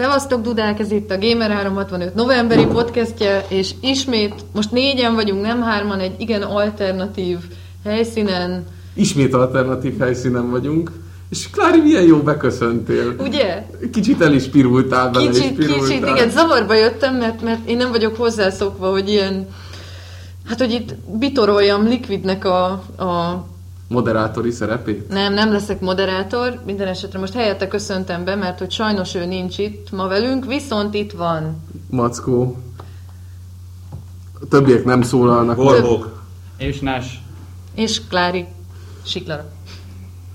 Szevasztok 0.00 0.42
Dudák, 0.42 0.78
ez 0.78 0.90
itt 0.90 1.10
a 1.10 1.14
Gamer365 1.14 2.12
novemberi 2.12 2.66
podcastje, 2.66 3.44
és 3.48 3.70
ismét, 3.80 4.34
most 4.52 4.70
négyen 4.72 5.14
vagyunk, 5.14 5.42
nem 5.42 5.62
hárman, 5.62 5.98
egy 6.00 6.14
igen 6.18 6.42
alternatív 6.42 7.38
helyszínen. 7.84 8.64
Ismét 8.94 9.34
alternatív 9.34 9.98
helyszínen 9.98 10.50
vagyunk. 10.50 10.90
És 11.30 11.50
Klári, 11.50 11.80
milyen 11.80 12.02
jó 12.02 12.16
beköszöntél. 12.16 13.14
Ugye? 13.18 13.66
Kicsit 13.92 14.20
el 14.20 14.32
is 14.32 14.44
pirultál 14.44 15.10
bele, 15.10 15.30
Kicsit, 15.30 15.50
is 15.50 15.56
pirultál. 15.56 15.88
kicsit, 15.88 16.06
igen, 16.06 16.30
zavarba 16.30 16.74
jöttem, 16.74 17.16
mert, 17.16 17.42
mert 17.42 17.68
én 17.68 17.76
nem 17.76 17.90
vagyok 17.90 18.16
hozzászokva, 18.16 18.90
hogy 18.90 19.08
ilyen, 19.08 19.48
hát 20.46 20.58
hogy 20.58 20.72
itt 20.72 20.94
bitoroljam 21.18 21.86
Liquidnek 21.86 22.44
a, 22.44 22.66
a 22.96 23.44
Moderátori 23.90 24.50
szerepét? 24.50 25.08
Nem, 25.08 25.32
nem 25.32 25.52
leszek 25.52 25.80
moderátor, 25.80 26.60
minden 26.64 26.88
esetre 26.88 27.18
most 27.18 27.32
helyette 27.32 27.68
köszöntem 27.68 28.24
be, 28.24 28.34
mert 28.34 28.58
hogy 28.58 28.70
sajnos 28.70 29.14
ő 29.14 29.24
nincs 29.24 29.58
itt 29.58 29.90
ma 29.90 30.06
velünk, 30.06 30.46
viszont 30.46 30.94
itt 30.94 31.12
van. 31.12 31.62
Mackó. 31.90 32.56
A 34.40 34.46
többiek 34.48 34.84
nem 34.84 35.02
szólalnak. 35.02 35.56
Borbók. 35.56 36.22
És 36.56 36.80
Nás. 36.80 37.22
És 37.74 38.06
Klári 38.08 38.46
Siklara. 39.02 39.50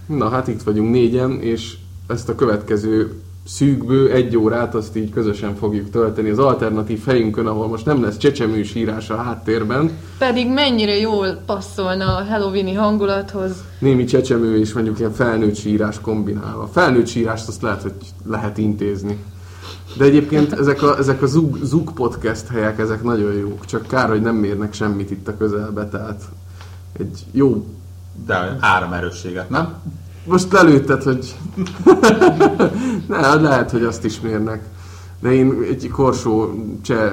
Na 0.07 0.29
hát 0.29 0.47
itt 0.47 0.61
vagyunk 0.61 0.91
négyen, 0.91 1.41
és 1.41 1.77
ezt 2.07 2.29
a 2.29 2.35
következő 2.35 3.21
szűkbő 3.45 4.11
egy 4.11 4.37
órát 4.37 4.75
azt 4.75 4.95
így 4.95 5.09
közösen 5.09 5.55
fogjuk 5.55 5.89
tölteni 5.89 6.29
az 6.29 6.39
alternatív 6.39 7.05
helyünkön, 7.05 7.47
ahol 7.47 7.67
most 7.67 7.85
nem 7.85 8.03
lesz 8.03 8.17
csecsemős 8.17 8.75
írás 8.75 9.09
a 9.09 9.15
háttérben. 9.15 9.91
Pedig 10.17 10.49
mennyire 10.49 10.97
jól 10.97 11.41
passzolna 11.45 12.15
a 12.15 12.23
Halloweeni 12.23 12.73
hangulathoz. 12.73 13.51
Némi 13.79 14.03
csecsemő 14.03 14.59
és 14.59 14.73
mondjuk 14.73 14.99
ilyen 14.99 15.11
felnőtt 15.11 15.55
sírás 15.55 16.01
kombinálva. 16.01 16.67
Felnőtt 16.67 17.07
sírást 17.07 17.47
azt 17.47 17.61
lehet, 17.61 17.81
hogy 17.81 17.93
lehet 18.25 18.57
intézni. 18.57 19.23
De 19.97 20.05
egyébként 20.05 20.53
ezek 20.53 20.81
a, 20.81 20.97
ezek 20.97 21.21
a 21.21 21.25
Zug, 21.25 21.57
Zug 21.63 21.93
podcast 21.93 22.47
helyek, 22.47 22.79
ezek 22.79 23.03
nagyon 23.03 23.33
jók. 23.33 23.65
Csak 23.65 23.87
kár, 23.87 24.09
hogy 24.09 24.21
nem 24.21 24.35
mérnek 24.35 24.73
semmit 24.73 25.11
itt 25.11 25.27
a 25.27 25.37
közelbe, 25.37 25.87
tehát 25.87 26.21
egy 26.99 27.25
jó... 27.31 27.65
De 28.25 28.57
áramerősséget, 28.59 29.49
nem? 29.49 29.73
Most 30.25 30.51
lelőtted, 30.51 31.03
hogy... 31.03 31.35
ne, 33.07 33.35
lehet, 33.35 33.71
hogy 33.71 33.83
azt 33.83 34.05
is 34.05 34.19
mérnek. 34.19 34.63
De 35.19 35.33
én 35.33 35.65
egy 35.69 35.89
korsó 35.89 36.53
cseh 36.81 37.11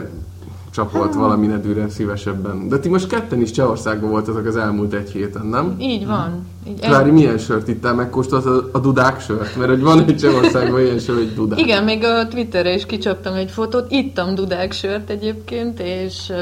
csapolt 0.75 1.15
valami 1.15 1.47
nedűre 1.47 1.89
szívesebben. 1.89 2.69
De 2.69 2.79
ti 2.79 2.89
most 2.89 3.07
ketten 3.07 3.41
is 3.41 3.51
Csehországban 3.51 4.11
voltatok 4.11 4.47
az 4.47 4.57
elmúlt 4.57 4.93
egy 4.93 5.11
héten, 5.11 5.47
nem? 5.47 5.77
Így 5.79 6.07
van. 6.07 6.47
Így 6.69 6.81
Klári, 6.81 7.11
milyen 7.11 7.39
sört 7.39 7.69
ittál? 7.69 7.95
Megkóstoltad 7.95 8.57
a, 8.57 8.79
a 8.79 8.81
dudák 8.81 9.21
sört? 9.21 9.57
Mert 9.57 9.71
hogy 9.71 9.83
van 9.83 10.05
egy 10.05 10.17
Csehországban 10.17 10.81
ilyen 10.81 10.99
sör, 10.99 11.17
hogy 11.17 11.35
dudák. 11.35 11.59
Igen, 11.59 11.85
még 11.85 12.05
a 12.05 12.29
Twitterre 12.29 12.75
is 12.75 12.87
kicsaptam 12.87 13.35
egy 13.35 13.51
fotót. 13.51 13.91
Ittam 13.91 14.35
dudák 14.35 14.73
sört 14.73 15.11
egyébként, 15.11 15.81
és 15.81 16.29
uh, 16.29 16.37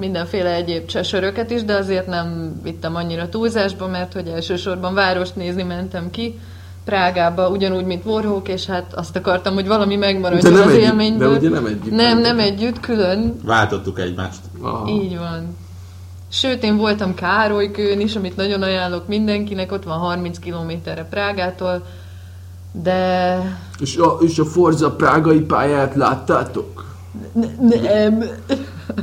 mindenféle 0.00 0.54
egyéb 0.54 0.86
csesöröket 0.86 1.50
is, 1.50 1.64
de 1.64 1.74
azért 1.74 2.06
nem 2.06 2.60
vittem 2.62 2.94
annyira 2.94 3.28
túlzásba, 3.28 3.88
mert 3.88 4.12
hogy 4.12 4.26
elsősorban 4.26 4.94
várost 4.94 5.36
nézni 5.36 5.62
mentem 5.62 6.10
ki. 6.10 6.38
Prágába, 6.90 7.48
ugyanúgy, 7.48 7.84
mint 7.84 8.04
Warhawk, 8.04 8.48
és 8.48 8.66
hát 8.66 8.94
azt 8.94 9.16
akartam, 9.16 9.54
hogy 9.54 9.66
valami 9.66 9.96
megmaradjon 9.96 10.52
De 10.52 10.58
nem 10.58 10.68
az 10.68 10.74
együtt- 10.74 10.84
élményből. 10.86 11.30
de 11.32 11.38
ugye 11.38 11.48
nem 11.48 11.66
együtt 11.66 11.90
Nem, 11.94 12.18
nem 12.18 12.38
együtt, 12.38 12.80
külön. 12.80 13.34
Váltottuk 13.44 13.98
egymást. 13.98 14.40
Aha. 14.60 14.88
Így 14.88 15.18
van. 15.18 15.56
Sőt, 16.32 16.62
én 16.64 16.76
voltam 16.76 17.14
Károlykőn 17.14 18.00
is, 18.00 18.16
amit 18.16 18.36
nagyon 18.36 18.62
ajánlok 18.62 19.08
mindenkinek, 19.08 19.72
ott 19.72 19.84
van 19.84 19.98
30 19.98 20.38
kilométerre 20.38 21.04
Prágától, 21.10 21.82
de 22.72 23.38
És 23.80 23.96
a, 23.96 24.18
és 24.20 24.38
a 24.38 24.44
Forza 24.44 24.90
prágai 24.90 25.40
pályát 25.40 25.94
láttátok? 25.94 26.84
nem. 27.82 28.24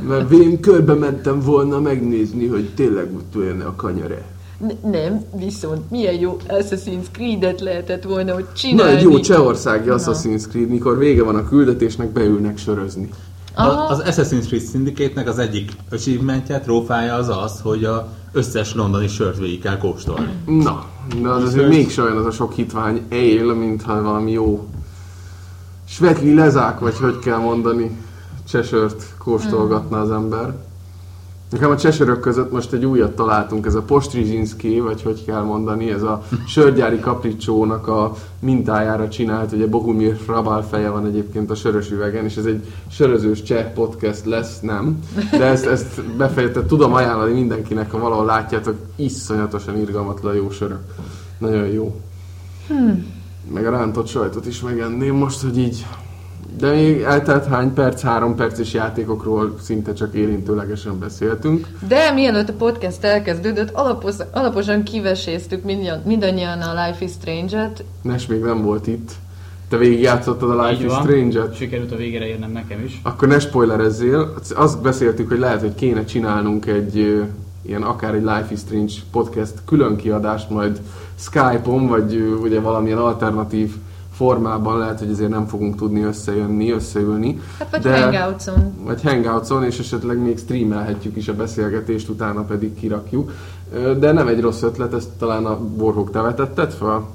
Mert 0.08 0.30
én 0.30 0.60
körbe 0.60 0.94
mentem 0.94 1.40
volna 1.40 1.80
megnézni, 1.80 2.46
hogy 2.46 2.68
tényleg 2.74 3.14
ott 3.14 3.36
olyan 3.36 3.60
a 3.60 3.76
kanyare. 3.76 4.22
N- 4.66 4.90
nem, 4.90 5.24
viszont 5.36 5.90
milyen 5.90 6.14
jó 6.14 6.36
Assassin's 6.48 7.04
Creed-et 7.12 7.60
lehetett 7.60 8.02
volna, 8.02 8.34
hogy 8.34 8.44
Na, 8.44 8.52
csinálni. 8.52 8.96
egy 8.96 9.02
jó 9.02 9.20
csehországi 9.20 9.88
Assassin's 9.88 10.48
Creed, 10.48 10.68
mikor 10.68 10.98
vége 10.98 11.22
van 11.22 11.34
a 11.36 11.48
küldetésnek, 11.48 12.08
beülnek 12.10 12.58
sörözni. 12.58 13.08
Aha. 13.54 13.84
Az 13.84 14.02
Assassin's 14.06 14.46
Creed 14.46 14.62
Syndicate-nek 14.70 15.28
az 15.28 15.38
egyik 15.38 15.72
achievementje, 15.90 16.60
trófája 16.60 17.14
az 17.14 17.28
az, 17.28 17.60
hogy 17.62 17.84
a 17.84 18.08
összes 18.32 18.74
londoni 18.74 19.08
sört 19.08 19.38
végig 19.38 19.60
kell 19.62 19.78
kóstolni. 19.78 20.28
Na, 20.46 20.84
de 21.22 21.28
az 21.28 21.42
azért 21.42 21.68
mégse 21.68 22.02
olyan 22.02 22.16
az 22.16 22.26
a 22.26 22.30
sok 22.30 22.52
hitvány 22.52 23.02
él, 23.08 23.54
mintha 23.54 24.02
valami 24.02 24.30
jó 24.32 24.66
svetli 25.88 26.34
lezák, 26.34 26.78
vagy 26.78 26.96
hogy 26.96 27.18
kell 27.18 27.38
mondani, 27.38 27.96
csesört 28.48 29.02
kóstolgatna 29.18 30.00
az 30.00 30.10
ember. 30.10 30.54
Nekem 31.50 31.70
a 31.70 31.76
csesörök 31.76 32.20
között 32.20 32.52
most 32.52 32.72
egy 32.72 32.84
újat 32.84 33.16
találtunk, 33.16 33.66
ez 33.66 33.74
a 33.74 33.82
Postrizsinski, 33.82 34.80
vagy 34.80 35.02
hogy 35.02 35.24
kell 35.24 35.42
mondani, 35.42 35.90
ez 35.90 36.02
a 36.02 36.22
sörgyári 36.46 37.00
kapricsónak 37.00 37.86
a 37.86 38.14
mintájára 38.40 39.08
csinált, 39.08 39.52
ugye 39.52 39.66
Bohumir 39.66 40.16
Rabal 40.26 40.62
feje 40.62 40.88
van 40.88 41.06
egyébként 41.06 41.50
a 41.50 41.54
sörös 41.54 41.90
üvegen, 41.90 42.24
és 42.24 42.36
ez 42.36 42.44
egy 42.44 42.64
sörözős 42.90 43.42
cseh 43.42 43.72
podcast 43.74 44.24
lesz, 44.24 44.60
nem? 44.60 44.98
De 45.30 45.44
ezt, 45.44 45.66
ezt 45.66 46.16
befejezte, 46.16 46.66
tudom 46.66 46.92
ajánlani 46.92 47.32
mindenkinek, 47.32 47.90
ha 47.90 47.98
valahol 47.98 48.24
látjátok, 48.24 48.76
iszonyatosan 48.96 49.78
irgalmatlan 49.78 50.34
jó 50.34 50.50
sörök. 50.50 50.82
Nagyon 51.38 51.66
jó. 51.66 52.00
Meg 53.52 53.66
a 53.66 53.70
rántott 53.70 54.06
sajtot 54.06 54.46
is 54.46 54.60
megenném 54.60 55.14
most, 55.14 55.42
hogy 55.42 55.58
így 55.58 55.86
de 56.56 56.70
még 56.70 57.00
eltelt 57.00 57.46
hány 57.46 57.72
perc, 57.74 58.02
három 58.02 58.34
perces 58.34 58.72
játékokról 58.72 59.54
szinte 59.60 59.92
csak 59.92 60.14
érintőlegesen 60.14 60.98
beszéltünk. 60.98 61.68
De 61.88 62.12
mielőtt 62.12 62.48
a 62.48 62.52
podcast 62.52 63.04
elkezdődött, 63.04 63.70
alapos, 63.70 64.14
alaposan 64.32 64.82
kiveséztük 64.82 65.64
mindannyian, 65.64 66.02
mindannyian 66.04 66.60
a 66.60 66.86
Life 66.86 67.04
is 67.04 67.10
Strange-et. 67.10 67.84
Nes 68.02 68.26
még 68.26 68.40
nem 68.40 68.62
volt 68.62 68.86
itt. 68.86 69.12
Te 69.68 69.76
végigjátszottad 69.76 70.50
a 70.50 70.66
Life 70.66 70.80
Így 70.80 70.86
is 70.86 70.92
van. 70.92 71.02
Strange-et? 71.02 71.56
Sikerült 71.56 71.92
a 71.92 71.96
végére 71.96 72.26
érnem 72.26 72.50
nekem 72.50 72.84
is. 72.84 73.00
Akkor 73.02 73.28
ne 73.28 73.38
spoilerezzél. 73.38 74.34
Azt 74.54 74.82
beszéltük, 74.82 75.28
hogy 75.28 75.38
lehet, 75.38 75.60
hogy 75.60 75.74
kéne 75.74 76.04
csinálnunk 76.04 76.66
egy 76.66 77.24
ilyen 77.62 77.82
akár 77.82 78.14
egy 78.14 78.22
Life 78.22 78.48
is 78.50 78.58
Strange 78.58 78.92
podcast 79.10 79.54
külön 79.64 79.96
kiadást 79.96 80.50
majd 80.50 80.80
Skype-on, 81.14 81.86
vagy 81.86 82.36
ugye 82.42 82.60
valamilyen 82.60 82.98
alternatív 82.98 83.74
formában 84.18 84.78
lehet, 84.78 84.98
hogy 84.98 85.10
ezért 85.10 85.30
nem 85.30 85.46
fogunk 85.46 85.76
tudni 85.76 86.02
összejönni, 86.02 86.70
összeülni. 86.70 87.40
Hát 87.58 87.70
vagy 87.70 87.80
De- 87.80 88.00
Hangoutson. 88.00 88.72
vagy 88.84 89.02
Hangoutson, 89.02 89.64
és 89.64 89.78
esetleg 89.78 90.18
még 90.22 90.38
streamelhetjük 90.38 91.16
is 91.16 91.28
a 91.28 91.34
beszélgetést, 91.34 92.08
utána 92.08 92.42
pedig 92.42 92.74
kirakjuk. 92.74 93.32
De 93.98 94.12
nem 94.12 94.28
egy 94.28 94.40
rossz 94.40 94.62
ötlet, 94.62 94.94
ezt 94.94 95.08
talán 95.18 95.46
a 95.46 95.58
Borhók 95.58 96.10
te 96.10 96.20
vetetted 96.20 96.72
fel? 96.72 97.06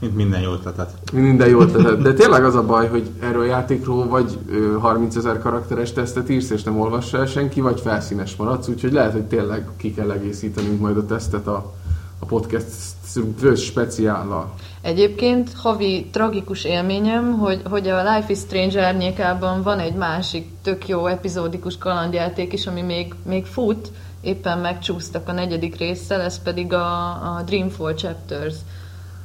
Mint 0.00 0.16
minden 0.16 0.40
jó 0.40 0.52
ötletet. 0.52 0.90
Minden 1.12 1.48
jól 1.48 1.70
tetted. 1.70 2.02
De 2.02 2.12
tényleg 2.12 2.44
az 2.44 2.54
a 2.54 2.62
baj, 2.64 2.88
hogy 2.88 3.10
erről 3.20 3.42
a 3.42 3.44
játékról 3.44 4.08
vagy 4.08 4.38
ö, 4.50 4.76
30 4.78 5.16
ezer 5.16 5.38
karakteres 5.38 5.92
tesztet 5.92 6.30
írsz, 6.30 6.50
és 6.50 6.62
nem 6.62 6.80
olvassa 6.80 7.18
el 7.18 7.26
senki, 7.26 7.60
vagy 7.60 7.80
felszínes 7.80 8.36
maradsz, 8.36 8.68
úgyhogy 8.68 8.92
lehet, 8.92 9.12
hogy 9.12 9.24
tényleg 9.24 9.68
ki 9.76 9.94
kell 9.94 10.10
egészítenünk 10.10 10.80
majd 10.80 10.96
a 10.96 11.06
tesztet 11.06 11.46
a, 11.46 11.72
a 12.20 12.26
podcast 12.26 12.66
speciállal. 13.56 14.54
Egyébként 14.82 15.52
havi 15.54 16.08
tragikus 16.12 16.64
élményem, 16.64 17.38
hogy, 17.38 17.62
hogy 17.64 17.88
a 17.88 18.14
Life 18.14 18.32
is 18.32 18.38
Strange 18.38 18.86
árnyékában 18.86 19.62
van 19.62 19.78
egy 19.78 19.94
másik 19.94 20.46
tök 20.62 20.88
jó 20.88 21.06
epizódikus 21.06 21.78
kalandjáték 21.78 22.52
is, 22.52 22.66
ami 22.66 22.82
még, 22.82 23.14
még 23.22 23.46
fut, 23.46 23.90
éppen 24.20 24.58
megcsúsztak 24.58 25.28
a 25.28 25.32
negyedik 25.32 25.76
résszel, 25.76 26.20
ez 26.20 26.42
pedig 26.42 26.72
a, 26.72 27.06
a 27.06 27.42
Dreamfall 27.46 27.94
Chapters 27.94 28.54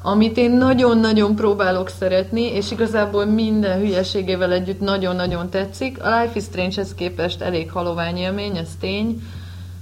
amit 0.07 0.37
én 0.37 0.51
nagyon-nagyon 0.51 1.35
próbálok 1.35 1.89
szeretni, 1.89 2.41
és 2.41 2.71
igazából 2.71 3.25
minden 3.25 3.79
hülyeségével 3.79 4.51
együtt 4.51 4.79
nagyon-nagyon 4.79 5.49
tetszik. 5.49 6.03
A 6.03 6.19
Life 6.19 6.31
is 6.35 6.43
Strange-hez 6.43 6.93
képest 6.93 7.41
elég 7.41 7.71
halovány 7.71 8.17
élmény, 8.17 8.57
ez 8.57 8.69
tény, 8.79 9.21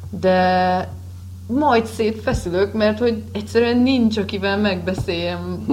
de 0.10 0.90
majd 1.48 1.86
szétfeszülök, 1.86 2.74
mert 2.74 3.00
hogy 3.00 3.24
egyszerűen 3.32 3.78
nincs, 3.78 4.18
akivel 4.18 4.58
megbeszéljem. 4.58 5.66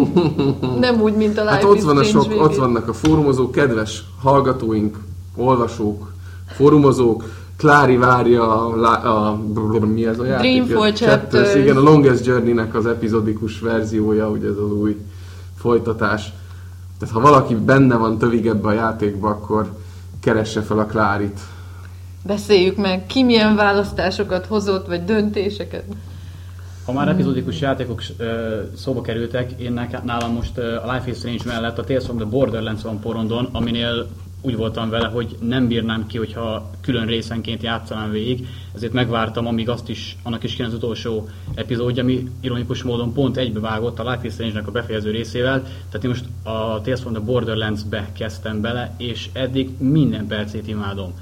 Nem 0.80 1.00
úgy, 1.00 1.14
mint 1.14 1.38
a 1.38 1.42
Life 1.42 1.52
Hát 1.54 1.64
ott, 1.64 1.80
van 1.80 1.98
a 1.98 2.02
sok, 2.02 2.26
végén. 2.26 2.42
ott 2.42 2.56
vannak 2.56 2.88
a 2.88 2.92
fórumozók, 2.92 3.52
kedves 3.52 4.04
hallgatóink, 4.22 4.98
olvasók, 5.36 6.12
fórumozók, 6.46 7.24
Klári 7.56 7.96
várja 7.96 8.66
a, 8.66 8.76
lá- 8.76 9.04
a, 9.04 9.40
mi 9.86 10.06
ez 10.06 10.18
a 10.18 10.24
játék? 10.24 10.62
Dreamfall 10.64 10.92
Chapters. 10.92 11.54
Igen, 11.54 11.76
a 11.76 11.80
Longest 11.80 12.26
Journey-nek 12.26 12.74
az 12.74 12.86
epizodikus 12.86 13.60
verziója, 13.60 14.28
ugye 14.28 14.48
ez 14.48 14.56
az 14.56 14.72
új 14.72 14.96
folytatás. 15.56 16.32
Tehát 16.98 17.14
ha 17.14 17.20
valaki 17.20 17.54
benne 17.54 17.96
van 17.96 18.18
tövig 18.18 18.46
ebbe 18.46 18.68
a 18.68 18.72
játékba, 18.72 19.28
akkor 19.28 19.70
keresse 20.20 20.60
fel 20.60 20.78
a 20.78 20.84
Klárit. 20.86 21.40
Beszéljük 22.24 22.76
meg, 22.76 23.06
ki 23.06 23.22
milyen 23.22 23.56
választásokat 23.56 24.46
hozott, 24.46 24.86
vagy 24.86 25.04
döntéseket. 25.04 25.84
Ha 26.84 26.92
már 26.92 27.08
epizódikus 27.08 27.60
játékok 27.60 28.02
szóba 28.76 29.00
kerültek, 29.00 29.52
én 29.60 29.88
nálam 30.04 30.32
most 30.32 30.58
a 30.58 30.92
Life 30.92 31.10
is 31.10 31.16
Strange 31.16 31.42
mellett 31.46 31.78
a 31.78 31.84
Tales 31.84 32.04
from 32.04 32.16
the 32.16 32.26
Borderlands 32.26 32.82
van 32.82 33.00
porondon, 33.00 33.48
aminél 33.52 34.06
úgy 34.42 34.56
voltam 34.56 34.90
vele, 34.90 35.06
hogy 35.06 35.36
nem 35.40 35.68
bírnám 35.68 36.06
ki, 36.06 36.18
hogyha 36.18 36.70
külön 36.80 37.06
részenként 37.06 37.62
játszanám 37.62 38.10
végig, 38.10 38.46
ezért 38.74 38.92
megvártam, 38.92 39.46
amíg 39.46 39.68
azt 39.68 39.88
is, 39.88 40.16
annak 40.22 40.42
is 40.42 40.54
kijön 40.54 40.70
az 40.70 40.76
utolsó 40.76 41.28
epizódja, 41.54 42.02
ami 42.02 42.28
ironikus 42.40 42.82
módon 42.82 43.12
pont 43.12 43.36
egybevágott 43.36 43.98
a 43.98 44.10
Life 44.10 44.26
is 44.26 44.32
Strange-nek 44.32 44.66
a 44.66 44.70
befejező 44.70 45.10
részével, 45.10 45.62
tehát 45.62 46.04
én 46.04 46.10
most 46.10 46.24
a 46.42 46.80
Tales 46.80 47.00
from 47.00 47.12
the 47.12 47.22
Borderlands-be 47.22 48.08
kezdtem 48.12 48.60
bele, 48.60 48.94
és 48.96 49.28
eddig 49.32 49.70
minden 49.78 50.26
percét 50.26 50.68
imádom 50.68 51.12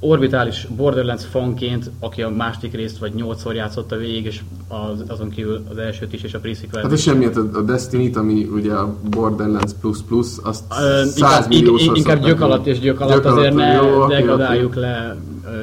orbitális 0.00 0.66
Borderlands 0.76 1.24
fanként, 1.24 1.90
aki 2.00 2.22
a 2.22 2.30
második 2.30 2.74
részt 2.74 2.98
vagy 2.98 3.14
nyolcszor 3.14 3.54
játszotta 3.54 3.96
végig, 3.96 4.24
és 4.24 4.40
az, 4.68 5.04
azon 5.06 5.30
kívül 5.30 5.64
az 5.70 5.76
elsőt 5.76 6.12
is, 6.12 6.22
és 6.22 6.34
a 6.34 6.38
pre 6.38 6.52
Hát 6.72 6.92
és 6.92 7.02
semmiért 7.02 7.36
a 7.36 7.62
Destiny-t, 7.62 8.16
ami 8.16 8.44
ugye 8.44 8.72
a 8.72 8.96
Borderlands 9.10 9.72
plus 9.80 9.98
plus, 10.02 10.26
azt 10.42 10.64
uh, 10.70 11.04
100 11.04 11.46
inkább, 11.48 11.96
inkább 11.96 12.24
gyök 12.24 12.40
alatt 12.40 12.66
és 12.66 12.78
gyök 12.78 13.00
alatt, 13.00 13.14
gyök 13.14 13.24
azért 13.24 13.54
ne 13.54 13.72
jó, 13.72 14.06
degradáljuk 14.06 14.70
okay, 14.70 14.82
le 14.82 15.16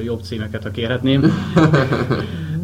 jobb 0.03 0.21
címeket, 0.21 0.63
ha 0.63 0.71
kérhetném. 0.71 1.21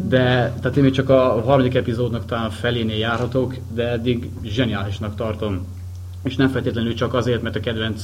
De, 0.08 0.54
tehát 0.60 0.76
én 0.76 0.82
még 0.82 0.92
csak 0.92 1.08
a 1.08 1.42
harmadik 1.44 1.74
epizódnak 1.74 2.24
talán 2.24 2.50
felénél 2.50 2.96
járhatok, 2.96 3.54
de 3.74 3.88
eddig 3.88 4.30
zseniálisnak 4.42 5.14
tartom 5.14 5.66
és 6.22 6.36
nem 6.36 6.48
feltétlenül 6.48 6.94
csak 6.94 7.14
azért, 7.14 7.42
mert 7.42 7.56
a 7.56 7.60
kedvenc, 7.60 8.02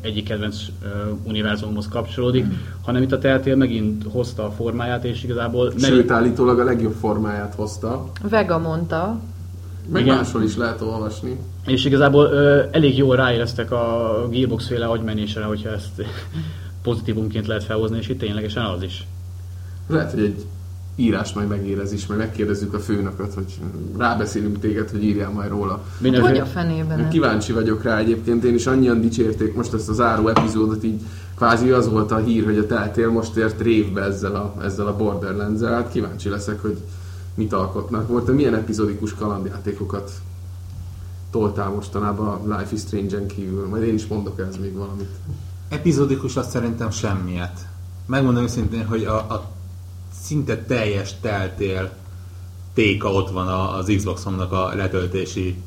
egyik 0.00 0.24
kedvenc 0.24 0.58
univerzumhoz 1.22 1.88
kapcsolódik, 1.88 2.44
mm. 2.44 2.50
hanem 2.84 3.02
itt 3.02 3.12
a 3.12 3.18
Teltél 3.18 3.56
megint 3.56 4.04
hozta 4.08 4.44
a 4.44 4.50
formáját, 4.50 5.04
és 5.04 5.24
igazából... 5.24 5.70
Sőt, 5.70 5.80
megint... 5.80 6.10
állítólag 6.10 6.58
a 6.58 6.64
legjobb 6.64 6.94
formáját 7.00 7.54
hozta. 7.54 8.10
Vega 8.22 8.58
mondta. 8.58 9.20
Meg 9.92 10.02
Igen. 10.02 10.16
máshol 10.16 10.42
is 10.42 10.56
lehet 10.56 10.80
olvasni. 10.80 11.38
És 11.66 11.84
igazából 11.84 12.24
ö, 12.24 12.62
elég 12.70 12.96
jól 12.96 13.16
ráéreztek 13.16 13.70
a 13.70 14.26
Gearbox 14.30 14.66
féle 14.66 14.86
agymenésre, 14.86 15.44
hogyha 15.44 15.70
ezt 15.70 16.02
pozitívumként 16.82 17.46
lehet 17.46 17.64
felhozni, 17.64 17.98
és 17.98 18.08
itt 18.08 18.18
ténylegesen 18.18 18.64
az 18.64 18.82
is. 18.82 19.06
Lehet, 19.86 20.10
hogy 20.10 20.22
egy 20.22 20.44
írás 21.00 21.32
majd 21.32 21.48
megérez 21.48 21.92
is, 21.92 22.06
majd 22.06 22.20
megkérdezzük 22.20 22.74
a 22.74 22.78
főnököt, 22.78 23.34
hogy 23.34 23.58
rábeszélünk 23.98 24.58
téged, 24.58 24.90
hogy 24.90 25.04
írjál 25.04 25.30
majd 25.30 25.48
róla. 25.48 25.82
Mindenféle... 25.98 26.38
Hogy 26.38 26.48
a 26.48 26.50
fenében? 26.50 27.08
Kíváncsi 27.08 27.52
vagyok 27.52 27.82
rá 27.82 27.98
egyébként, 27.98 28.44
én 28.44 28.54
is 28.54 28.66
annyian 28.66 29.00
dicsérték 29.00 29.54
most 29.54 29.74
ezt 29.74 29.88
az 29.88 30.00
áró 30.00 30.28
epizódot, 30.28 30.84
így 30.84 31.00
kvázi 31.36 31.70
az 31.70 31.88
volt 31.88 32.10
a 32.10 32.16
hír, 32.16 32.44
hogy 32.44 32.58
a 32.58 32.66
teltél 32.66 33.10
most 33.10 33.36
ért 33.36 33.60
révbe 33.60 34.02
ezzel 34.02 34.34
a, 34.34 34.54
ezzel 34.62 34.86
a 34.86 34.96
borderlands 34.96 35.62
-el. 35.62 35.72
Hát 35.72 35.92
kíváncsi 35.92 36.28
leszek, 36.28 36.62
hogy 36.62 36.78
mit 37.34 37.52
alkotnak. 37.52 38.08
Volt, 38.08 38.34
milyen 38.34 38.54
epizódikus 38.54 39.14
kalandjátékokat 39.14 40.10
toltál 41.30 41.68
mostanában 41.68 42.26
a 42.26 42.56
Life 42.56 42.74
is 42.74 42.80
Strange-en 42.80 43.26
kívül? 43.26 43.68
Majd 43.68 43.82
én 43.82 43.94
is 43.94 44.06
mondok 44.06 44.40
ez 44.40 44.56
még 44.56 44.74
valamit. 44.74 45.10
Epizódikus 45.68 46.36
azt 46.36 46.50
szerintem 46.50 46.90
semmiet. 46.90 47.66
Megmondom 48.06 48.42
őszintén, 48.42 48.86
hogy 48.86 49.04
a, 49.04 49.16
a 49.16 49.50
szinte 50.30 50.56
teljes 50.56 51.14
teltél 51.20 51.90
téka 52.74 53.12
ott 53.12 53.30
van 53.30 53.48
az 53.48 53.92
Xbox-omnak 53.96 54.52
a 54.52 54.72
letöltési 54.74 55.62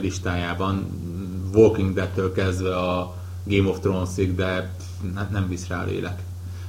listájában. 0.00 0.86
Walking 1.54 1.94
Dead-től 1.94 2.32
kezdve 2.32 2.76
a 2.76 3.14
Game 3.44 3.68
of 3.68 3.78
Thrones-ig, 3.78 4.34
de 4.34 4.74
nem 5.30 5.48
visz 5.48 5.66
rá 5.66 5.84
lélek. 5.84 6.22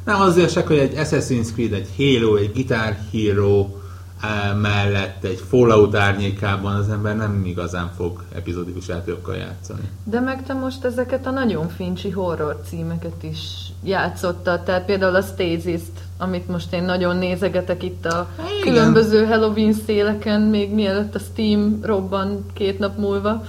Nem 0.05 0.21
azért 0.21 0.51
se, 0.51 0.63
hogy 0.65 0.77
egy 0.77 0.93
Assassin's 0.95 1.53
Creed, 1.53 1.73
egy 1.73 1.89
Halo, 1.97 2.35
egy 2.35 2.51
Guitar 2.53 2.97
Hero 3.11 3.69
mellett 4.61 5.23
egy 5.23 5.43
Fallout 5.49 5.95
árnyékában 5.95 6.75
az 6.75 6.89
ember 6.89 7.15
nem 7.15 7.45
igazán 7.45 7.91
fog 7.95 8.23
epizódikus 8.35 8.87
játékokkal 8.87 9.35
játszani. 9.35 9.89
De 10.03 10.19
meg 10.19 10.45
te 10.45 10.53
most 10.53 10.83
ezeket 10.83 11.25
a 11.25 11.31
nagyon 11.31 11.69
fincsi 11.69 12.09
horror 12.09 12.61
címeket 12.69 13.23
is 13.23 13.39
játszottad, 13.83 14.63
tehát 14.63 14.85
például 14.85 15.15
a 15.15 15.21
Stasis-t, 15.21 16.02
amit 16.17 16.47
most 16.47 16.73
én 16.73 16.83
nagyon 16.83 17.17
nézegetek 17.17 17.83
itt 17.83 18.05
a 18.05 18.29
Igen. 18.37 18.59
különböző 18.61 19.25
Halloween 19.25 19.73
széleken, 19.73 20.41
még 20.41 20.73
mielőtt 20.73 21.15
a 21.15 21.19
Steam 21.19 21.79
robban 21.81 22.45
két 22.53 22.79
nap 22.79 22.97
múlva. 22.97 23.43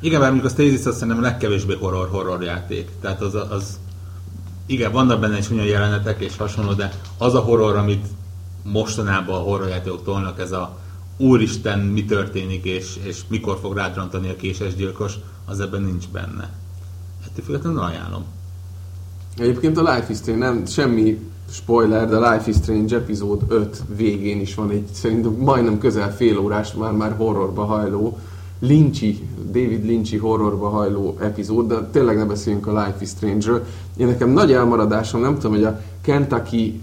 Igen, 0.00 0.20
mert 0.20 0.32
mondjuk 0.32 0.52
a 0.52 0.54
Stasis 0.54 0.86
azt 0.86 0.98
szerintem 0.98 1.18
a 1.18 1.26
legkevésbé 1.26 1.74
horror-horror 1.74 2.42
játék. 2.42 2.90
Tehát 3.00 3.20
az, 3.20 3.34
az 3.34 3.78
igen, 4.66 4.92
vannak 4.92 5.20
benne 5.20 5.38
is 5.38 5.50
olyan 5.50 5.66
jelenetek 5.66 6.20
és 6.20 6.36
hasonló, 6.36 6.72
de 6.72 6.92
az 7.18 7.34
a 7.34 7.40
horror, 7.40 7.76
amit 7.76 8.06
mostanában 8.62 9.34
a 9.34 9.42
horrorjátékok 9.42 10.04
tolnak, 10.04 10.40
ez 10.40 10.52
a 10.52 10.78
úristen, 11.16 11.78
mi 11.78 12.04
történik, 12.04 12.64
és, 12.64 12.98
és 13.02 13.20
mikor 13.28 13.58
fog 13.60 13.76
rádrantani 13.76 14.28
a 14.28 14.36
késes 14.36 14.74
gyilkos, 14.74 15.14
az 15.44 15.60
ebben 15.60 15.82
nincs 15.82 16.08
benne. 16.08 16.50
Ettől 17.24 17.44
függetlenül 17.44 17.80
ajánlom. 17.80 18.24
Egyébként 19.36 19.78
a 19.78 19.94
Life 19.94 20.06
is 20.10 20.16
Strange, 20.16 20.44
nem 20.44 20.66
semmi 20.66 21.18
spoiler, 21.50 22.08
de 22.08 22.30
Life 22.30 22.50
is 22.50 22.56
Strange 22.56 22.96
epizód 22.96 23.40
5 23.48 23.82
végén 23.96 24.40
is 24.40 24.54
van 24.54 24.70
egy 24.70 24.86
szerintem 24.92 25.32
majdnem 25.32 25.78
közel 25.78 26.14
fél 26.14 26.38
órás, 26.38 26.74
már 26.74 26.92
már 26.92 27.14
horrorba 27.16 27.64
hajló, 27.64 28.18
Lynchy, 28.58 29.28
David 29.44 29.84
Lynchy 29.84 30.16
horrorba 30.16 30.68
hajló 30.68 31.16
epizód, 31.20 31.68
de 31.68 31.88
tényleg 31.92 32.16
ne 32.16 32.24
beszéljünk 32.24 32.66
a 32.66 32.70
Life 32.70 32.96
is 33.00 33.08
Strange-ről. 33.08 33.64
Én 33.96 34.06
nekem 34.06 34.30
nagy 34.30 34.52
elmaradásom, 34.52 35.20
nem 35.20 35.34
tudom, 35.34 35.52
hogy 35.52 35.64
a 35.64 35.80
Kentucky 36.00 36.80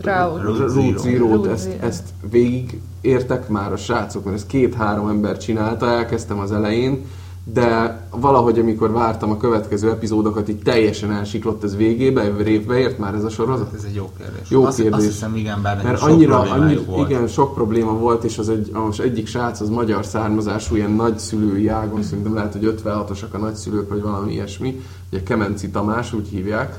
Road 0.00 0.98
Zero-t, 0.98 1.46
ezt, 1.46 1.70
ezt 1.80 2.02
végig 2.30 2.80
értek 3.00 3.48
már 3.48 3.72
a 3.72 3.76
srácok, 3.76 4.24
mert 4.24 4.36
ezt 4.36 4.46
két-három 4.46 5.08
ember 5.08 5.38
csinálta, 5.38 5.86
elkezdtem 5.86 6.38
az 6.38 6.52
elején, 6.52 7.04
de 7.52 8.00
valahogy 8.10 8.58
amikor 8.58 8.92
vártam 8.92 9.30
a 9.30 9.36
következő 9.36 9.90
epizódokat, 9.90 10.48
így 10.48 10.62
teljesen 10.62 11.12
elsiklott 11.12 11.64
ez 11.64 11.76
végébe, 11.76 12.44
évbe 12.46 12.78
ért 12.78 12.98
már 12.98 13.14
ez 13.14 13.24
a 13.24 13.28
sorozat? 13.28 13.74
Ez 13.74 13.84
egy 13.88 13.94
jó 13.94 14.10
kérdés. 14.18 14.50
Jó 14.50 14.64
azt, 14.64 14.76
kérdés. 14.76 14.96
Azt 14.96 15.06
hiszem, 15.06 15.36
igen, 15.36 15.62
bár 15.62 15.82
Mert 15.82 16.02
annyira, 16.02 16.40
annyira 16.40 16.82
volt. 16.84 17.10
igen, 17.10 17.26
sok 17.26 17.54
probléma 17.54 17.92
volt, 17.92 18.24
és 18.24 18.38
az 18.38 18.48
egy, 18.48 18.70
az 18.88 19.00
egyik 19.00 19.26
srác 19.26 19.60
az 19.60 19.68
magyar 19.68 20.06
származású, 20.06 20.76
ilyen 20.76 20.90
nagyszülői 20.90 21.68
ágon, 21.68 22.02
szerintem 22.02 22.34
lehet, 22.34 22.52
hogy 22.52 22.80
56-osak 22.84 23.30
a 23.30 23.38
nagyszülők, 23.38 23.88
vagy 23.88 24.02
valami 24.02 24.32
ilyesmi, 24.32 24.80
ugye 25.10 25.22
Kemenci 25.22 25.70
Tamás, 25.70 26.12
úgy 26.12 26.28
hívják, 26.28 26.78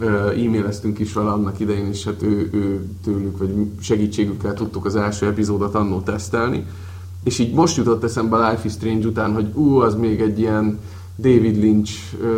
e-maileztünk 0.00 0.98
is 0.98 1.12
vele 1.12 1.30
annak 1.30 1.60
idején, 1.60 1.86
és 1.86 2.04
hát 2.04 2.22
ő, 2.22 2.50
ő 2.52 2.86
tőlük, 3.04 3.38
vagy 3.38 3.54
segítségükkel 3.80 4.54
tudtuk 4.54 4.84
az 4.84 4.96
első 4.96 5.26
epizódot 5.26 5.74
annó 5.74 6.00
tesztelni. 6.00 6.66
És 7.24 7.38
így 7.38 7.54
most 7.54 7.76
jutott 7.76 8.04
eszembe 8.04 8.36
a 8.36 8.50
Life 8.50 8.62
is 8.64 8.72
Strange 8.72 9.06
után, 9.06 9.32
hogy 9.34 9.50
ú, 9.54 9.76
az 9.76 9.94
még 9.94 10.20
egy 10.20 10.38
ilyen 10.38 10.78
David 11.16 11.56
Lynch 11.56 11.92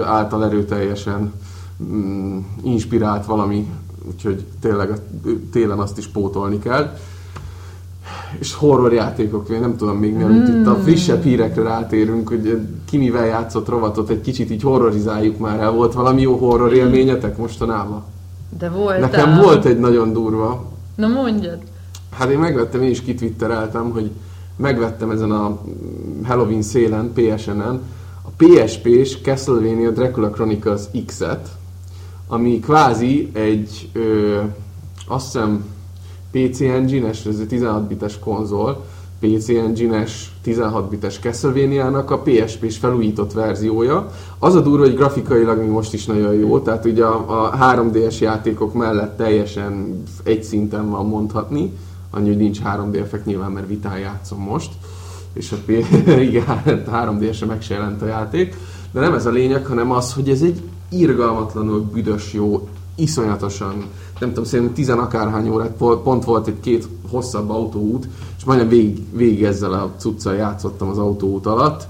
által 0.04 0.44
erőteljesen 0.44 1.32
mm, 1.82 2.38
inspirált 2.62 3.26
valami, 3.26 3.66
úgyhogy 4.08 4.44
tényleg 4.60 5.00
télen 5.50 5.78
azt 5.78 5.98
is 5.98 6.06
pótolni 6.06 6.58
kell 6.58 6.96
és 8.38 8.54
horror 8.54 8.92
játékok, 8.92 9.48
én 9.48 9.60
nem 9.60 9.76
tudom 9.76 9.96
még 9.96 10.14
mielőtt 10.14 10.50
mm. 10.50 10.60
itt 10.60 10.66
a 10.66 10.72
hmm. 10.72 10.82
frissebb 10.82 11.22
hírekre 11.22 11.62
rátérünk, 11.62 12.28
hogy 12.28 12.60
ki 12.84 12.96
mivel 12.96 13.26
játszott 13.26 13.68
rovatot, 13.68 14.08
egy 14.08 14.20
kicsit 14.20 14.50
így 14.50 14.62
horrorizáljuk 14.62 15.38
már 15.38 15.60
el. 15.60 15.70
Volt 15.70 15.94
valami 15.94 16.20
jó 16.20 16.36
horror 16.36 16.72
élményetek 16.72 17.36
mostanában? 17.36 18.02
De 18.58 18.68
volt. 18.68 19.00
Nekem 19.00 19.40
volt 19.40 19.64
egy 19.64 19.78
nagyon 19.78 20.12
durva. 20.12 20.64
Na 20.94 21.08
mondjad. 21.08 21.58
Hát 22.10 22.30
én 22.30 22.38
megvettem, 22.38 22.82
én 22.82 22.90
is 22.90 23.02
kitvittereltem, 23.02 23.90
hogy 23.90 24.10
megvettem 24.56 25.10
ezen 25.10 25.30
a 25.30 25.58
Halloween 26.24 26.62
szélen, 26.62 27.12
PSN-en, 27.12 27.82
a 28.22 28.44
PSP-s 28.44 29.20
Castlevania 29.22 29.90
Dracula 29.90 30.30
Chronicles 30.30 30.82
X-et, 31.06 31.48
ami 32.28 32.60
kvázi 32.60 33.30
egy, 33.32 33.88
ö, 33.92 34.40
azt 35.08 35.24
hiszem, 35.24 35.64
PC 36.30 36.60
Engine-es, 36.60 37.26
ez 37.26 37.38
egy 37.38 37.46
16 37.46 37.86
bites 37.86 38.18
konzol, 38.18 38.84
PC 39.20 39.48
Engine-es 39.48 40.32
16 40.42 40.88
bites 40.88 41.18
Castlevania-nak 41.18 42.10
a 42.10 42.18
PSP-s 42.18 42.76
felújított 42.76 43.32
verziója. 43.32 44.10
Az 44.38 44.54
a 44.54 44.60
durva, 44.60 44.84
hogy 44.84 44.94
grafikailag 44.94 45.58
még 45.58 45.68
most 45.68 45.92
is 45.92 46.06
nagyon 46.06 46.34
jó, 46.34 46.58
tehát 46.58 46.84
ugye 46.84 47.04
a, 47.04 47.44
a 47.44 47.56
3DS 47.56 48.18
játékok 48.18 48.74
mellett 48.74 49.16
teljesen 49.16 50.02
egy 50.22 50.42
szinten 50.42 50.90
van 50.90 51.06
mondhatni, 51.06 51.72
annyi, 52.16 52.28
hogy 52.28 52.36
nincs 52.36 52.60
3D 52.64 53.00
effekt 53.00 53.26
nyilván, 53.26 53.50
mert 53.50 53.68
vitán 53.68 53.98
játszom 53.98 54.40
most, 54.40 54.70
és 55.32 55.52
a 55.52 55.72
igen, 56.28 56.62
3D-esre 56.66 57.46
meg 57.46 57.62
se 57.62 57.74
jelent 57.74 58.02
a 58.02 58.06
játék, 58.06 58.56
de 58.92 59.00
nem 59.00 59.14
ez 59.14 59.26
a 59.26 59.30
lényeg, 59.30 59.66
hanem 59.66 59.90
az, 59.90 60.12
hogy 60.12 60.28
ez 60.28 60.42
egy 60.42 60.62
irgalmatlanul 60.88 61.80
büdös 61.92 62.32
jó, 62.32 62.68
iszonyatosan 62.94 63.84
nem 64.20 64.28
tudom, 64.28 64.44
szerintem 64.44 64.74
tizen 64.74 64.98
akárhány 64.98 65.48
órát, 65.48 65.72
pont 66.02 66.24
volt 66.24 66.46
egy 66.46 66.60
két 66.60 66.88
hosszabb 67.10 67.50
autóút, 67.50 68.08
és 68.36 68.44
majdnem 68.44 68.68
végig, 68.68 69.04
végig 69.12 69.44
ezzel 69.44 69.72
a 69.72 69.92
cuccal 69.96 70.34
játszottam 70.34 70.88
az 70.88 70.98
autóút 70.98 71.46
alatt, 71.46 71.86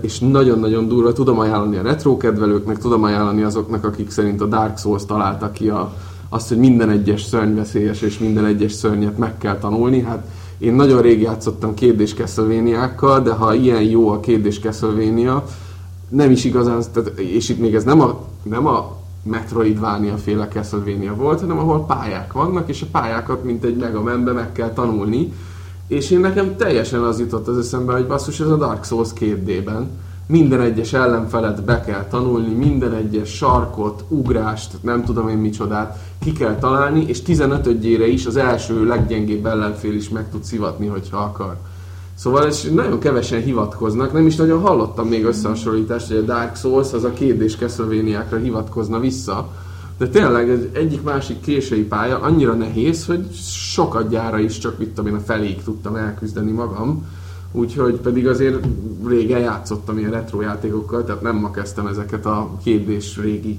és 0.00 0.18
nagyon-nagyon 0.18 0.88
durva, 0.88 1.12
tudom 1.12 1.38
ajánlani 1.38 1.76
a 1.76 1.82
retro 1.82 2.16
kedvelőknek, 2.16 2.78
tudom 2.78 3.02
ajánlani 3.02 3.42
azoknak, 3.42 3.84
akik 3.84 4.10
szerint 4.10 4.40
a 4.40 4.46
Dark 4.46 4.78
Souls 4.78 5.04
találta 5.06 5.50
ki 5.50 5.68
a, 5.68 5.94
azt, 6.28 6.48
hogy 6.48 6.58
minden 6.58 6.90
egyes 6.90 7.22
szörny 7.22 7.54
veszélyes, 7.54 8.00
és 8.00 8.18
minden 8.18 8.44
egyes 8.44 8.72
szörnyet 8.72 9.18
meg 9.18 9.38
kell 9.38 9.58
tanulni. 9.58 10.00
Hát 10.00 10.26
én 10.58 10.74
nagyon 10.74 11.02
rég 11.02 11.20
játszottam 11.20 11.74
kérdés 11.74 12.14
castlevania 12.14 13.20
de 13.22 13.32
ha 13.32 13.54
ilyen 13.54 13.82
jó 13.82 14.10
a 14.10 14.20
kérdés 14.20 14.60
Castlevania, 14.60 15.44
nem 16.08 16.30
is 16.30 16.44
igazán, 16.44 16.82
tehát, 16.92 17.18
és 17.18 17.48
itt 17.48 17.58
még 17.58 17.74
ez 17.74 17.84
nem 17.84 18.00
a, 18.00 18.26
nem 18.42 18.66
a 18.66 18.96
Metroidvania 19.22 20.16
féle 20.16 20.48
Castlevania 20.48 21.14
volt, 21.14 21.40
hanem 21.40 21.58
ahol 21.58 21.84
pályák 21.84 22.32
vannak, 22.32 22.68
és 22.68 22.82
a 22.82 22.86
pályákat, 22.92 23.44
mint 23.44 23.64
egy 23.64 23.76
Mega 23.76 24.02
Man-be 24.02 24.32
meg 24.32 24.52
kell 24.52 24.72
tanulni. 24.72 25.32
És 25.86 26.10
én 26.10 26.20
nekem 26.20 26.56
teljesen 26.56 27.02
az 27.02 27.18
jutott 27.18 27.48
az 27.48 27.58
eszembe, 27.58 27.92
hogy 27.92 28.06
basszus, 28.06 28.40
ez 28.40 28.48
a 28.48 28.56
Dark 28.56 28.84
Souls 28.84 29.08
2D-ben. 29.20 29.90
Minden 30.30 30.60
egyes 30.60 30.92
ellenfelet 30.92 31.64
be 31.64 31.80
kell 31.80 32.04
tanulni, 32.10 32.54
minden 32.54 32.94
egyes 32.94 33.28
sarkot, 33.28 34.04
ugrást, 34.08 34.82
nem 34.82 35.04
tudom 35.04 35.28
én 35.28 35.36
micsodát 35.36 35.98
ki 36.24 36.32
kell 36.32 36.54
találni, 36.54 37.04
és 37.06 37.18
15-ére 37.26 38.08
is 38.12 38.26
az 38.26 38.36
első 38.36 38.86
leggyengébb 38.86 39.46
ellenfél 39.46 39.94
is 39.94 40.08
meg 40.08 40.30
tud 40.30 40.44
szivatni, 40.44 40.86
hogyha 40.86 41.18
akar. 41.18 41.56
Szóval 42.14 42.46
és 42.46 42.62
nagyon 42.62 42.98
kevesen 42.98 43.42
hivatkoznak, 43.42 44.12
nem 44.12 44.26
is 44.26 44.36
nagyon 44.36 44.60
hallottam 44.60 45.08
még 45.08 45.24
összehasonlítást, 45.24 46.08
hogy 46.08 46.16
a 46.16 46.22
Dark 46.22 46.56
Souls 46.56 46.92
az 46.92 47.04
a 47.04 47.12
kérdés 47.12 47.56
Castlevania-kra 47.56 48.36
hivatkozna 48.36 49.00
vissza. 49.00 49.48
De 49.98 50.08
tényleg 50.08 50.50
egy 50.50 50.70
egyik-másik 50.72 51.40
késői 51.40 51.84
pálya 51.84 52.20
annyira 52.20 52.52
nehéz, 52.52 53.06
hogy 53.06 53.32
sokat 53.72 54.08
gyára 54.08 54.38
is 54.38 54.58
csak 54.58 54.78
mit 54.78 54.88
tudom 54.88 55.06
én 55.06 55.18
a 55.18 55.24
feléig 55.24 55.62
tudtam 55.62 55.96
elküzdeni 55.96 56.50
magam. 56.50 57.06
Úgyhogy 57.52 58.00
pedig 58.00 58.26
azért 58.26 58.66
régen 59.06 59.40
játszottam 59.40 59.98
ilyen 59.98 60.10
retro 60.10 60.40
játékokkal, 60.40 61.04
tehát 61.04 61.22
nem 61.22 61.36
ma 61.36 61.50
kezdtem 61.50 61.86
ezeket 61.86 62.26
a 62.26 62.50
kérdés 62.62 63.16
régi 63.16 63.58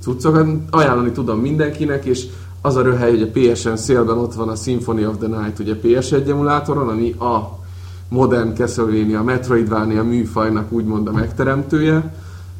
cuccokat. 0.00 0.48
Ajánlani 0.70 1.10
tudom 1.10 1.40
mindenkinek, 1.40 2.04
és 2.04 2.26
az 2.60 2.76
a 2.76 2.82
röhely, 2.82 3.10
hogy 3.10 3.22
a 3.22 3.30
PSN 3.32 3.74
szélben 3.74 4.18
ott 4.18 4.34
van 4.34 4.48
a 4.48 4.54
Symphony 4.54 5.04
of 5.04 5.16
the 5.18 5.26
Night, 5.26 5.58
ugye 5.58 5.76
PS1 5.82 6.28
emulátoron, 6.28 6.88
ami 6.88 7.12
a 7.12 7.58
modern 8.08 8.54
Castlevania, 8.54 9.22
Metroidvania 9.22 10.04
műfajnak 10.04 10.72
úgymond 10.72 11.08
a 11.08 11.12
megteremtője, 11.12 12.14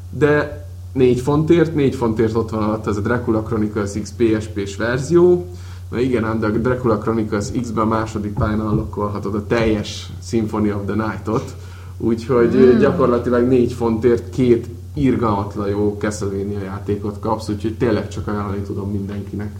de 0.09 0.65
4 0.93 1.19
fontért, 1.19 1.75
4 1.75 1.95
fontért 1.95 2.35
ott 2.35 2.49
van 2.49 2.63
alatt 2.63 2.87
ez 2.87 2.97
a 2.97 3.01
Dracula 3.01 3.41
Chronicles 3.41 3.91
X 4.01 4.13
PSP-s 4.17 4.75
verzió, 4.75 5.45
Na 5.89 5.99
igen, 5.99 6.39
de 6.39 6.45
a 6.45 6.49
Dracula 6.49 6.97
Chronicles 6.97 7.51
X-ben 7.61 7.83
a 7.83 7.87
második 7.87 8.33
pályán 8.33 8.59
allokkolhatod 8.59 9.35
a 9.35 9.45
teljes 9.45 10.09
Symphony 10.21 10.71
of 10.71 10.81
the 10.85 10.95
Night-ot, 10.95 11.55
úgyhogy 11.97 12.55
mm. 12.55 12.79
gyakorlatilag 12.79 13.47
4 13.47 13.73
fontért 13.73 14.29
két 14.29 14.67
irgalmatlan 14.93 15.67
jó 15.67 15.97
Castlevania 15.99 16.59
játékot 16.59 17.19
kapsz, 17.19 17.49
úgyhogy 17.49 17.77
tényleg 17.77 18.07
csak 18.07 18.27
ajánlani 18.27 18.61
tudom 18.61 18.91
mindenkinek. 18.91 19.51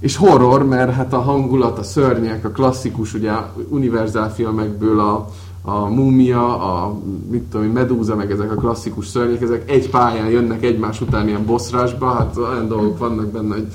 És 0.00 0.16
horror, 0.16 0.64
mert 0.64 0.92
hát 0.92 1.12
a 1.12 1.20
hangulat, 1.20 1.78
a 1.78 1.82
szörnyek, 1.82 2.44
a 2.44 2.50
klasszikus, 2.50 3.14
ugye 3.14 3.32
univerzál 3.68 4.34
filmekből 4.34 5.00
a, 5.00 5.28
a 5.62 5.88
múmia, 5.88 6.60
a 6.60 6.98
mit 7.30 7.42
tudom, 7.42 7.66
medúza, 7.66 8.16
meg 8.16 8.30
ezek 8.30 8.52
a 8.52 8.54
klasszikus 8.54 9.06
szörnyek, 9.06 9.42
ezek 9.42 9.70
egy 9.70 9.90
pályán 9.90 10.28
jönnek 10.28 10.62
egymás 10.62 11.00
után 11.00 11.28
ilyen 11.28 11.44
bossrásba, 11.44 12.10
hát 12.10 12.36
olyan 12.36 12.68
dolgok 12.68 12.98
vannak 12.98 13.26
benne, 13.26 13.54
hogy 13.54 13.66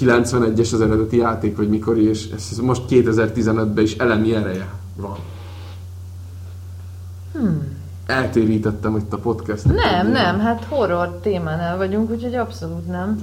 91-es 0.00 0.72
az 0.72 0.80
eredeti 0.80 1.16
játék, 1.16 1.56
vagy 1.56 1.68
mikor, 1.68 1.98
és 1.98 2.28
ez 2.30 2.58
most 2.58 2.82
2015-ben 2.88 3.84
is 3.84 3.96
elemi 3.96 4.34
ereje 4.34 4.68
van. 4.96 5.16
Hmm. 7.32 7.74
Eltérítettem 8.06 8.96
itt 8.96 9.12
a 9.12 9.18
podcast. 9.18 9.64
Nem, 9.64 10.10
nem, 10.10 10.40
hát 10.40 10.64
horror 10.64 11.18
témánál 11.22 11.76
vagyunk, 11.76 12.10
úgyhogy 12.10 12.34
abszolút 12.34 12.86
nem. 12.86 13.18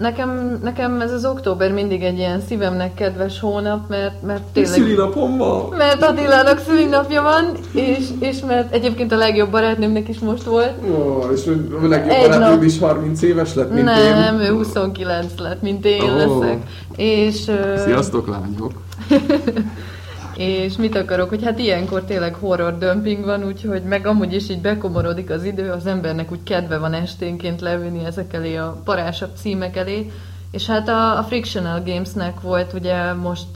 Nekem, 0.00 0.58
nekem 0.62 1.00
ez 1.00 1.12
az 1.12 1.24
október 1.24 1.72
mindig 1.72 2.02
egy 2.02 2.18
ilyen 2.18 2.40
szívemnek 2.40 2.94
kedves 2.94 3.40
hónap, 3.40 3.88
mert, 3.88 4.22
mert 4.22 4.42
tényleg... 4.42 4.72
Szülinapom 4.72 5.36
van! 5.36 5.68
Mert 5.76 6.02
Attilának 6.02 6.58
szülinapja 6.58 7.22
van, 7.22 7.44
és, 7.72 8.08
és 8.20 8.40
mert 8.46 8.74
egyébként 8.74 9.12
a 9.12 9.16
legjobb 9.16 9.50
barátnőmnek 9.50 10.08
is 10.08 10.18
most 10.18 10.42
volt. 10.42 10.72
Ó, 10.90 11.20
és 11.34 11.46
a 11.82 11.86
legjobb 11.86 12.10
egy 12.10 12.28
barátnőm 12.28 12.50
nap... 12.50 12.62
is 12.62 12.78
30 12.78 13.22
éves 13.22 13.54
lett, 13.54 13.72
mint 13.72 13.84
Nem, 13.84 14.04
én? 14.04 14.14
Nem, 14.14 14.40
ő 14.40 14.52
29 14.52 15.32
lett, 15.38 15.62
mint 15.62 15.84
én 15.84 16.02
oh. 16.02 16.16
leszek. 16.16 16.62
És, 16.96 17.50
Sziasztok, 17.76 18.28
lányok! 18.28 18.72
És 20.40 20.76
mit 20.76 20.96
akarok, 20.96 21.28
hogy 21.28 21.44
hát 21.44 21.58
ilyenkor 21.58 22.02
tényleg 22.02 22.34
horror 22.34 22.78
dömping 22.78 23.24
van, 23.24 23.44
úgyhogy 23.44 23.82
meg 23.82 24.06
amúgy 24.06 24.34
is 24.34 24.48
így 24.48 24.60
bekomorodik 24.60 25.30
az 25.30 25.44
idő, 25.44 25.70
az 25.70 25.86
embernek 25.86 26.32
úgy 26.32 26.42
kedve 26.42 26.78
van 26.78 26.92
esténként 26.92 27.60
leülni 27.60 28.04
ezek 28.04 28.32
elé 28.32 28.56
a 28.56 28.76
parásabb 28.84 29.30
címek 29.36 29.76
elé. 29.76 30.10
És 30.50 30.66
hát 30.66 30.88
a, 30.88 31.18
a 31.18 31.22
Frictional 31.22 31.82
Gamesnek 31.86 32.40
volt 32.40 32.72
ugye 32.72 33.12
most, 33.12 33.46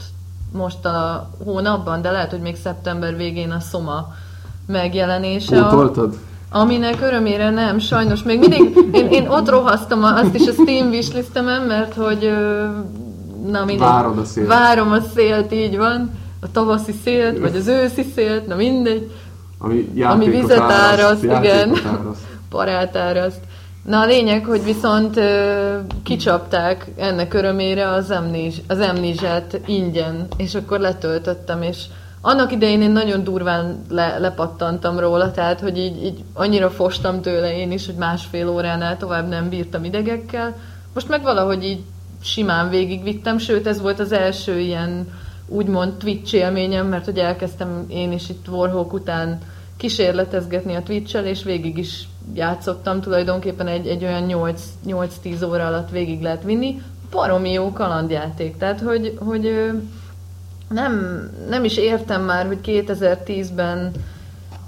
most 0.51 0.85
a 0.85 1.29
hónapban, 1.43 2.01
de 2.01 2.11
lehet, 2.11 2.31
hogy 2.31 2.41
még 2.41 2.55
szeptember 2.55 3.15
végén 3.15 3.51
a 3.51 3.59
Soma 3.59 4.13
megjelenése. 4.67 5.61
Pótoltad? 5.61 6.17
Aminek 6.51 7.01
örömére 7.01 7.49
nem, 7.49 7.79
sajnos 7.79 8.23
még 8.23 8.39
mindig, 8.39 8.77
én, 8.91 9.07
én 9.07 9.27
ott 9.27 9.49
rohasztom 9.49 10.03
azt 10.03 10.35
is 10.35 10.47
a 10.47 10.51
Steam 10.51 10.87
wishlistemen, 10.87 11.61
mert 11.61 11.93
hogy 11.93 12.29
na 13.45 13.65
mindegy. 13.65 13.87
Várod 13.87 14.17
a 14.17 14.25
szélt. 14.25 14.47
Várom 14.47 14.91
a 14.91 14.99
szélt, 15.15 15.53
így 15.53 15.77
van 15.77 16.23
a 16.45 16.51
tavaszi 16.51 16.93
szélt, 17.03 17.39
vagy 17.39 17.55
az 17.55 17.67
őszi 17.67 18.05
szélt, 18.15 18.47
na 18.47 18.55
mindegy. 18.55 19.11
Ami, 19.57 20.01
ami 20.01 20.29
vizet 20.29 20.59
áraszt, 20.59 21.23
igen. 21.23 21.73
Parát 22.49 22.95
áraszt. 22.95 23.39
Na 23.85 23.99
a 23.99 24.05
lényeg, 24.05 24.45
hogy 24.45 24.63
viszont 24.63 25.17
ö, 25.17 25.77
kicsapták 26.03 26.85
ennek 26.97 27.33
örömére 27.33 27.89
az, 27.89 28.09
amníz, 28.09 28.61
az 28.67 28.79
amnízsát 28.79 29.59
ingyen, 29.65 30.27
és 30.37 30.55
akkor 30.55 30.79
letöltöttem, 30.79 31.61
és 31.61 31.77
annak 32.21 32.51
idején 32.51 32.81
én 32.81 32.91
nagyon 32.91 33.23
durván 33.23 33.85
le, 33.89 34.17
lepattantam 34.17 34.99
róla, 34.99 35.31
tehát 35.31 35.59
hogy 35.59 35.77
így, 35.77 36.03
így 36.03 36.23
annyira 36.33 36.69
fostam 36.69 37.21
tőle 37.21 37.57
én 37.57 37.71
is, 37.71 37.85
hogy 37.85 37.95
másfél 37.95 38.49
óránál 38.49 38.97
tovább 38.97 39.27
nem 39.27 39.49
bírtam 39.49 39.83
idegekkel. 39.83 40.55
Most 40.93 41.09
meg 41.09 41.21
valahogy 41.21 41.63
így 41.63 41.83
simán 42.21 42.69
végigvittem, 42.69 43.37
sőt 43.37 43.67
ez 43.67 43.81
volt 43.81 43.99
az 43.99 44.11
első 44.11 44.59
ilyen 44.59 45.07
úgymond 45.47 45.93
Twitch 45.93 46.33
élményem, 46.33 46.87
mert 46.87 47.05
hogy 47.05 47.17
elkezdtem 47.17 47.85
én 47.87 48.11
is 48.11 48.29
itt 48.29 48.47
Warhawk 48.47 48.93
után 48.93 49.39
kísérletezgetni 49.77 50.75
a 50.75 50.83
Twitch-el, 50.83 51.25
és 51.25 51.43
végig 51.43 51.77
is 51.77 52.07
játszottam 52.33 53.01
tulajdonképpen 53.01 53.67
egy, 53.67 53.87
egy 53.87 54.03
olyan 54.03 54.53
8-10 54.87 55.47
óra 55.47 55.65
alatt 55.65 55.89
végig 55.89 56.21
lehet 56.21 56.43
vinni. 56.43 56.81
Baromi 57.11 57.51
jó 57.51 57.71
kalandjáték, 57.71 58.57
tehát 58.57 58.81
hogy, 58.81 59.17
hogy 59.19 59.71
nem, 60.69 61.23
nem 61.49 61.63
is 61.63 61.77
értem 61.77 62.21
már, 62.21 62.45
hogy 62.45 62.59
2010-ben 62.65 63.91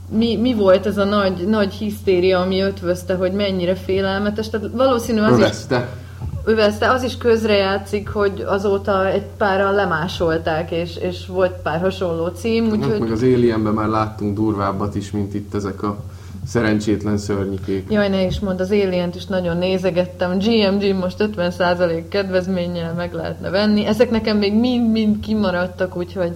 mi, 0.09 0.35
mi 0.35 0.53
volt 0.53 0.85
ez 0.85 0.97
a 0.97 1.03
nagy, 1.03 1.47
nagy 1.47 1.73
hisztéria, 1.73 2.39
ami 2.39 2.61
ötvözte, 2.61 3.15
hogy 3.15 3.31
mennyire 3.31 3.75
félelmetes. 3.75 4.49
Tehát 4.49 4.67
valószínű 4.73 5.19
az 5.19 5.31
Öveszte. 5.31 5.77
is 5.77 6.06
övezte, 6.47 6.91
az 6.91 7.03
is 7.03 7.17
közrejátszik, 7.17 8.09
hogy 8.09 8.43
azóta 8.47 9.07
egy 9.07 9.25
páran 9.37 9.73
lemásolták, 9.73 10.71
és, 10.71 10.95
és 10.95 11.25
volt 11.25 11.61
pár 11.61 11.79
hasonló 11.79 12.27
cím. 12.27 12.63
Hát 12.63 12.73
úgyhogy... 12.73 12.99
Meg 12.99 13.11
az 13.11 13.21
Alienben 13.21 13.73
már 13.73 13.87
láttunk 13.87 14.35
durvábbat 14.35 14.95
is, 14.95 15.11
mint 15.11 15.33
itt 15.33 15.53
ezek 15.53 15.83
a 15.83 16.03
szerencsétlen 16.45 17.17
szörnyikék. 17.17 17.91
Jaj, 17.91 18.09
ne 18.09 18.25
is 18.25 18.39
mond, 18.39 18.59
az 18.59 18.71
alien 18.71 19.11
is 19.15 19.25
nagyon 19.25 19.57
nézegettem. 19.57 20.37
GMG 20.37 20.95
most 20.95 21.29
50% 21.35 22.03
kedvezménnyel 22.09 22.93
meg 22.93 23.13
lehetne 23.13 23.49
venni. 23.49 23.85
Ezek 23.85 24.09
nekem 24.09 24.37
még 24.37 24.53
mind-mind 24.53 25.19
kimaradtak, 25.19 25.97
úgyhogy 25.97 26.31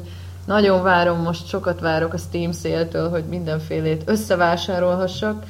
nagyon 0.46 0.84
várom, 0.84 1.22
most 1.22 1.48
sokat 1.48 1.80
várok 1.80 2.14
a 2.14 2.18
Steam 2.18 2.52
széltől, 2.52 3.10
hogy 3.10 3.24
mindenfélét 3.30 4.04
összevásárolhassak. 4.06 5.44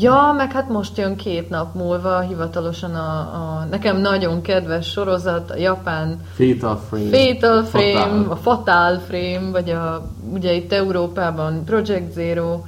Ja, 0.00 0.34
meg 0.36 0.52
hát 0.52 0.68
most 0.68 0.98
jön 0.98 1.16
két 1.16 1.48
nap 1.48 1.74
múlva 1.74 2.20
hivatalosan 2.20 2.94
a, 2.94 3.18
a 3.18 3.66
nekem 3.70 3.96
nagyon 3.96 4.42
kedves 4.42 4.90
sorozat, 4.90 5.50
a 5.50 5.56
japán 5.56 6.20
Fatal 6.34 6.76
Frame, 6.88 7.08
Fatal 7.08 7.62
Frame 7.62 7.92
Fatal. 7.92 8.30
a 8.30 8.36
Fatal 8.36 8.98
Frame, 8.98 9.50
vagy 9.50 9.70
a, 9.70 10.10
ugye 10.32 10.52
itt 10.52 10.72
Európában 10.72 11.64
Project 11.64 12.12
Zero, 12.12 12.60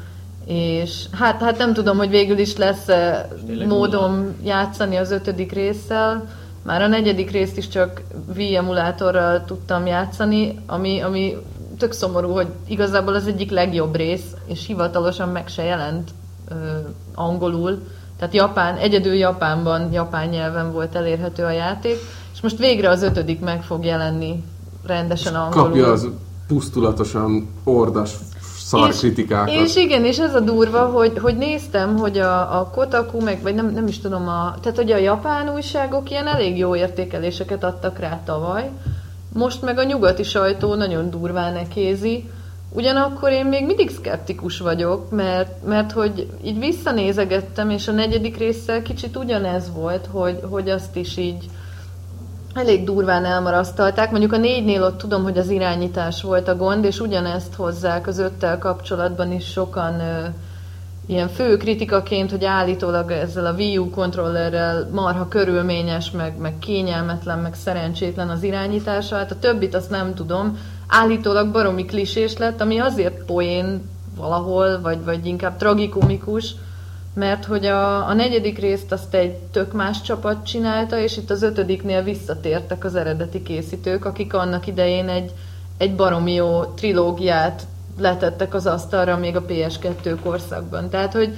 és 0.47 1.05
hát, 1.13 1.43
hát 1.43 1.59
nem 1.59 1.73
tudom, 1.73 1.97
hogy 1.97 2.11
végül 2.11 2.39
is 2.39 2.57
lesz 2.57 2.89
-e 2.89 3.29
módom 3.67 4.37
játszani 4.45 4.97
az 4.97 5.11
ötödik 5.11 5.53
résszel, 5.53 6.29
már 6.63 6.83
a 6.83 6.87
negyedik 6.87 7.31
részt 7.31 7.57
is 7.57 7.69
csak 7.69 8.03
Wii 8.37 8.57
emulátorral 8.57 9.45
tudtam 9.45 9.87
játszani, 9.87 10.59
ami, 10.67 11.01
ami 11.01 11.37
tök 11.79 11.93
szomorú, 11.93 12.31
hogy 12.31 12.49
igazából 12.69 13.15
az 13.15 13.27
egyik 13.27 13.51
legjobb 13.51 13.97
rész, 13.97 14.35
és 14.47 14.67
hivatalosan 14.67 15.29
meg 15.29 15.49
se 15.49 15.63
jelent 15.63 16.11
angolul, 17.15 17.83
tehát 18.19 18.35
Japán, 18.35 18.77
egyedül 18.77 19.15
Japánban, 19.15 19.93
japán 19.93 20.29
nyelven 20.29 20.73
volt 20.73 20.95
elérhető 20.95 21.45
a 21.45 21.51
játék, 21.51 21.97
és 22.35 22.41
most 22.41 22.59
végre 22.59 22.89
az 22.89 23.03
ötödik 23.03 23.41
meg 23.41 23.63
fog 23.63 23.85
jelenni 23.85 24.45
rendesen 24.87 25.35
angolul. 25.35 25.69
Kapja 25.69 25.93
az 25.93 26.09
pusztulatosan 26.47 27.49
ordas 27.65 28.15
szar 28.69 28.89
és, 28.89 28.99
kritikákat. 28.99 29.55
És 29.55 29.77
igen, 29.77 30.05
és 30.05 30.19
ez 30.19 30.35
a 30.35 30.41
durva, 30.41 30.87
hogy, 30.87 31.19
hogy 31.19 31.37
néztem, 31.37 31.97
hogy 31.97 32.19
a, 32.19 32.61
a 32.61 32.71
Kotaku, 32.75 33.21
meg, 33.21 33.43
vagy 33.43 33.55
nem, 33.55 33.71
nem 33.73 33.87
is 33.87 33.99
tudom, 33.99 34.29
a, 34.29 34.55
tehát 34.61 34.77
hogy 34.77 34.91
a 34.91 34.97
japán 34.97 35.53
újságok 35.55 36.11
ilyen 36.11 36.27
elég 36.27 36.59
jó 36.59 36.77
értékeléseket 36.77 37.65
adtak 37.65 37.99
rá 37.99 38.21
tavaly, 38.25 38.71
most 39.33 39.63
meg 39.63 39.79
a 39.79 39.85
nyugati 39.85 40.23
sajtó 40.23 40.75
nagyon 40.75 41.11
durván 41.11 41.53
nekézi, 41.53 42.31
Ugyanakkor 42.71 43.31
én 43.31 43.47
még 43.47 43.67
mindig 43.67 43.91
szkeptikus 43.91 44.59
vagyok, 44.59 45.11
mert, 45.11 45.65
mert 45.67 45.93
hogy 45.93 46.31
így 46.43 46.59
visszanézegettem, 46.59 47.71
és 47.71 47.89
a 47.89 47.93
negyedik 47.93 48.37
résszel 48.37 48.83
kicsit 48.83 49.17
ugyanez 49.17 49.73
volt, 49.75 50.09
hogy, 50.13 50.41
hogy 50.51 50.71
azt 50.71 50.97
is 50.97 51.17
így 51.17 51.51
elég 52.55 52.85
durván 52.85 53.25
elmarasztalták. 53.25 54.11
Mondjuk 54.11 54.33
a 54.33 54.37
négynél 54.37 54.83
ott 54.83 54.99
tudom, 54.99 55.23
hogy 55.23 55.39
az 55.39 55.51
irányítás 55.51 56.23
volt 56.23 56.49
a 56.49 56.57
gond, 56.57 56.85
és 56.85 57.01
ugyanezt 57.01 57.55
hozzák 57.55 58.07
az 58.07 58.19
öttel 58.19 58.59
kapcsolatban 58.59 59.33
is 59.33 59.47
sokan 59.51 60.01
ö, 60.01 60.25
ilyen 61.07 61.29
fő 61.29 61.57
kritikaként, 61.57 62.31
hogy 62.31 62.45
állítólag 62.45 63.11
ezzel 63.11 63.47
a 63.47 63.53
Wii 63.53 63.79
U 63.79 63.91
kontrollerrel 63.91 64.89
marha 64.93 65.29
körülményes, 65.29 66.11
meg, 66.11 66.39
meg 66.39 66.59
kényelmetlen, 66.59 67.39
meg 67.39 67.55
szerencsétlen 67.55 68.29
az 68.29 68.43
irányítása. 68.43 69.17
Hát 69.17 69.31
a 69.31 69.39
többit 69.39 69.75
azt 69.75 69.91
nem 69.91 70.15
tudom. 70.15 70.59
Állítólag 70.89 71.51
baromi 71.53 71.85
klisés 71.85 72.37
lett, 72.37 72.61
ami 72.61 72.79
azért 72.79 73.25
poén 73.25 73.89
valahol, 74.17 74.81
vagy, 74.81 75.05
vagy 75.05 75.27
inkább 75.27 75.57
tragikomikus, 75.57 76.55
mert 77.15 77.45
hogy 77.45 77.67
a, 77.67 78.09
a 78.09 78.15
negyedik 78.15 78.59
részt 78.59 78.93
azt 78.93 79.15
egy 79.15 79.33
tök 79.33 79.73
más 79.73 80.03
csapat 80.03 80.47
csinálta, 80.47 80.99
és 80.99 81.17
itt 81.17 81.31
az 81.31 81.43
ötödiknél 81.43 82.03
visszatértek 82.03 82.85
az 82.85 82.95
eredeti 82.95 83.43
készítők, 83.43 84.05
akik 84.05 84.35
annak 84.35 84.67
idején 84.67 85.09
egy, 85.09 85.33
egy 85.77 85.95
baromi 85.95 86.33
jó 86.33 86.65
trilógiát 86.65 87.67
letettek 87.99 88.55
az 88.55 88.67
asztalra 88.67 89.17
még 89.17 89.37
a 89.37 89.45
PS2 89.45 90.17
korszakban. 90.23 90.89
Tehát, 90.89 91.13
hogy 91.13 91.37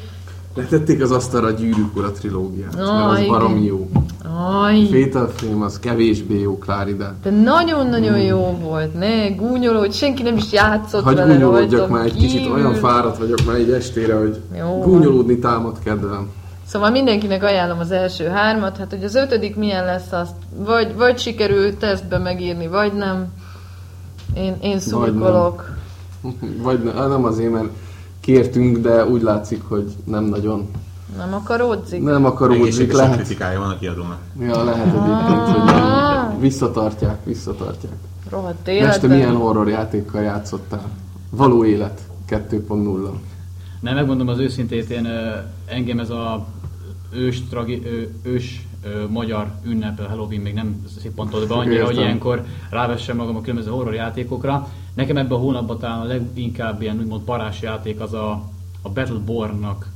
Letették 0.54 1.02
az 1.02 1.10
asztalra 1.10 1.46
a 1.46 1.50
gyűrűk 1.50 1.96
ura 1.96 2.12
trilógiát, 2.12 2.74
Ah, 2.74 2.96
mert 2.96 3.10
az 3.10 3.18
igen. 3.18 3.30
baromi 3.30 3.64
jó. 3.64 3.88
aj, 4.62 4.86
Fatal 4.86 5.26
Frame 5.28 5.64
az 5.64 5.78
kevésbé 5.78 6.40
jó, 6.40 6.58
Klárida. 6.58 7.14
de 7.22 7.30
nagyon-nagyon 7.30 8.18
jó 8.18 8.58
volt, 8.62 8.94
ne 8.94 9.28
gúnyolódj, 9.28 9.92
senki 9.96 10.22
nem 10.22 10.36
is 10.36 10.52
játszott 10.52 11.02
Hagy 11.02 11.14
vele 11.14 11.32
gúnyolódjak 11.34 11.88
már 11.88 12.04
egy 12.04 12.16
kicsit, 12.16 12.48
olyan 12.50 12.74
fáradt 12.74 13.18
vagyok 13.18 13.44
már 13.46 13.56
egy 13.56 13.70
estére, 13.70 14.14
hogy 14.18 14.40
Jó. 14.58 14.78
gúnyolódni 14.80 15.38
támad 15.38 15.78
kedvem. 15.84 16.28
Szóval 16.66 16.90
mindenkinek 16.90 17.42
ajánlom 17.42 17.78
az 17.78 17.90
első 17.90 18.26
hármat, 18.26 18.76
hát 18.76 18.90
hogy 18.90 19.04
az 19.04 19.14
ötödik 19.14 19.56
milyen 19.56 19.84
lesz, 19.84 20.12
azt 20.12 20.34
vagy, 20.56 20.94
vagy 20.96 21.18
sikerül 21.18 21.76
tesztbe 21.76 22.18
megírni, 22.18 22.66
vagy 22.66 22.92
nem. 22.92 23.26
Én, 24.34 24.56
én 24.60 24.78
szurkolok. 24.80 25.70
Vagy 26.62 26.82
ne, 26.82 27.06
nem 27.06 27.24
azért, 27.24 27.52
mert 27.52 27.68
kértünk, 28.32 28.78
de 28.78 29.06
úgy 29.06 29.22
látszik, 29.22 29.62
hogy 29.68 29.92
nem 30.04 30.24
nagyon. 30.24 30.68
Nem 31.16 31.34
akaródzik? 31.34 32.02
Nem 32.02 32.24
akaródzik, 32.24 32.92
lehet. 32.92 33.16
kritikája 33.16 33.58
van 33.58 33.70
a 33.70 33.78
kiadónak. 33.78 34.18
Ja, 34.40 34.64
lehet 34.64 34.86
egyébként, 34.86 35.56
hogy 35.56 35.64
nem. 35.64 36.40
Visszatartják, 36.40 37.24
visszatartják. 37.24 37.92
Rohadt 38.30 38.68
Este 38.68 38.72
életben. 38.72 39.10
milyen 39.10 39.34
horror 39.34 39.68
játékkal 39.68 40.22
játszottál? 40.22 40.88
Való 41.30 41.64
élet 41.64 42.00
2.0. 42.28 43.10
Nem, 43.80 43.94
megmondom 43.94 44.28
az 44.28 44.38
őszintét, 44.38 44.90
én 44.90 45.08
engem 45.66 45.98
ez 45.98 46.10
a 46.10 46.46
ős, 47.14 47.42
tragi, 47.48 47.82
ős 48.22 48.66
ö, 48.84 49.04
magyar 49.08 49.46
ünnep, 49.64 50.00
a 50.00 50.08
Halloween 50.08 50.40
még 50.40 50.54
nem 50.54 50.86
szippantott 51.00 51.48
be 51.48 51.54
annyira, 51.54 51.72
Értem. 51.72 51.86
hogy 51.86 51.96
ilyenkor 51.96 52.44
rávessem 52.70 53.16
magam 53.16 53.36
a 53.36 53.40
különböző 53.40 53.70
horror 53.70 53.94
játékokra. 53.94 54.68
Nekem 54.94 55.16
ebben 55.16 55.38
a 55.38 55.40
hónapban 55.40 55.78
talán 55.78 56.00
a 56.00 56.04
leginkább 56.04 56.82
ilyen 56.82 56.98
úgymond 56.98 57.22
parás 57.22 57.60
játék 57.60 58.00
az 58.00 58.12
a, 58.12 58.30
a 58.82 58.88
Battleborn-nak 58.88 59.88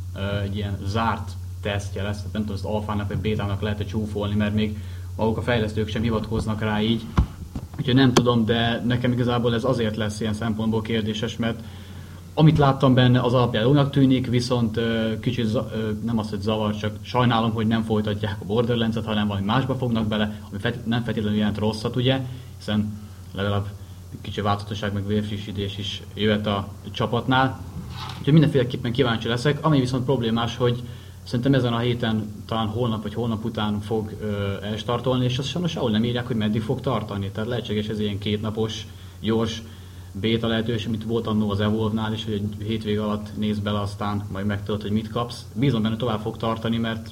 egy 0.43 0.57
ilyen 0.57 0.79
zárt 0.87 1.31
tesztje 1.63 2.03
lesz, 2.03 2.17
tehát 2.17 2.33
nem 2.33 2.43
tudom, 2.43 2.57
ezt 2.57 2.65
alfának 2.65 3.09
vagy 3.09 3.19
bétának 3.19 3.61
lehet 3.61 3.89
csúfolni, 3.89 4.35
mert 4.35 4.55
még 4.55 4.79
maguk 5.17 5.37
a 5.37 5.43
fejlesztők 5.43 5.89
sem 5.89 6.03
hivatkoznak 6.03 6.61
rá 6.61 6.81
így. 6.81 7.03
Úgyhogy 7.79 7.95
nem 7.95 8.13
tudom, 8.13 8.45
de 8.45 8.83
nekem 8.87 9.13
igazából 9.13 9.55
ez 9.55 9.65
azért 9.65 9.97
lesz 9.97 10.21
ilyen 10.21 10.35
szempontból 10.35 10.83
kérdéses, 10.83 11.37
mert 11.37 11.61
amit 12.35 12.59
láttam 12.59 12.95
benne, 12.95 13.21
az 13.21 13.35
alapján 13.35 13.65
jónak 13.65 13.91
tűnik, 13.91 14.27
viszont 14.27 14.81
kicsit 15.21 15.59
nem 16.05 16.19
az, 16.19 16.31
hogy 16.31 16.41
zavar, 16.41 16.77
csak 16.77 16.97
sajnálom, 17.03 17.53
hogy 17.53 17.67
nem 17.67 17.83
folytatják 17.83 18.37
a 18.41 18.45
Borderlands-et, 18.45 19.05
hanem 19.05 19.27
valami 19.27 19.45
másba 19.45 19.75
fognak 19.75 20.07
bele, 20.07 20.40
ami 20.51 20.75
nem 20.85 21.03
feltétlenül 21.03 21.38
jelent 21.38 21.59
rosszat, 21.59 21.97
ugye, 21.97 22.21
hiszen 22.59 22.99
legalább 23.35 23.66
kicsi 24.20 24.40
változatosság 24.40 24.92
meg 24.92 25.07
vérfrissítés 25.07 25.79
is 25.79 26.03
jöhet 26.14 26.46
a 26.46 26.68
csapatnál. 26.90 27.61
Úgyhogy 28.18 28.33
mindenféleképpen 28.33 28.92
kíváncsi 28.92 29.29
leszek. 29.29 29.64
Ami 29.64 29.81
viszont 29.81 30.05
problémás, 30.05 30.57
hogy 30.57 30.83
szerintem 31.22 31.55
ezen 31.55 31.72
a 31.72 31.79
héten, 31.79 32.44
talán 32.46 32.66
holnap 32.66 33.03
vagy 33.03 33.14
holnap 33.14 33.44
után 33.44 33.81
fog 33.81 34.12
ö, 34.20 34.53
elstartolni, 34.62 35.24
és 35.24 35.38
azt 35.38 35.48
sajnos 35.48 35.70
sehol 35.70 35.90
nem 35.90 36.05
írják, 36.05 36.27
hogy 36.27 36.37
meddig 36.37 36.62
fog 36.62 36.81
tartani. 36.81 37.31
Tehát 37.31 37.48
lehetséges 37.48 37.87
ez 37.87 38.00
ilyen 38.00 38.18
kétnapos, 38.18 38.87
gyors 39.20 39.62
béta 40.20 40.46
lehetőség, 40.46 40.90
mint 40.90 41.05
volt 41.05 41.27
annó 41.27 41.50
az 41.50 41.61
Evolve-nál 41.61 42.12
is, 42.12 42.24
hogy 42.24 42.33
egy 42.33 42.66
hétvég 42.66 42.98
alatt 42.98 43.37
néz 43.37 43.59
bele, 43.59 43.81
aztán 43.81 44.24
majd 44.33 44.46
megtudod, 44.46 44.83
hogy 44.83 44.90
mit 44.90 45.11
kapsz. 45.11 45.46
Bízom 45.55 45.83
benne 45.83 45.96
tovább 45.96 46.20
fog 46.20 46.37
tartani, 46.37 46.77
mert 46.77 47.11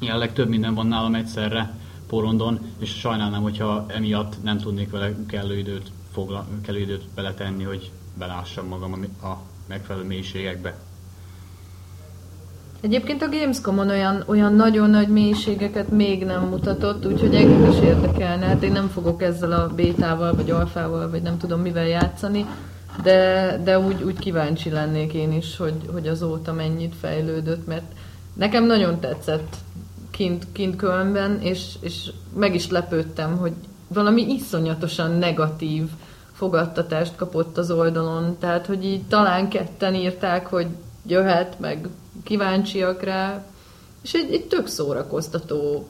jelenleg 0.00 0.32
több 0.32 0.48
minden 0.48 0.74
van 0.74 0.86
nálam 0.86 1.14
egyszerre 1.14 1.74
porondon, 2.06 2.58
és 2.78 2.90
sajnálnám, 2.90 3.42
hogyha 3.42 3.84
emiatt 3.88 4.42
nem 4.42 4.58
tudnék 4.58 4.90
vele 4.90 5.14
kellő 5.26 5.58
időt, 5.58 5.90
fogla, 6.16 6.46
kellő 6.62 6.78
időt 6.78 7.04
beletenni, 7.14 7.64
hogy 7.64 7.90
belássam 8.18 8.66
magam 8.66 8.92
a, 9.20 9.26
a 9.26 9.40
megfelelő 9.68 10.04
mélységekbe. 10.04 10.74
Egyébként 12.80 13.22
a 13.22 13.28
Gamescom-on 13.28 13.88
olyan, 13.88 14.24
olyan 14.26 14.54
nagyon 14.54 14.90
nagy 14.90 15.08
mélységeket 15.08 15.88
még 15.88 16.24
nem 16.24 16.42
mutatott, 16.42 17.06
úgyhogy 17.06 17.34
engem 17.34 17.70
is 17.70 17.78
érdekelne. 17.80 18.46
Hát 18.46 18.62
én 18.62 18.72
nem 18.72 18.88
fogok 18.88 19.22
ezzel 19.22 19.52
a 19.52 19.74
bétával, 19.74 20.34
vagy 20.34 20.50
alfával, 20.50 21.10
vagy 21.10 21.22
nem 21.22 21.38
tudom 21.38 21.60
mivel 21.60 21.86
játszani, 21.86 22.46
de, 23.02 23.60
de 23.64 23.78
úgy, 23.78 24.02
úgy 24.02 24.18
kíváncsi 24.18 24.70
lennék 24.70 25.12
én 25.12 25.32
is, 25.32 25.56
hogy, 25.56 25.88
hogy 25.92 26.08
azóta 26.08 26.52
mennyit 26.52 26.94
fejlődött, 27.00 27.66
mert 27.66 27.92
nekem 28.34 28.64
nagyon 28.64 29.00
tetszett 29.00 29.56
kint, 30.10 30.46
kint 30.52 30.76
Kölnben, 30.76 31.40
és, 31.40 31.74
és 31.80 32.10
meg 32.34 32.54
is 32.54 32.70
lepődtem, 32.70 33.36
hogy 33.36 33.52
valami 33.88 34.32
iszonyatosan 34.32 35.10
negatív 35.10 35.88
fogadtatást 36.36 37.16
kapott 37.16 37.58
az 37.58 37.70
oldalon. 37.70 38.36
Tehát, 38.38 38.66
hogy 38.66 38.84
így 38.84 39.02
talán 39.02 39.48
ketten 39.48 39.94
írták, 39.94 40.46
hogy 40.46 40.66
jöhet, 41.06 41.60
meg 41.60 41.88
kíváncsiak 42.22 43.02
rá, 43.02 43.44
és 44.02 44.12
egy, 44.12 44.32
egy 44.34 44.44
tök 44.44 44.66
szórakoztató 44.66 45.88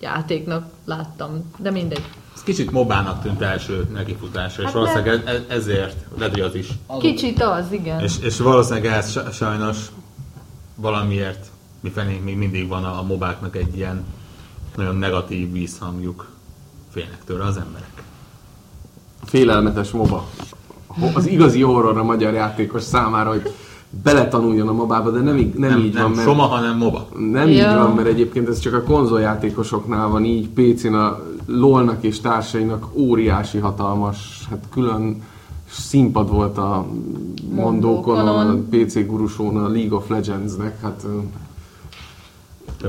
játéknak 0.00 0.66
láttam, 0.84 1.52
de 1.58 1.70
mindegy. 1.70 2.04
Ez 2.34 2.42
kicsit 2.42 2.70
mobának 2.70 3.22
tűnt 3.22 3.40
első 3.42 3.88
nekifutásra, 3.92 4.62
és 4.62 4.68
Hát 4.68 4.74
valószínűleg 4.76 5.26
ez, 5.26 5.34
ez- 5.34 5.42
ezért, 5.48 6.04
lehet, 6.16 6.32
hogy 6.32 6.42
az 6.42 6.54
is. 6.54 6.68
Kicsit 6.98 7.42
az, 7.42 7.72
igen. 7.72 8.00
És, 8.00 8.18
és 8.18 8.38
valószínűleg 8.38 8.92
ez 8.92 9.10
sa- 9.10 9.32
sajnos 9.32 9.76
valamiért 10.74 11.46
mifelé 11.80 12.18
még 12.18 12.36
mindig 12.36 12.68
van 12.68 12.84
a, 12.84 12.98
a 12.98 13.02
mobáknak 13.02 13.56
egy 13.56 13.76
ilyen 13.76 14.04
nagyon 14.76 14.96
negatív 14.96 15.52
vízhangjuk. 15.52 16.28
Félnek 16.90 17.24
tőle 17.24 17.44
az 17.44 17.56
emberek. 17.56 18.02
Félelmetes 19.28 19.90
moba. 19.90 20.24
Az 21.14 21.26
igazi 21.26 21.62
horror 21.62 21.98
a 21.98 22.04
magyar 22.04 22.32
játékos 22.32 22.82
számára, 22.82 23.30
hogy 23.30 23.52
beletanuljon 24.02 24.68
a 24.68 24.72
mobába, 24.72 25.10
de 25.10 25.20
nem, 25.20 25.36
így- 25.36 25.54
nem, 25.54 25.70
Nem, 25.70 25.78
így 25.78 25.94
nem 25.94 26.02
van, 26.02 26.12
mert... 26.12 26.22
soma, 26.28 26.42
hanem 26.42 26.76
moba. 26.76 27.08
Nem 27.30 27.48
így 27.48 27.56
Ja. 27.56 27.78
van, 27.78 27.94
mert 27.94 28.08
egyébként 28.08 28.48
ez 28.48 28.58
csak 28.58 28.74
a 28.74 28.82
konzoljátékosoknál 28.82 30.08
van 30.08 30.24
így, 30.24 30.48
PC-n 30.48 30.94
a 30.94 31.18
LOL-nak 31.46 32.02
és 32.02 32.20
társainak 32.20 32.86
óriási 32.94 33.58
hatalmas, 33.58 34.46
hát 34.50 34.64
külön 34.72 35.22
színpad 35.70 36.30
volt 36.30 36.58
a 36.58 36.86
mondókon, 37.54 38.28
a. 38.28 38.56
PC 38.70 39.06
gurusón, 39.06 39.56
a 39.56 39.68
League 39.68 39.96
of 39.96 40.08
Legends-nek, 40.08 40.80
hát 40.82 41.04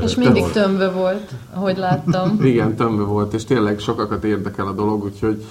És 0.02 0.15
mindig 0.15 0.43
tömve 0.52 0.89
volt, 0.91 1.32
ahogy 1.54 1.78
láttam. 1.78 2.38
igen, 2.43 2.75
tömve 2.75 3.04
volt, 3.04 3.34
és 3.34 3.43
tényleg 3.45 3.80
sokakat 3.80 4.23
érdekel 4.23 4.67
a 4.67 4.71
dolog, 4.71 5.04
úgyhogy 5.04 5.43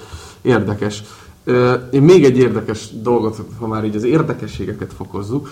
érdekes. 0.49 1.03
Én 1.91 2.03
még 2.03 2.25
egy 2.25 2.39
érdekes 2.39 2.89
dolgot, 3.03 3.37
ha 3.59 3.67
már 3.67 3.85
így 3.85 3.97
az 3.97 4.05
érdekességeket 4.05 4.93
fokozzuk. 4.93 5.51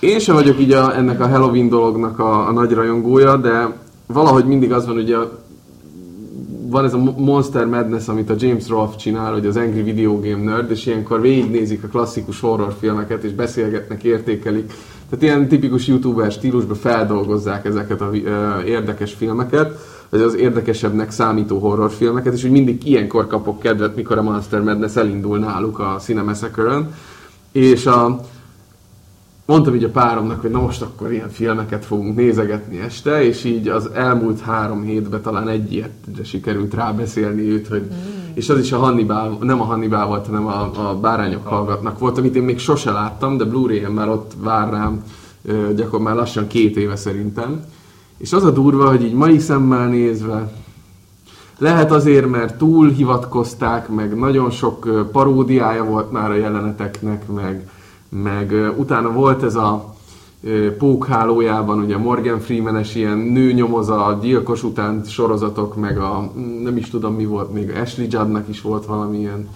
Én 0.00 0.18
sem 0.18 0.34
vagyok 0.34 0.60
így 0.60 0.72
a, 0.72 0.96
ennek 0.96 1.20
a 1.20 1.28
Halloween 1.28 1.68
dolognak 1.68 2.18
a, 2.18 2.48
a 2.48 2.52
nagy 2.52 2.72
rajongója, 2.72 3.36
de 3.36 3.76
valahogy 4.06 4.44
mindig 4.44 4.72
az 4.72 4.86
van, 4.86 4.96
ugye 4.96 5.16
van 6.68 6.84
ez 6.84 6.94
a 6.94 6.98
Monster 7.16 7.66
Madness, 7.66 8.08
amit 8.08 8.30
a 8.30 8.34
James 8.38 8.68
Rolfe 8.68 8.96
csinál, 8.96 9.32
hogy 9.32 9.46
az 9.46 9.56
Angry 9.56 9.82
Video 9.82 10.20
Game 10.20 10.44
Nerd, 10.44 10.70
és 10.70 10.86
ilyenkor 10.86 11.20
végignézik 11.20 11.84
a 11.84 11.88
klasszikus 11.88 12.40
horrorfilmeket, 12.40 13.24
és 13.24 13.32
beszélgetnek, 13.32 14.04
értékelik. 14.04 14.72
Tehát 15.10 15.24
ilyen 15.24 15.48
tipikus 15.48 15.86
youtuber 15.86 16.32
stílusban 16.32 16.76
feldolgozzák 16.76 17.64
ezeket 17.64 18.00
a 18.00 18.10
ö, 18.24 18.60
érdekes 18.62 19.12
filmeket, 19.12 19.78
vagy 20.10 20.20
az 20.20 20.34
érdekesebbnek 20.34 21.10
számító 21.10 21.58
horrorfilmeket, 21.58 22.32
és 22.32 22.44
úgy 22.44 22.50
mindig 22.50 22.86
ilyenkor 22.86 23.26
kapok 23.26 23.60
kedvet, 23.60 23.96
mikor 23.96 24.18
a 24.18 24.22
Monster 24.22 24.60
Madness 24.60 24.96
elindul 24.96 25.38
náluk 25.38 25.78
a 25.78 25.96
Cinemassacre-ön. 26.00 26.94
És 27.52 27.86
a, 27.86 28.20
mondtam 29.46 29.74
így 29.74 29.84
a 29.84 29.90
páromnak, 29.90 30.40
hogy 30.40 30.50
na 30.50 30.60
most 30.60 30.82
akkor 30.82 31.12
ilyen 31.12 31.30
filmeket 31.30 31.84
fogunk 31.84 32.16
nézegetni 32.16 32.78
este, 32.78 33.24
és 33.24 33.44
így 33.44 33.68
az 33.68 33.90
elmúlt 33.94 34.40
három 34.40 34.82
hétben 34.82 35.22
talán 35.22 35.48
egy 35.48 35.72
ilyet 35.72 35.92
sikerült 36.24 36.74
rábeszélni 36.74 37.42
őt, 37.42 37.68
hogy 37.68 37.82
mm. 37.82 38.34
és 38.34 38.48
az 38.48 38.58
is 38.58 38.72
a 38.72 38.78
Hannibal, 38.78 39.38
nem 39.40 39.60
a 39.60 39.64
Hannibal 39.64 40.06
volt, 40.06 40.26
hanem 40.26 40.46
a, 40.46 40.88
a 40.88 40.98
Bárányok 41.00 41.46
hallgatnak 41.46 41.98
volt, 41.98 42.18
amit 42.18 42.36
én 42.36 42.42
még 42.42 42.58
sose 42.58 42.90
láttam, 42.90 43.36
de 43.36 43.44
Blu-ray-en 43.44 43.92
már 43.92 44.08
ott 44.08 44.32
vár 44.38 44.70
rám, 44.70 45.04
gyakorlatilag 45.44 46.00
már 46.00 46.14
lassan 46.14 46.46
két 46.46 46.76
éve 46.76 46.96
szerintem. 46.96 47.64
És 48.16 48.32
az 48.32 48.44
a 48.44 48.50
durva, 48.50 48.88
hogy 48.88 49.02
így 49.02 49.14
mai 49.14 49.38
szemmel 49.38 49.88
nézve, 49.88 50.52
lehet 51.58 51.92
azért, 51.92 52.30
mert 52.30 52.58
túl 52.58 52.88
hivatkozták, 52.88 53.88
meg 53.88 54.18
nagyon 54.18 54.50
sok 54.50 55.08
paródiája 55.12 55.84
volt 55.84 56.12
már 56.12 56.30
a 56.30 56.34
jeleneteknek, 56.34 57.28
meg, 57.28 57.70
meg 58.08 58.72
utána 58.76 59.12
volt 59.12 59.42
ez 59.42 59.54
a 59.54 59.94
pókhálójában, 60.78 61.78
ugye 61.78 61.96
Morgan 61.96 62.40
Freeman-es 62.40 62.94
ilyen 62.94 63.18
nő 63.18 63.52
nyomoz 63.52 63.88
a 63.88 64.18
gyilkos 64.22 64.62
után 64.62 65.02
sorozatok, 65.04 65.76
meg 65.76 65.98
a 65.98 66.32
nem 66.62 66.76
is 66.76 66.90
tudom 66.90 67.14
mi 67.14 67.24
volt, 67.24 67.52
még 67.52 67.70
Ashley 67.82 68.06
Juddnak 68.10 68.48
is 68.48 68.60
volt 68.60 68.86
valamilyen 68.86 69.48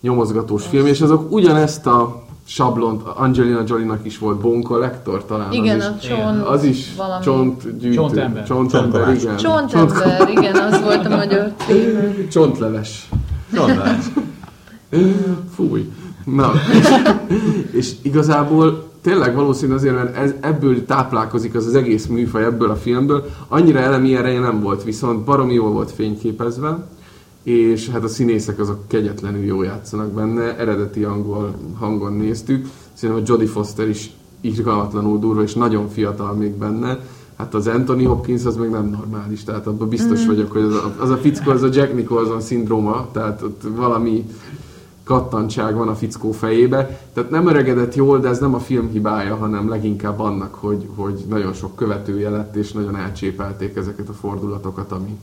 nyomozgatós 0.00 0.66
film, 0.66 0.86
és 0.86 1.00
azok 1.00 1.32
ugyanezt 1.32 1.86
a 1.86 2.22
sablont, 2.50 3.02
Angelina 3.14 3.62
Jolie-nak 3.66 4.00
is 4.02 4.18
volt 4.18 4.38
Bone 4.40 4.62
Collector 4.62 5.24
talán. 5.24 5.52
Igen, 5.52 5.80
az 5.80 5.86
a 5.86 5.94
is, 6.00 6.06
csont 6.08 6.46
az 6.46 6.64
is 6.64 6.94
valami. 6.96 7.24
csontgyűjtő. 7.24 7.90
Csontember. 7.90 8.44
Csontember, 8.46 9.14
igen. 9.14 9.36
Csontember, 9.36 10.28
igen, 10.28 10.54
az 10.56 10.82
volt 10.82 11.06
a 11.06 11.16
magyar 11.16 11.52
cím. 11.66 12.28
Csontleves. 12.30 13.08
Gondolás. 13.54 14.04
Fúj. 15.54 15.92
Na, 16.24 16.52
és, 16.72 16.88
és 17.70 17.92
igazából 18.02 18.90
tényleg 19.02 19.34
valószínű 19.34 19.74
azért, 19.74 19.94
mert 19.94 20.16
ez, 20.16 20.34
ebből 20.40 20.84
táplálkozik 20.84 21.54
az 21.54 21.66
az 21.66 21.74
egész 21.74 22.06
műfaj, 22.06 22.44
ebből 22.44 22.70
a 22.70 22.76
filmből. 22.76 23.24
Annyira 23.48 23.78
elemi 23.78 24.16
ereje 24.16 24.40
nem 24.40 24.60
volt, 24.60 24.84
viszont 24.84 25.24
baromi 25.24 25.54
jól 25.54 25.70
volt 25.70 25.90
fényképezve, 25.90 26.86
és 27.42 27.88
hát 27.88 28.04
a 28.04 28.08
színészek 28.08 28.58
azok 28.58 28.88
kegyetlenül 28.88 29.44
jól 29.44 29.64
játszanak 29.64 30.12
benne, 30.12 30.56
eredeti 30.56 31.04
angol 31.04 31.54
hangon 31.78 32.12
néztük. 32.12 32.66
Szerintem 32.92 33.24
a 33.24 33.28
Jodie 33.28 33.48
Foster 33.48 33.88
is 33.88 34.10
irgalmatlanul 34.40 35.18
durva, 35.18 35.42
és 35.42 35.54
nagyon 35.54 35.88
fiatal 35.88 36.32
még 36.32 36.52
benne. 36.52 36.98
Hát 37.36 37.54
az 37.54 37.66
Anthony 37.66 38.06
Hopkins 38.06 38.44
az 38.44 38.56
meg 38.56 38.70
nem 38.70 38.86
normális, 38.86 39.44
tehát 39.44 39.66
abban 39.66 39.88
biztos 39.88 40.26
vagyok, 40.26 40.52
hogy 40.52 40.62
az 40.62 40.74
a, 40.74 40.94
az 40.98 41.10
a 41.10 41.16
fickó, 41.16 41.50
az 41.50 41.62
a 41.62 41.68
Jack 41.72 41.94
Nicholson 41.94 42.40
szindróma, 42.40 43.08
tehát 43.12 43.42
ott 43.42 43.62
valami 43.76 44.26
kattantság 45.04 45.74
van 45.74 45.88
a 45.88 45.94
fickó 45.94 46.30
fejébe. 46.32 47.00
Tehát 47.12 47.30
nem 47.30 47.46
öregedett 47.46 47.94
jól, 47.94 48.18
de 48.18 48.28
ez 48.28 48.38
nem 48.38 48.54
a 48.54 48.58
film 48.58 48.88
hibája, 48.88 49.36
hanem 49.36 49.68
leginkább 49.68 50.18
annak, 50.20 50.54
hogy, 50.54 50.88
hogy 50.94 51.24
nagyon 51.28 51.52
sok 51.52 51.76
követője 51.76 52.30
lett, 52.30 52.56
és 52.56 52.72
nagyon 52.72 52.96
elcsépelték 52.96 53.76
ezeket 53.76 54.08
a 54.08 54.12
fordulatokat, 54.12 54.92
ami... 54.92 55.18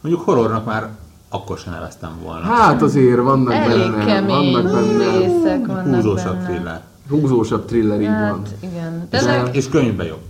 Mondjuk 0.00 0.24
horrornak 0.24 0.64
már 0.64 0.96
akkor 1.32 1.58
sem 1.58 1.72
neveztem 1.72 2.10
volna. 2.22 2.44
Hát 2.44 2.82
azért 2.82 3.20
vannak 3.20 3.52
Elég 3.52 3.90
benne, 3.90 4.04
kemény 4.04 4.52
vannak 4.52 4.72
benne 4.72 5.18
részek 5.18 5.66
vannak 5.66 5.94
Húzósabb 5.94 6.32
benne. 6.34 6.44
thriller. 6.44 6.80
húzósabb 7.08 7.66
thriller, 7.66 8.00
így 8.00 8.06
van. 8.06 8.16
Hát, 8.16 8.54
igen. 8.60 9.06
De 9.10 9.22
De- 9.24 9.50
És 9.52 9.68
könyvben 9.68 10.06
jobb. 10.06 10.22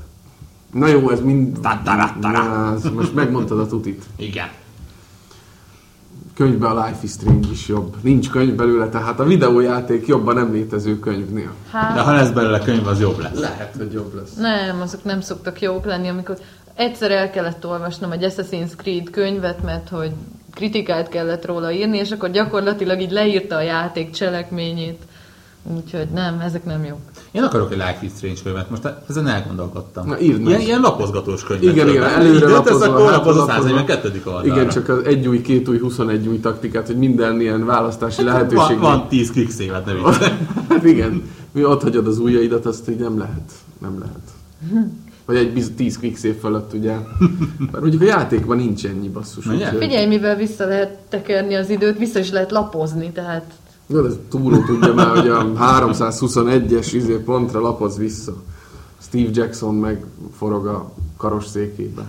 Na 0.72 0.86
jó, 0.86 1.10
ez 1.10 1.20
mind... 1.20 1.58
Na, 2.20 2.72
ez 2.74 2.84
most 2.94 3.14
megmondtad 3.14 3.58
a 3.58 3.66
tutit. 3.66 4.04
Igen. 4.16 4.48
Könyvben 6.34 6.76
a 6.76 6.84
Life 6.84 6.98
is 7.02 7.10
Strange 7.10 7.48
is 7.50 7.68
jobb. 7.68 7.96
Nincs 8.00 8.30
könyv 8.30 8.54
belőle, 8.54 8.88
tehát 8.88 9.20
a 9.20 9.24
videójáték 9.24 10.06
jobb 10.06 10.26
a 10.26 10.32
nem 10.32 10.52
létező 10.52 10.98
könyvnél. 10.98 11.50
De 11.72 11.78
hát, 11.78 11.98
ha 11.98 12.12
lesz 12.12 12.30
belőle 12.30 12.58
könyv, 12.58 12.86
az 12.86 13.00
jobb 13.00 13.18
lesz. 13.20 13.38
Lehet, 13.38 13.74
hogy 13.76 13.92
jobb 13.92 14.14
lesz. 14.14 14.34
nem, 14.34 14.80
azok 14.80 15.04
nem 15.04 15.20
szoktak 15.20 15.60
jók 15.60 15.84
lenni, 15.84 16.08
amikor 16.08 16.36
egyszer 16.74 17.10
el 17.10 17.30
kellett 17.30 17.66
olvasnom 17.66 18.12
egy 18.12 18.22
Assassin's 18.24 18.76
Creed 18.76 19.10
könyvet, 19.10 19.62
mert 19.62 19.88
hogy 19.88 20.12
kritikát 20.54 21.08
kellett 21.08 21.46
róla 21.46 21.72
írni, 21.72 21.98
és 21.98 22.10
akkor 22.10 22.30
gyakorlatilag 22.30 23.00
így 23.00 23.10
leírta 23.10 23.56
a 23.56 23.62
játék 23.62 24.10
cselekményét. 24.10 24.98
Úgyhogy 25.62 26.08
nem, 26.08 26.40
ezek 26.40 26.64
nem 26.64 26.84
jók. 26.84 26.98
Én 27.30 27.42
akarok 27.42 27.72
egy 27.72 27.76
Life 27.76 27.98
is 28.00 28.10
Strange 28.16 28.40
könyvet, 28.42 28.70
most 28.70 28.94
ezen 29.08 29.26
elgondolkodtam. 29.26 30.06
Na, 30.06 30.20
írd 30.20 30.46
ilyen, 30.46 30.60
ilyen 30.60 30.80
lapozgatós 30.80 31.44
könyvet. 31.44 31.72
Igen, 31.72 31.88
igen, 31.88 32.02
előre 32.02 32.48
lapozva, 32.48 32.86
akkor 32.86 33.00
hátra 33.00 33.16
lapozol 33.16 33.42
a 33.42 33.46
lapozva. 33.46 33.62
142. 33.62 34.22
oldalra. 34.24 34.46
Igen, 34.46 34.68
csak 34.68 34.88
az 34.88 35.04
egy 35.04 35.28
új, 35.28 35.40
két 35.40 35.68
új, 35.68 35.78
21 35.78 36.28
új 36.28 36.40
taktikát, 36.40 36.86
hogy 36.86 36.96
minden 36.96 37.40
ilyen 37.40 37.66
választási 37.66 38.22
lehetőség. 38.22 38.78
van, 38.78 38.98
van 38.98 39.08
10 39.08 39.30
quicksave-et, 39.32 39.86
ne 39.86 39.92
viccelj. 39.92 40.32
Hát 40.68 40.84
igen, 40.84 41.22
mi 41.52 41.64
ott 41.64 41.82
hagyod 41.82 42.06
az 42.06 42.18
ujjaidat, 42.18 42.66
azt 42.66 42.88
így 42.88 42.98
nem 42.98 43.18
lehet. 43.18 43.52
Nem 43.78 43.98
lehet. 43.98 44.30
Vagy 45.24 45.37
egy 45.37 45.52
biz- 45.52 45.72
10 45.76 45.98
quicksave 45.98 46.35
fölött, 46.35 46.72
ugye. 46.72 46.92
Mert 47.70 47.80
mondjuk 47.80 48.02
a 48.02 48.04
játékban 48.04 48.56
nincs 48.56 48.87
ennyi 48.87 49.08
basszus. 49.08 49.46
Ugye? 49.46 49.66
Figyelj, 49.66 50.06
mivel 50.06 50.37
vissza 50.37 50.66
lehet 50.66 50.98
tekerni 51.08 51.54
az 51.54 51.70
időt, 51.70 51.98
vissza 51.98 52.18
is 52.18 52.30
lehet 52.30 52.50
lapozni, 52.50 53.11
tehát 53.11 53.52
Jó, 53.87 54.04
ez 54.04 54.14
túló 54.28 54.62
tudja 54.64 54.94
már, 54.94 55.16
hogy 55.18 55.28
a 55.28 55.52
321-es 55.52 56.90
izé 56.92 57.14
pontra 57.14 57.61
lapoz 57.61 57.98
vissza. 57.98 58.35
Steve 59.02 59.30
Jackson 59.32 59.74
meg 59.74 60.04
forog 60.37 60.66
a 60.66 60.92
karos 61.16 61.46
székébe. 61.46 62.02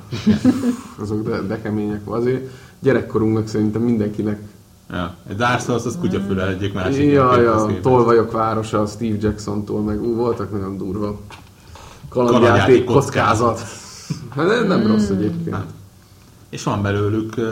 Azok 1.02 1.30
de, 1.30 1.42
de 1.42 1.62
kemények. 1.62 2.02
Azért 2.06 2.50
gyerekkorunknak 2.80 3.48
szerintem 3.48 3.82
mindenkinek 3.82 4.42
Ja, 4.90 5.16
egy 5.30 5.36
Dark 5.36 5.62
Souls 5.62 5.86
az 5.86 5.98
kutyafüle 6.00 6.48
egyik 6.48 6.74
másik. 6.74 7.12
Ja, 7.12 7.42
ja, 7.42 7.68
tolvajok 7.82 8.32
városa 8.32 8.82
a 8.82 8.86
Steve 8.86 9.18
Jackson-tól, 9.20 9.82
meg 9.82 10.02
ú, 10.02 10.16
voltak 10.16 10.52
nagyon 10.52 10.78
durva. 10.78 11.20
Kalandjáték 12.14 12.86
kockázat. 12.86 13.60
Hát 14.36 14.48
nem, 14.48 14.68
nem 14.68 14.88
rossz 14.88 15.10
egyébként. 15.10 15.56
Hát. 15.56 15.66
És 16.50 16.64
van 16.64 16.82
belőlük 16.82 17.34
uh, 17.38 17.44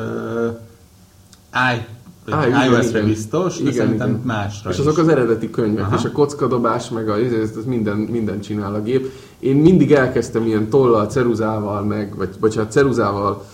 i, 1.53 1.85
igen, 2.27 2.71
iOS-re 2.71 2.89
igen. 2.89 3.05
biztos, 3.05 3.55
de 3.55 3.61
Igen, 3.61 3.73
szerintem 3.73 4.09
igen. 4.09 4.21
másra 4.23 4.69
És 4.69 4.77
is. 4.77 4.85
azok 4.85 4.97
az 4.97 5.07
eredeti 5.07 5.49
könyvek, 5.49 5.85
Aha. 5.85 5.95
és 5.95 6.03
a 6.03 6.11
kockadobás, 6.11 6.89
meg 6.89 7.09
a, 7.09 7.17
ez, 7.17 7.31
ez 7.57 7.65
minden, 7.65 7.97
minden 7.97 8.41
csinál 8.41 8.73
a 8.73 8.81
gép. 8.81 9.11
Én 9.39 9.55
mindig 9.55 9.91
elkezdtem 9.91 10.45
ilyen 10.45 10.69
tollal, 10.69 11.05
ceruzával, 11.05 11.83
meg, 11.83 12.15
vagy 12.17 12.29
bocsánat, 12.39 12.71
ceruzával, 12.71 13.45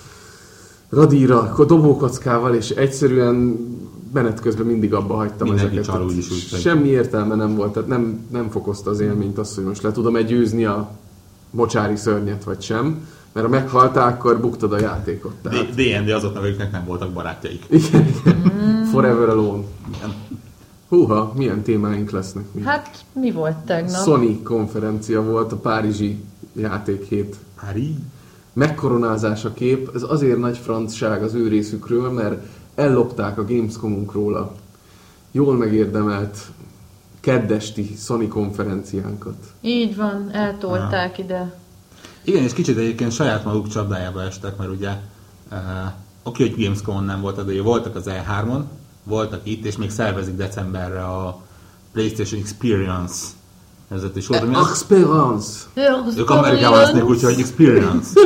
radíra, 0.90 1.54
dobókockával, 1.68 2.56
és 2.56 2.70
egyszerűen 2.70 3.58
menet 4.14 4.40
közben 4.40 4.66
mindig 4.66 4.94
abba 4.94 5.16
hagytam 5.16 5.48
Mindenki 5.48 5.78
ezeket. 5.78 5.96
csal 5.96 6.06
úgyis 6.06 6.32
úgy, 6.32 6.60
Semmi 6.60 6.88
értelme 6.88 7.36
nem 7.36 7.56
volt, 7.56 7.74
tehát 7.74 7.90
nem, 7.90 8.26
nem 8.32 8.50
fokozta 8.50 8.90
az 8.90 9.00
élményt 9.00 9.38
azt, 9.38 9.56
hogy 9.56 9.64
most 9.64 9.82
le 9.82 9.92
tudom-e 9.92 10.22
győzni 10.22 10.66
a 10.66 10.92
mocsári 11.50 11.96
szörnyet, 11.96 12.44
vagy 12.44 12.62
sem. 12.62 13.08
Mert 13.32 13.46
ha 13.46 13.52
meghaltál, 13.52 14.08
akkor 14.08 14.40
buktad 14.40 14.74
a 14.74 14.80
játékot. 14.80 15.34
Tehát, 15.42 15.76
D&D 15.76 16.10
azoknak, 16.10 16.44
akiknek 16.44 16.72
nem 16.72 16.86
voltak 16.86 17.12
barátjaik. 17.12 17.66
igen, 17.70 18.08
igen. 18.22 18.86
Forever 18.92 19.30
Alone. 19.30 19.64
Húha, 20.90 21.34
milyen 21.36 21.62
témáink 21.62 22.12
lesznek. 22.12 22.46
még. 22.52 22.64
hát 22.64 23.06
mi 23.14 23.32
volt 23.32 23.56
tegnap? 23.58 24.04
Sony 24.04 24.44
konferencia 24.44 25.24
volt, 25.24 25.52
a 25.52 25.56
Párizsi 25.56 26.24
játékhét. 26.54 27.36
Pári? 27.62 27.96
Megkoronázás 28.54 29.46
a 29.46 29.54
kép, 29.54 29.92
ez 29.96 30.04
azért 30.08 30.38
nagy 30.38 30.58
francság 30.58 31.24
az 31.24 31.34
ő 31.34 31.48
részükről, 31.48 32.12
mert 32.12 32.46
ellopták 32.78 33.38
a 33.38 33.46
Gamescomunkról 33.46 34.36
a 34.36 34.52
jól 35.32 35.56
megérdemelt 35.56 36.38
keddesti 37.20 37.96
Sony 37.98 38.28
konferenciánkat. 38.28 39.36
Így 39.62 39.96
van, 39.96 40.30
eltolták 40.32 41.18
ide. 41.18 41.60
Igen, 42.24 42.44
és 42.44 42.54
kicsit 42.54 42.78
egyébként 42.78 43.12
saját 43.12 43.44
maguk 43.46 43.68
csapdájába 43.68 44.22
estek, 44.22 44.58
mert 44.58 44.72
ugye 44.72 44.90
uh, 45.52 45.58
oké, 46.24 46.50
hogy 46.50 46.64
Gamescom 46.64 47.06
nem 47.06 47.22
volt, 47.22 47.46
de 47.46 47.62
voltak 47.62 47.96
az 47.96 48.06
E3-on, 48.08 48.64
voltak 49.04 49.42
itt, 49.44 49.66
és 49.66 49.78
még 49.78 49.90
szervezik 49.90 50.36
decemberre 50.36 51.04
a 51.06 51.42
PlayStation 51.92 52.42
Experience 52.42 53.16
nevezetű 53.88 54.20
sor, 54.20 54.50
az, 54.54 54.70
Experience! 54.70 55.50
ők 56.18 56.30
Amerikában 56.30 56.80
lesznek, 56.80 57.04
úgyhogy 57.04 57.40
Experience. 57.40 58.20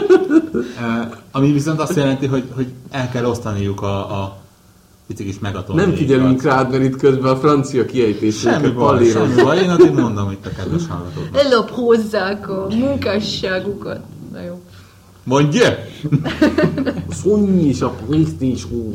uh, 0.54 1.16
ami 1.32 1.52
viszont 1.52 1.80
azt 1.80 1.96
jelenti, 1.96 2.26
hogy, 2.26 2.52
hogy 2.56 2.74
el 2.90 3.10
kell 3.10 3.26
osztaniuk 3.26 3.82
a, 3.82 4.24
a 4.24 4.41
picik 5.12 5.28
is 5.28 5.40
megatolni. 5.40 5.82
Nem 5.82 5.94
figyelünk 5.94 6.42
rád, 6.42 6.72
mert 6.72 6.84
itt 6.84 6.96
közben 6.96 7.32
a 7.32 7.36
francia 7.36 7.86
kiejtéseket 7.86 8.62
Semmi 8.62 8.74
baj, 8.74 9.06
semmi 9.06 9.42
baj, 9.44 9.58
én 9.58 9.70
addig 9.70 9.94
mondom 9.94 10.32
itt 10.32 10.46
a 10.46 10.50
kedves 10.50 10.88
hallgatóknak. 10.88 11.42
Ellophozzák 11.42 12.50
a 12.50 12.68
munkásságukat. 12.70 14.00
Na 14.32 14.42
jó. 14.42 14.62
Mondja! 15.24 15.70
Sony 17.22 17.68
és 17.68 17.82
a 17.82 17.90
Playstation. 17.90 18.92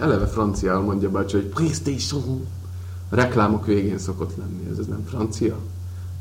Eleve 0.00 0.26
franciául 0.26 0.82
mondja 0.82 1.10
bácsi, 1.10 1.36
hogy 1.36 1.44
Playstation. 1.44 2.46
A 3.10 3.14
reklámok 3.14 3.66
végén 3.66 3.98
szokott 3.98 4.36
lenni, 4.36 4.68
ez, 4.72 4.78
ez 4.78 4.86
nem 4.86 5.04
francia. 5.10 5.56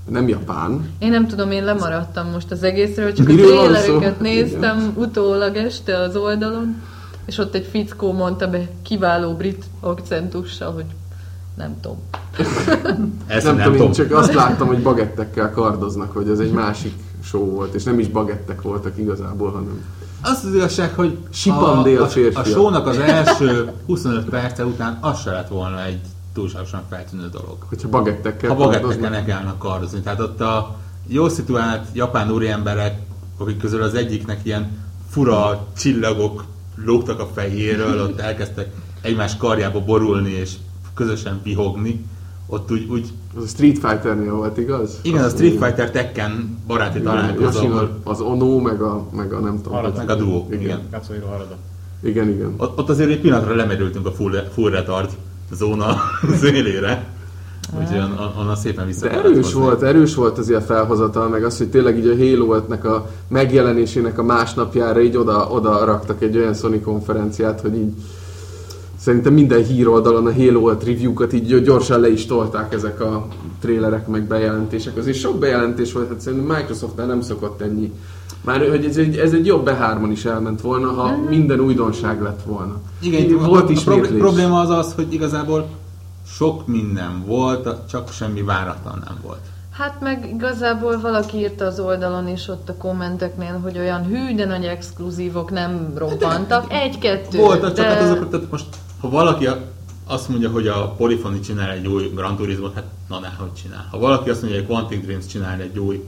Nem 0.10 0.28
japán. 0.28 0.90
Én 1.00 1.10
nem 1.10 1.28
tudom, 1.28 1.52
én 1.52 1.64
lemaradtam 1.64 2.30
most 2.32 2.52
az 2.52 2.64
egészről, 2.64 3.14
csak 3.14 3.28
Miről 3.28 3.58
a 3.58 3.72
trélereket 3.72 4.20
néztem 4.20 4.94
utólag 4.96 5.56
este 5.56 5.98
az 5.98 6.16
oldalon, 6.16 6.82
és 7.26 7.38
ott 7.38 7.56
egy 7.56 7.66
fickó 7.66 8.12
mondta 8.12 8.48
be 8.48 8.70
kiváló 8.82 9.34
brit 9.34 9.66
akcentussal, 9.80 10.74
hogy 10.74 10.86
Nem 11.58 11.80
tudom. 11.82 11.98
Ezt 13.28 13.46
nem, 13.46 13.56
nem, 13.56 13.64
tudom, 13.64 13.72
tudom. 13.72 13.88
én 13.88 13.94
csak 13.94 14.12
azt 14.12 14.34
láttam, 14.34 14.68
hogy 14.68 14.82
bagettekkel 14.82 15.52
kardoznak, 15.52 16.12
hogy 16.12 16.30
ez 16.30 16.40
egy 16.40 16.52
másik 16.52 16.94
show 17.24 17.46
volt, 17.46 17.74
és 17.74 17.84
nem 17.84 18.00
is 18.00 18.08
bagettek 18.08 18.62
voltak 18.62 18.98
igazából, 18.98 19.52
hanem 19.52 19.84
Az 20.22 20.44
az 20.46 20.54
igazság, 20.56 20.94
hogy 20.94 21.18
Sipandél 21.30 21.98
a, 21.98 22.02
a, 22.02 22.06
a 22.06 22.10
férfiak. 22.10 22.46
shownak 22.46 22.88
az 22.88 22.98
első 22.98 23.72
25 23.86 24.30
perce 24.30 24.66
után 24.66 24.98
az 25.02 25.22
se 25.22 25.32
lett 25.32 25.48
volna 25.48 25.84
egy 25.84 26.00
túlságosan 26.34 26.82
feltűnő 26.90 27.30
dolog. 27.30 27.58
hogyha 27.70 27.90
bagettekkel 27.90 28.50
Ha 28.50 28.56
bagettekkel 28.56 29.10
nekiállnak 29.10 29.60
kardozni. 29.60 30.00
Tehát 30.00 30.20
ott 30.20 30.42
a 30.42 30.76
jó 31.08 31.30
szituált 31.30 31.88
japán 31.94 32.32
úriemberek, 32.32 33.00
akik 33.38 33.58
közül 33.58 33.84
az 33.84 33.94
egyiknek 33.94 34.40
ilyen 34.44 34.72
fura 35.10 35.68
csillagok 35.78 36.44
lógtak 36.76 37.20
a 37.20 37.30
fejéről, 37.34 38.02
ott 38.02 38.20
elkezdtek 38.20 38.70
egymás 39.02 39.38
karjába 39.38 39.80
borulni 39.84 40.30
és 40.32 40.52
közösen 40.94 41.40
vihogni. 41.44 42.06
Ott 42.48 42.72
úgy, 42.72 42.88
úgy 42.90 43.08
Az 43.38 43.44
a 43.44 43.48
Street 43.48 43.78
Fighternél 43.78 44.34
volt, 44.34 44.58
igaz? 44.58 45.00
igen, 45.02 45.22
a 45.22 45.26
Azt 45.26 45.34
Street 45.36 45.52
mondom. 45.52 45.68
Fighter 45.70 45.92
Tekken 45.92 46.58
baráti 46.68 47.02
találkozó, 47.02 47.66
ahol- 47.66 47.90
az 48.04 48.22
Ono, 48.22 48.60
meg 48.60 48.82
a, 48.82 49.08
meg 49.12 49.34
a 49.34 49.40
nem 49.40 49.56
tudom. 49.58 49.74
Harada. 49.74 49.98
meg 49.98 50.10
a 50.10 50.16
duó. 50.16 50.48
Igen. 50.50 50.62
Igen. 50.62 50.80
Katsuhiro 50.92 51.26
Harada. 51.26 51.58
Igen, 52.04 52.30
igen. 52.30 52.54
Ott, 52.58 52.78
ott 52.78 52.90
azért 52.90 53.10
egy 53.10 53.20
pillanatra 53.20 53.56
lemerültünk 53.56 54.06
a 54.06 54.12
full, 54.12 54.48
full 54.54 54.72
retard 54.72 55.10
zóna 55.52 55.96
szélére. 56.42 57.13
Úgyhogy 57.80 57.98
on, 57.98 58.12
on, 58.20 58.32
onnan 58.40 58.56
szépen 58.56 58.86
vissza 58.86 59.08
De 59.08 59.12
erős 59.12 59.36
hozni. 59.36 59.60
volt, 59.60 59.82
erős 59.82 60.16
volt 60.16 60.38
az 60.38 60.50
ilyen 60.50 60.62
felhozatal, 60.62 61.28
meg 61.28 61.44
az, 61.44 61.58
hogy 61.58 61.70
tényleg 61.70 61.98
így 61.98 62.08
a 62.08 62.16
Halo 62.18 62.62
5-nek 62.68 62.82
a 62.84 63.10
megjelenésének 63.28 64.18
a 64.18 64.24
másnapjára 64.24 65.02
így 65.02 65.18
oda, 65.18 65.48
oda 65.52 65.86
raktak 65.86 66.22
egy 66.22 66.38
olyan 66.38 66.54
Sony 66.54 66.82
konferenciát, 66.82 67.62
hogy 67.62 67.76
így 67.76 67.94
szerintem 69.00 69.34
minden 69.34 69.64
híroldalon 69.64 70.28
a 70.28 70.34
Halo 70.34 70.70
5 70.70 70.84
review-kat 70.84 71.34
így 71.34 71.64
gyorsan 71.64 72.00
le 72.00 72.12
is 72.12 72.26
tolták 72.26 72.74
ezek 72.74 73.02
a 73.02 73.28
trélerek 73.62 74.08
meg 74.08 74.24
bejelentések. 74.24 74.98
Azért 74.98 75.18
sok 75.18 75.40
bejelentés 75.40 75.94
volt, 75.94 76.08
hát 76.08 76.22
szerintem 76.22 76.56
Microsoftnál 76.56 77.08
nem 77.08 77.22
szokott 77.22 77.62
ennyi. 77.62 77.92
Már 78.46 78.70
hogy 78.70 78.86
ez 78.86 78.98
egy, 78.98 79.18
ez 79.18 79.34
egy 79.34 79.46
jobb 79.46 79.70
B3-on 79.70 80.10
is 80.12 80.26
elment 80.26 80.62
volna, 80.62 80.88
ha 80.88 81.18
minden 81.30 81.60
újdonság 81.60 82.22
lett 82.22 82.42
volna. 82.46 82.76
Igen, 83.02 83.38
volt 83.38 83.70
a, 83.70 83.72
is 83.72 83.80
a 83.86 83.92
probl- 83.92 84.18
probléma 84.18 84.60
az 84.60 84.70
az, 84.70 84.94
hogy 84.94 85.14
igazából 85.14 85.68
sok 86.26 86.68
minden 86.68 87.26
volt, 87.26 87.90
csak 87.90 88.12
semmi 88.12 88.42
váratlan 88.42 89.04
nem 89.06 89.18
volt. 89.22 89.42
Hát 89.72 90.02
meg 90.02 90.30
igazából 90.34 91.00
valaki 91.02 91.38
írta 91.38 91.66
az 91.66 91.80
oldalon 91.80 92.28
is 92.28 92.48
ott 92.48 92.70
a 92.70 92.76
kommenteknél, 92.78 93.60
hogy 93.60 93.78
olyan 93.78 94.06
hű, 94.06 94.36
de 94.36 94.46
nagy 94.46 94.66
exkluzívok 94.66 95.52
nem 95.52 95.94
robbantak. 95.96 96.72
Egy-kettő. 96.72 97.38
Voltak, 97.38 97.74
csak 97.74 97.86
de... 97.86 97.94
hát 97.94 98.02
azok, 98.02 98.30
tehát 98.30 98.52
most, 98.52 98.66
ha 99.02 99.10
valaki 99.10 99.48
azt 100.08 100.30
mondja, 100.30 100.50
hogy 100.50 100.68
a 100.68 100.92
Polyphony 100.92 101.42
csinál 101.42 101.72
egy 101.72 101.88
új 101.88 102.12
Gran 102.16 102.36
Turismo-t, 102.36 102.74
hát 102.74 102.86
na 103.10 103.20
ne, 103.20 103.30
hogy 103.38 103.54
csinál. 103.54 103.88
Ha 103.92 103.98
valaki 103.98 104.30
azt 104.30 104.42
mondja, 104.42 104.60
hogy 104.60 104.70
a 104.70 104.74
Quantic 104.74 105.06
Dreams 105.06 105.26
csinál 105.26 105.62
egy 105.62 105.80
új 105.80 106.04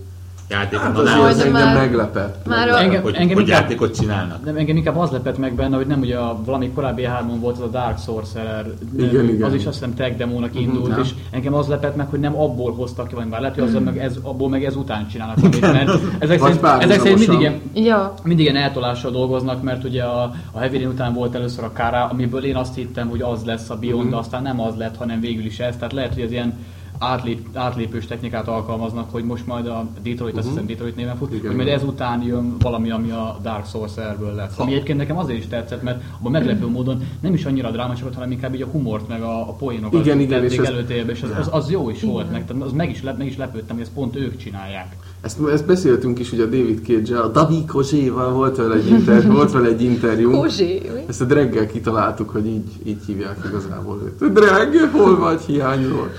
játékot, 0.49 0.84
Hát 0.86 0.93
de 1.03 1.12
hogy, 1.15 1.31
engem 1.39 1.51
már- 1.51 1.75
meglepett. 1.75 2.45
már 2.47 2.58
meglepett. 2.58 2.75
a- 2.75 2.84
Engem- 2.84 3.03
hogy, 3.03 3.13
engem 3.15 3.36
hogy 3.38 3.47
inkább- 3.47 3.62
játékot 3.62 3.95
csinálnak. 3.95 4.43
De 4.43 4.53
engem 4.53 4.77
inkább 4.77 4.97
az 4.97 5.10
lepett 5.12 5.38
meg 5.38 5.53
benne, 5.55 5.75
hogy 5.75 5.88
nem 5.88 5.99
ugye 5.99 6.17
a 6.17 6.39
valami 6.45 6.69
korábbi 6.71 7.03
E3-on 7.08 7.38
volt 7.39 7.55
az 7.58 7.62
a 7.62 7.67
Dark 7.67 7.97
Sorcerer, 7.99 8.65
Igen, 8.97 9.15
az 9.25 9.29
igen. 9.29 9.53
is 9.53 9.65
azt 9.65 9.77
hiszem 9.79 9.93
tag 9.93 10.15
demónak 10.15 10.60
indult, 10.60 10.91
aha. 10.91 11.01
és 11.01 11.10
engem 11.31 11.53
az 11.53 11.67
lepett 11.67 11.95
meg, 11.95 12.08
hogy 12.10 12.19
nem 12.19 12.39
abból 12.39 12.73
hoztak 12.73 13.08
ki, 13.08 13.15
vagy 13.15 13.27
bár 13.27 13.39
lehet, 13.39 13.55
hogy 13.55 13.63
az 13.63 13.84
meg 13.84 13.97
ez, 13.97 14.15
abból 14.21 14.49
meg 14.49 14.63
ez 14.65 14.75
után 14.75 15.08
csinálnak 15.08 15.36
valamit, 15.36 15.62
mert 15.62 15.89
ezek 16.19 16.39
szerint, 16.39 16.63
ezek 16.63 16.99
szerint 16.99 17.19
mindig 17.27 17.39
ilyen, 17.39 17.62
Ja, 17.73 18.13
mindig 18.23 18.45
ilyen 18.45 18.63
eltolással 18.63 19.12
dolgoznak, 19.12 19.63
mert 19.63 19.84
ugye 19.84 20.03
a, 20.03 20.31
a 20.51 20.60
Heavy 20.60 20.77
Rain 20.77 20.89
után 20.89 21.13
volt 21.13 21.36
először 21.36 21.63
a 21.63 21.71
Kara, 21.73 22.05
amiből 22.12 22.43
én 22.45 22.55
azt 22.55 22.75
hittem, 22.75 23.10
hogy 23.10 23.21
az 23.21 23.43
lesz 23.45 23.69
a 23.69 23.75
Beyond, 23.75 24.10
de 24.10 24.15
aztán 24.15 24.41
nem 24.41 24.62
az 24.62 24.75
lett, 24.77 24.97
hanem 24.97 25.19
végül 25.19 25.45
is 25.45 25.60
ez. 25.60 25.75
Tehát 25.75 25.93
lehet, 25.93 26.13
hogy 26.13 26.23
ez 26.23 26.31
ilyen 26.31 26.53
átlép, 26.97 27.47
átlépős 27.53 28.05
technikát 28.05 28.47
alkalmaznak, 28.47 29.12
hogy 29.12 29.23
most 29.23 29.45
majd 29.45 29.67
a 29.67 29.88
Detroit, 30.03 30.38
azt 30.38 30.47
hiszem 30.47 30.65
Detroit 30.65 30.95
néven 30.95 31.17
fut, 31.17 31.34
Igen. 31.34 31.47
hogy 31.47 31.55
majd 31.55 31.67
ezután 31.67 32.21
jön 32.21 32.55
valami, 32.60 32.91
ami 32.91 33.12
a 33.12 33.39
Dark 33.41 33.65
Sorcererből 33.65 34.34
lesz. 34.34 34.60
Ami 34.60 34.73
egyébként 34.73 34.97
nekem 34.97 35.17
azért 35.17 35.39
is 35.39 35.47
tetszett, 35.47 35.81
mert 35.81 36.03
abban 36.19 36.31
meglepő 36.31 36.67
módon 36.67 37.08
nem 37.19 37.34
is 37.34 37.45
annyira 37.45 37.71
drámasokat, 37.71 38.13
hanem 38.13 38.31
inkább 38.31 38.55
így 38.55 38.62
a 38.62 38.67
humort, 38.67 39.08
meg 39.08 39.21
a, 39.21 39.49
a 39.49 39.51
poénokat 39.51 40.05
Igen, 40.05 40.19
igen, 40.19 40.43
és 40.43 40.58
előtérbe, 40.58 41.12
és 41.12 41.21
az, 41.21 41.29
az, 41.39 41.49
az, 41.51 41.71
jó 41.71 41.89
is 41.89 42.01
volt, 42.01 42.31
meg, 42.31 42.45
tehát 42.45 42.63
az 42.63 42.71
meg 42.71 42.89
is, 42.89 43.03
lep, 43.03 43.17
meg 43.17 43.27
is 43.27 43.38
lepődtem, 43.38 43.75
hogy 43.75 43.86
ezt 43.86 43.93
pont 43.93 44.15
ők 44.15 44.38
csinálják. 44.38 44.95
Ezt, 45.26 45.38
ezt 45.52 45.66
beszéltünk 45.66 46.20
is, 46.20 46.32
ugye 46.32 46.44
a 46.44 46.46
David 46.46 46.82
cage 46.86 47.20
a 47.20 47.28
David 47.28 47.66
Kozséval 47.66 48.32
volt 48.32 48.58
vele 48.58 48.76
egy, 48.76 48.88
interjú, 48.88 49.32
volt 49.32 49.52
vele 49.52 49.68
egy 49.68 49.82
interjú. 49.82 50.32
Kozsé. 50.32 50.82
Ezt 51.08 51.22
a 51.22 51.26
Dreggel 51.26 51.66
kitaláltuk, 51.66 52.30
hogy 52.30 52.46
így, 52.46 52.70
így 52.84 53.06
hívják 53.06 53.38
igazából 53.50 54.02
őt. 54.04 54.34
Dreg, 54.34 54.90
hol 54.92 55.18
vagy 55.18 55.42
hiányzol? 55.42 56.12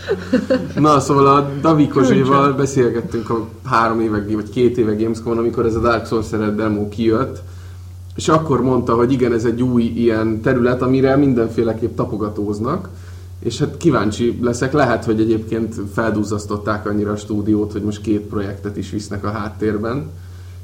Na, 0.76 1.00
szóval 1.00 1.26
a 1.26 1.50
David 1.60 1.88
Kozséval 1.88 2.52
beszélgettünk 2.52 3.30
a 3.30 3.46
három 3.64 4.00
éve, 4.00 4.24
vagy 4.34 4.50
két 4.50 4.78
éve 4.78 4.94
Gamescom-on, 4.94 5.38
amikor 5.38 5.66
ez 5.66 5.74
a 5.74 5.80
Dark 5.80 6.06
Sorcerer 6.06 6.54
demo 6.54 6.88
kijött, 6.88 7.42
és 8.16 8.28
akkor 8.28 8.62
mondta, 8.62 8.94
hogy 8.94 9.12
igen, 9.12 9.32
ez 9.32 9.44
egy 9.44 9.62
új 9.62 9.82
ilyen 9.82 10.40
terület, 10.40 10.82
amire 10.82 11.16
mindenféleképp 11.16 11.96
tapogatóznak, 11.96 12.88
és 13.38 13.58
hát 13.58 13.76
kíváncsi 13.76 14.38
leszek, 14.42 14.72
lehet, 14.72 15.04
hogy 15.04 15.20
egyébként 15.20 15.74
feldúzzasztották 15.92 16.86
annyira 16.86 17.12
a 17.12 17.16
stúdiót, 17.16 17.72
hogy 17.72 17.82
most 17.82 18.00
két 18.00 18.20
projektet 18.20 18.76
is 18.76 18.90
visznek 18.90 19.24
a 19.24 19.30
háttérben, 19.30 20.10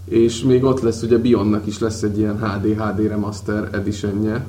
és 0.04 0.42
még 0.42 0.64
ott 0.64 0.80
lesz, 0.80 1.02
ugye 1.02 1.18
Bionnak 1.18 1.66
is 1.66 1.78
lesz 1.78 2.02
egy 2.02 2.18
ilyen 2.18 2.38
HD, 2.38 2.82
HD 2.82 3.06
Remaster 3.06 3.68
editionje, 3.72 4.46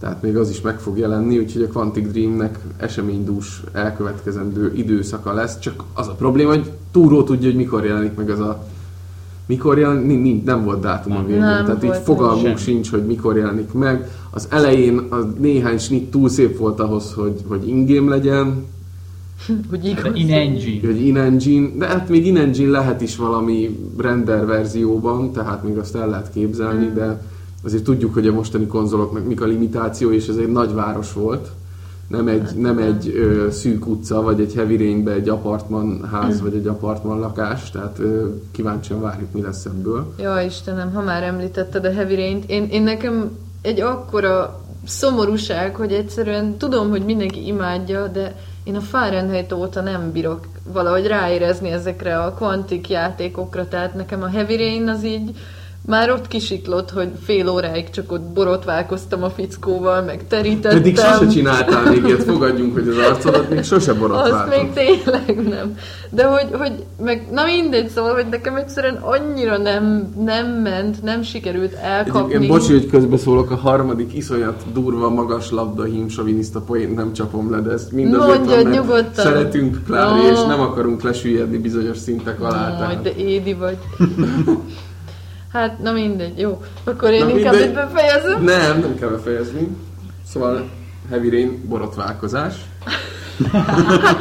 tehát 0.00 0.22
még 0.22 0.36
az 0.36 0.50
is 0.50 0.60
meg 0.60 0.80
fog 0.80 0.98
jelenni, 0.98 1.38
úgyhogy 1.38 1.62
a 1.62 1.68
Quantic 1.68 2.10
Dreamnek 2.10 2.58
eseménydús 2.76 3.62
elkövetkezendő 3.72 4.72
időszaka 4.74 5.32
lesz, 5.32 5.58
csak 5.58 5.84
az 5.94 6.08
a 6.08 6.14
probléma, 6.14 6.50
hogy 6.50 6.70
túró 6.90 7.22
tudja, 7.22 7.48
hogy 7.48 7.56
mikor 7.56 7.84
jelenik 7.84 8.14
meg 8.14 8.30
az 8.30 8.40
a 8.40 8.64
mikor 9.50 9.78
jelenik, 9.78 10.44
nem 10.44 10.64
volt 10.64 10.80
dátum 10.80 11.12
a 11.16 11.22
végén, 11.24 11.40
Nem 11.40 11.64
tehát 11.64 11.84
így 11.84 11.96
fogalmunk 12.04 12.44
semmi. 12.44 12.58
sincs, 12.58 12.90
hogy 12.90 13.06
mikor 13.06 13.36
jelenik 13.36 13.72
meg. 13.72 14.08
Az 14.30 14.46
elején 14.50 14.98
a 14.98 15.16
néhány 15.38 15.78
snit 15.78 16.10
túl 16.10 16.28
szép 16.28 16.58
volt 16.58 16.80
ahhoz, 16.80 17.12
hogy, 17.12 17.40
hogy 17.48 17.68
ingame 17.68 18.10
legyen, 18.10 18.64
Hogy 19.70 19.80
De 19.80 19.88
igaz. 19.88 20.12
in 20.14 20.32
engine. 20.32 20.86
hogy 20.86 21.06
in-engine, 21.06 21.68
de 21.78 21.86
hát 21.86 22.08
még 22.08 22.26
in-engine 22.26 22.70
lehet 22.70 23.00
is 23.00 23.16
valami 23.16 23.78
render 23.98 24.46
verzióban, 24.46 25.32
tehát 25.32 25.64
még 25.64 25.78
azt 25.78 25.96
el 25.96 26.08
lehet 26.08 26.30
képzelni, 26.32 26.86
Mm. 26.86 26.94
de 26.94 27.22
azért 27.64 27.82
tudjuk, 27.84 28.14
hogy 28.14 28.26
a 28.26 28.32
mostani 28.32 28.66
konzoloknak 28.66 29.26
mik 29.26 29.40
a 29.40 29.46
limitáció, 29.46 30.10
és 30.10 30.26
ez 30.28 30.36
egy 30.36 30.52
nagy 30.52 30.74
város 30.74 31.12
volt. 31.12 31.50
Nem 32.10 32.28
egy, 32.28 32.40
Hát 32.40 32.56
nem 32.56 32.78
egy 32.78 33.08
ö, 33.16 33.50
szűk 33.50 33.86
utca, 33.86 34.22
vagy 34.22 34.40
egy 34.40 34.54
heavy 34.54 34.76
rainbe 34.76 35.12
egy 35.12 35.28
apartman 35.28 36.08
ház, 36.12 36.40
Mm. 36.40 36.42
vagy 36.42 36.54
egy 36.54 36.66
apartman 36.66 37.18
lakás, 37.18 37.70
tehát 37.70 37.98
ö, 37.98 38.28
kíváncsian 38.50 39.00
várjuk, 39.00 39.32
mi 39.32 39.40
lesz 39.42 39.64
ebből. 39.64 40.14
Ja, 40.18 40.40
Istenem, 40.40 40.92
ha 40.92 41.02
már 41.02 41.22
említetted 41.22 41.84
a 41.84 41.92
Heavy 41.92 42.14
Rain-t, 42.14 42.50
én, 42.50 42.68
én 42.70 42.82
nekem 42.82 43.30
egy 43.62 43.80
akkora 43.80 44.60
szomorúság, 44.86 45.74
hogy 45.74 45.92
egyszerűen 45.92 46.56
tudom, 46.56 46.88
hogy 46.90 47.04
mindenki 47.04 47.46
imádja, 47.46 48.06
de 48.06 48.34
én 48.64 48.74
a 48.76 48.80
Fahrenheit 48.80 49.52
óta 49.52 49.80
nem 49.80 50.12
bírok 50.12 50.46
valahogy 50.72 51.06
ráérezni 51.06 51.70
ezekre 51.70 52.18
a 52.22 52.34
kvantik 52.34 52.88
játékokra, 52.88 53.68
tehát 53.68 53.94
nekem 53.94 54.22
a 54.22 54.26
Heavy 54.28 54.56
Rain 54.56 54.88
az 54.88 55.04
így 55.04 55.30
már 55.86 56.10
ott 56.10 56.26
kisiklott, 56.26 56.90
hogy 56.90 57.08
fél 57.22 57.48
óráig 57.48 57.90
csak 57.90 58.12
ott 58.12 58.22
borotválkoztam 58.22 59.22
a 59.22 59.30
fickóval, 59.30 60.02
meg 60.02 60.26
terítettem. 60.28 60.78
Pedig 60.78 60.96
sose 60.98 61.26
csináltál 61.26 61.90
még 61.90 62.04
ilyet, 62.04 62.22
fogadjunk, 62.22 62.72
hogy 62.72 62.88
az 62.88 62.96
arcodat 62.96 63.50
még 63.50 63.62
sose 63.62 63.92
Azt 63.92 64.48
még 64.48 64.72
tényleg 64.72 65.48
nem. 65.48 65.76
De 66.10 66.24
hogy, 66.24 66.46
hogy 66.52 66.72
meg, 67.02 67.26
na 67.30 67.44
mindegy, 67.44 67.88
szóval, 67.88 68.14
hogy 68.14 68.26
nekem 68.30 68.56
egyszerűen 68.56 68.96
annyira 68.96 69.58
nem, 69.58 70.14
nem 70.24 70.46
ment, 70.46 71.02
nem 71.02 71.22
sikerült 71.22 71.72
elkapni. 71.72 72.34
Egyébként 72.34 72.50
bocsi, 72.52 72.72
hogy 72.72 72.86
közbeszólok, 72.86 73.50
a 73.50 73.56
harmadik 73.56 74.14
iszonyat 74.14 74.62
durva, 74.72 75.10
magas 75.10 75.50
labda 75.50 75.84
hímsoviniszta 75.84 76.60
poént 76.60 76.94
nem 76.94 77.12
csapom 77.12 77.50
le, 77.50 77.60
de 77.60 77.70
ezt 77.70 77.92
mindazért 77.92 78.36
Mondjad 78.36 78.62
van, 78.62 78.72
mert 78.72 78.80
nyugodtan. 78.86 79.24
szeretünk 79.24 79.82
plári, 79.86 80.20
Ó. 80.20 80.30
és 80.32 80.38
nem 80.46 80.60
akarunk 80.60 81.02
lesüllyedni 81.02 81.58
bizonyos 81.58 81.98
szintek 81.98 82.40
alá. 82.40 82.68
Majd, 82.68 82.78
tehát- 82.78 83.02
de 83.02 83.14
édi 83.16 83.54
vagy. 83.54 83.76
hát, 85.52 85.78
na 85.78 85.92
mindegy, 85.92 86.38
jó. 86.38 86.62
Akkor 86.84 87.10
én 87.10 87.24
Na 87.24 87.30
inkább 87.30 87.52
mindegy. 87.52 87.68
itt 87.68 87.74
befejezem. 87.74 88.42
Nem, 88.44 88.80
nem 88.80 88.94
kell 88.98 89.08
befejezni. 89.08 89.68
Szóval 90.26 90.68
Heavy 91.10 91.30
Rain 91.30 91.62
borotválkozás. 91.68 92.54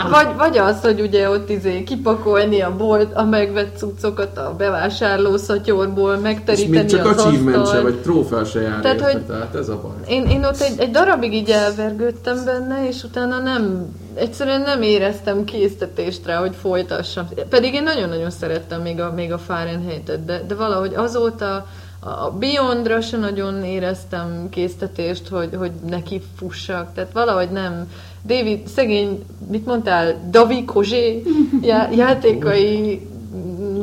Vagy, 0.10 0.28
vagy 0.38 0.58
az, 0.58 0.82
hogy 0.82 1.02
ugye 1.02 1.30
ott 1.30 1.50
izé 1.50 1.84
kipakolni 1.84 2.62
a 2.62 2.76
bolt, 2.76 3.14
a 3.16 3.24
megvett 3.24 3.78
cuccokat 3.78 4.38
a 4.38 4.54
bevásárló 4.58 5.38
szatyorból, 5.38 6.14
És 6.16 6.20
megteríteni 6.22 6.78
még 6.78 6.86
csak 6.86 7.06
az 7.06 7.18
achievement 7.26 7.68
se, 7.70 7.82
vagy 7.82 8.02
trófea 8.02 8.46
se 8.46 8.62
jár 8.62 8.80
Tehát, 8.80 8.98
érte, 9.00 9.12
hogy- 9.12 9.22
tehát 9.22 9.56
ez 9.56 9.70
a 9.70 9.80
baj. 9.82 9.92
Én, 10.08 10.26
én 10.26 10.44
ott 10.46 10.60
egy, 10.62 10.80
egy 10.80 10.92
darabig 10.92 11.34
így 11.34 11.50
elvergődtem 11.50 12.46
benne, 12.46 12.88
és 12.88 13.04
utána 13.04 13.40
nem, 13.40 13.86
egyszerűen 14.14 14.62
nem 14.62 14.82
éreztem 14.82 15.44
késztetést 15.44 16.26
rá, 16.26 16.40
hogy 16.40 16.56
folytassam. 16.62 17.28
Pedig 17.50 17.74
én 17.74 17.84
nagyon-nagyon 17.84 18.30
szerettem 18.30 18.82
még 18.82 19.00
a, 19.00 19.12
még 19.16 19.32
a 19.32 19.38
Fahrenheit-et, 19.38 20.26
de, 20.26 20.44
de 20.48 20.56
valahogy 20.56 20.94
azóta 20.96 21.66
a 22.02 22.32
Beyondra 22.32 23.02
se 23.02 23.18
nagyon 23.18 23.64
éreztem 23.64 24.48
késztetést, 24.50 25.28
hogy, 25.28 25.50
hogy 25.58 25.72
neki 25.90 26.22
fussak. 26.38 26.94
Tehát 26.94 27.12
valahogy 27.14 27.50
nem, 27.50 27.88
David, 28.26 28.68
szegény, 28.68 29.26
mit 29.48 29.66
mondtál, 29.66 30.30
Davi 30.30 30.66
Kozsé 30.66 31.24
já- 31.62 31.96
játékai 31.96 33.08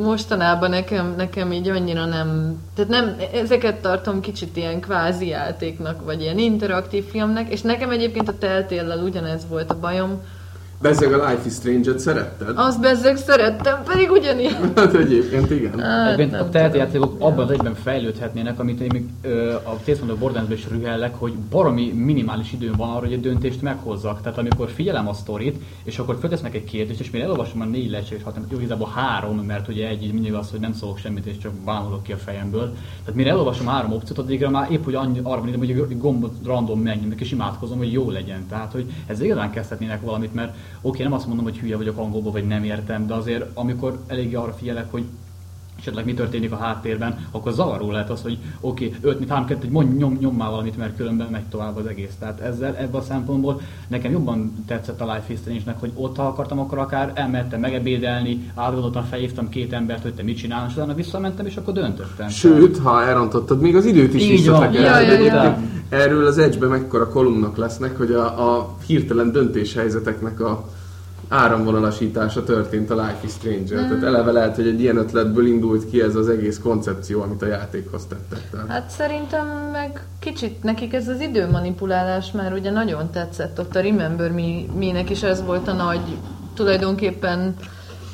mostanában 0.01 0.69
nekem, 0.69 1.13
nekem 1.17 1.51
így 1.51 1.69
annyira 1.69 2.05
nem, 2.05 2.57
tehát 2.75 2.91
nem, 2.91 3.15
ezeket 3.33 3.81
tartom 3.81 4.21
kicsit 4.21 4.57
ilyen 4.57 4.79
kvázi 4.79 5.27
játéknak, 5.27 6.05
vagy 6.05 6.21
ilyen 6.21 6.37
interaktív 6.37 7.05
filmnek, 7.05 7.51
és 7.51 7.61
nekem 7.61 7.89
egyébként 7.89 8.27
a 8.27 8.37
Telltale-lel 8.37 9.03
ugyanez 9.03 9.47
volt 9.49 9.71
a 9.71 9.79
bajom, 9.79 10.21
Bezzeg 10.81 11.13
a 11.13 11.29
Life 11.29 11.45
is 11.45 11.53
Strange-et 11.53 11.99
szeretted? 11.99 12.53
azt 12.55 12.81
bezzeg 12.81 13.17
szerettem, 13.17 13.83
pedig 13.83 14.11
ugyanilyen. 14.11 14.71
Hát 14.75 14.93
egyébként 14.93 15.51
igen. 15.51 15.79
Hát, 15.79 16.13
Egyébként 16.13 16.41
a 16.41 16.49
tehet 16.49 16.71
tudom. 16.71 16.85
játékok 16.85 17.15
abban 17.19 17.45
az 17.45 17.51
egyben 17.51 17.75
fejlődhetnének, 17.75 18.59
amit 18.59 18.79
én 18.79 18.89
még 18.93 19.05
ö, 19.21 19.53
a 19.53 19.75
the 19.83 19.95
Borderlands-ben 20.19 20.57
is 20.57 20.67
rühellek, 20.69 21.15
hogy 21.15 21.33
baromi 21.33 21.91
minimális 21.91 22.53
időm 22.53 22.73
van 22.75 22.89
arra, 22.89 22.99
hogy 22.99 23.13
egy 23.13 23.21
döntést 23.21 23.61
meghozzak. 23.61 24.21
Tehát 24.21 24.37
amikor 24.37 24.69
figyelem 24.69 25.07
a 25.07 25.13
sztorit, 25.13 25.61
és 25.83 25.99
akkor 25.99 26.17
föltesznek 26.19 26.55
egy 26.55 26.63
kérdést, 26.63 26.99
és 26.99 27.11
mire 27.11 27.23
elolvasom 27.23 27.61
a 27.61 27.65
négy 27.65 27.89
lehetséges 27.89 28.23
hat, 28.23 28.37
jó, 28.49 28.57
igazából 28.57 28.91
három, 28.95 29.37
mert 29.37 29.67
ugye 29.67 29.87
egy 29.87 30.03
így 30.03 30.13
mindig 30.13 30.33
az, 30.33 30.51
hogy 30.51 30.59
nem 30.59 30.73
szólok 30.73 30.97
semmit, 30.97 31.25
és 31.25 31.37
csak 31.37 31.51
bámulok 31.53 32.03
ki 32.03 32.11
a 32.11 32.17
fejemből. 32.17 32.73
Tehát 32.99 33.15
mire 33.15 33.29
elolvasom 33.29 33.67
három 33.67 33.91
opciót, 33.93 34.17
addigra 34.17 34.49
már 34.49 34.71
épp 34.71 34.83
hogy 34.83 34.95
annyi, 34.95 35.19
arra 35.23 35.41
van 35.41 35.57
hogy 35.57 35.69
egy 35.69 35.97
gombot 35.97 36.33
random 36.45 36.79
megnyomnak, 36.79 37.21
és 37.21 37.31
imádkozom, 37.31 37.77
hogy 37.77 37.91
jó 37.91 38.09
legyen. 38.09 38.47
Tehát, 38.49 38.71
hogy 38.71 38.91
ez 39.05 39.21
igazán 39.21 39.51
kezdhetnének 39.51 40.01
valamit, 40.01 40.33
mert 40.33 40.55
oké, 40.81 41.03
nem 41.03 41.13
azt 41.13 41.27
mondom, 41.27 41.45
hogy 41.45 41.57
hülye 41.57 41.77
vagyok 41.77 41.97
angolból, 41.97 42.31
vagy 42.31 42.47
nem 42.47 42.63
értem, 42.63 43.07
de 43.07 43.13
azért 43.13 43.45
amikor 43.53 43.99
eléggé 44.07 44.35
arra 44.35 44.53
figyelek, 44.53 44.91
hogy 44.91 45.03
esetleg 45.79 46.05
mi 46.05 46.13
történik 46.13 46.51
a 46.51 46.57
háttérben, 46.57 47.27
akkor 47.31 47.51
zavaró 47.51 47.91
lehet 47.91 48.09
az, 48.09 48.21
hogy 48.21 48.37
oké, 48.59 48.85
okay, 48.85 48.97
5 49.01 49.19
mit 49.19 49.29
3 49.29 49.45
2 49.45 49.67
mondj, 49.71 49.97
nyom, 49.97 50.17
nyom 50.19 50.35
már 50.35 50.49
valamit, 50.49 50.77
mert 50.77 50.95
különben 50.95 51.27
megy 51.31 51.43
tovább 51.43 51.77
az 51.77 51.85
egész. 51.85 52.13
Tehát 52.19 52.39
ezzel, 52.39 52.75
ebből 52.75 52.99
a 52.99 53.03
szempontból 53.03 53.61
nekem 53.87 54.11
jobban 54.11 54.63
tetszett 54.67 55.01
a 55.01 55.13
Life 55.13 55.33
is 55.33 55.39
Strange-nek, 55.39 55.79
hogy 55.79 55.91
ott 55.95 56.15
ha 56.15 56.23
akartam, 56.23 56.59
akkor 56.59 56.77
akár 56.77 57.11
elmentem 57.13 57.59
megebédelni, 57.59 58.51
átgondoltam, 58.55 59.03
felhívtam 59.03 59.49
két 59.49 59.73
embert, 59.73 60.01
hogy 60.01 60.13
te 60.13 60.23
mit 60.23 60.37
csinálsz, 60.37 60.73
utána 60.73 60.93
visszamentem, 60.93 61.45
és 61.45 61.55
akkor 61.55 61.73
döntöttem. 61.73 62.29
Sőt, 62.29 62.77
ha 62.77 63.03
elrontottad, 63.03 63.61
még 63.61 63.75
az 63.75 63.85
időt 63.85 64.13
is 64.13 64.23
Így 64.23 64.49
van. 64.49 64.73
Ja, 64.73 64.99
ja, 64.99 65.19
ja. 65.19 65.57
Erről 65.89 66.25
az 66.25 66.37
Edge-be 66.37 66.67
mekkora 66.67 67.09
kolumnak 67.09 67.57
lesznek, 67.57 67.97
hogy 67.97 68.11
a, 68.11 68.57
a 68.57 68.75
hirtelen 68.85 69.31
döntéshelyzeteknek 69.31 70.39
a 70.39 70.69
áramvonalasítása 71.29 72.43
történt 72.43 72.89
a 72.89 72.95
Life 72.95 73.19
is 73.23 73.31
Stranger. 73.31 73.79
Mm. 73.79 73.87
Tehát 73.87 74.03
eleve 74.03 74.31
lehet, 74.31 74.55
hogy 74.55 74.67
egy 74.67 74.81
ilyen 74.81 74.97
ötletből 74.97 75.47
indult 75.47 75.89
ki 75.89 76.01
ez 76.01 76.15
az 76.15 76.29
egész 76.29 76.59
koncepció, 76.59 77.21
amit 77.21 77.41
a 77.41 77.45
játékhoz 77.45 78.05
tettek. 78.05 78.49
Tehát 78.49 78.67
Hát 78.67 78.89
szerintem 78.89 79.47
meg 79.71 80.05
kicsit 80.19 80.63
nekik 80.63 80.93
ez 80.93 81.07
az 81.07 81.19
időmanipulálás 81.19 82.31
már 82.31 82.53
ugye 82.53 82.71
nagyon 82.71 83.11
tetszett. 83.11 83.59
Ott 83.59 83.75
a 83.75 83.81
Remember 83.81 84.31
Me- 84.31 84.75
Me-nek 84.79 85.09
is 85.09 85.23
ez 85.23 85.43
volt 85.45 85.67
a 85.67 85.73
nagy, 85.73 86.17
tulajdonképpen 86.53 87.55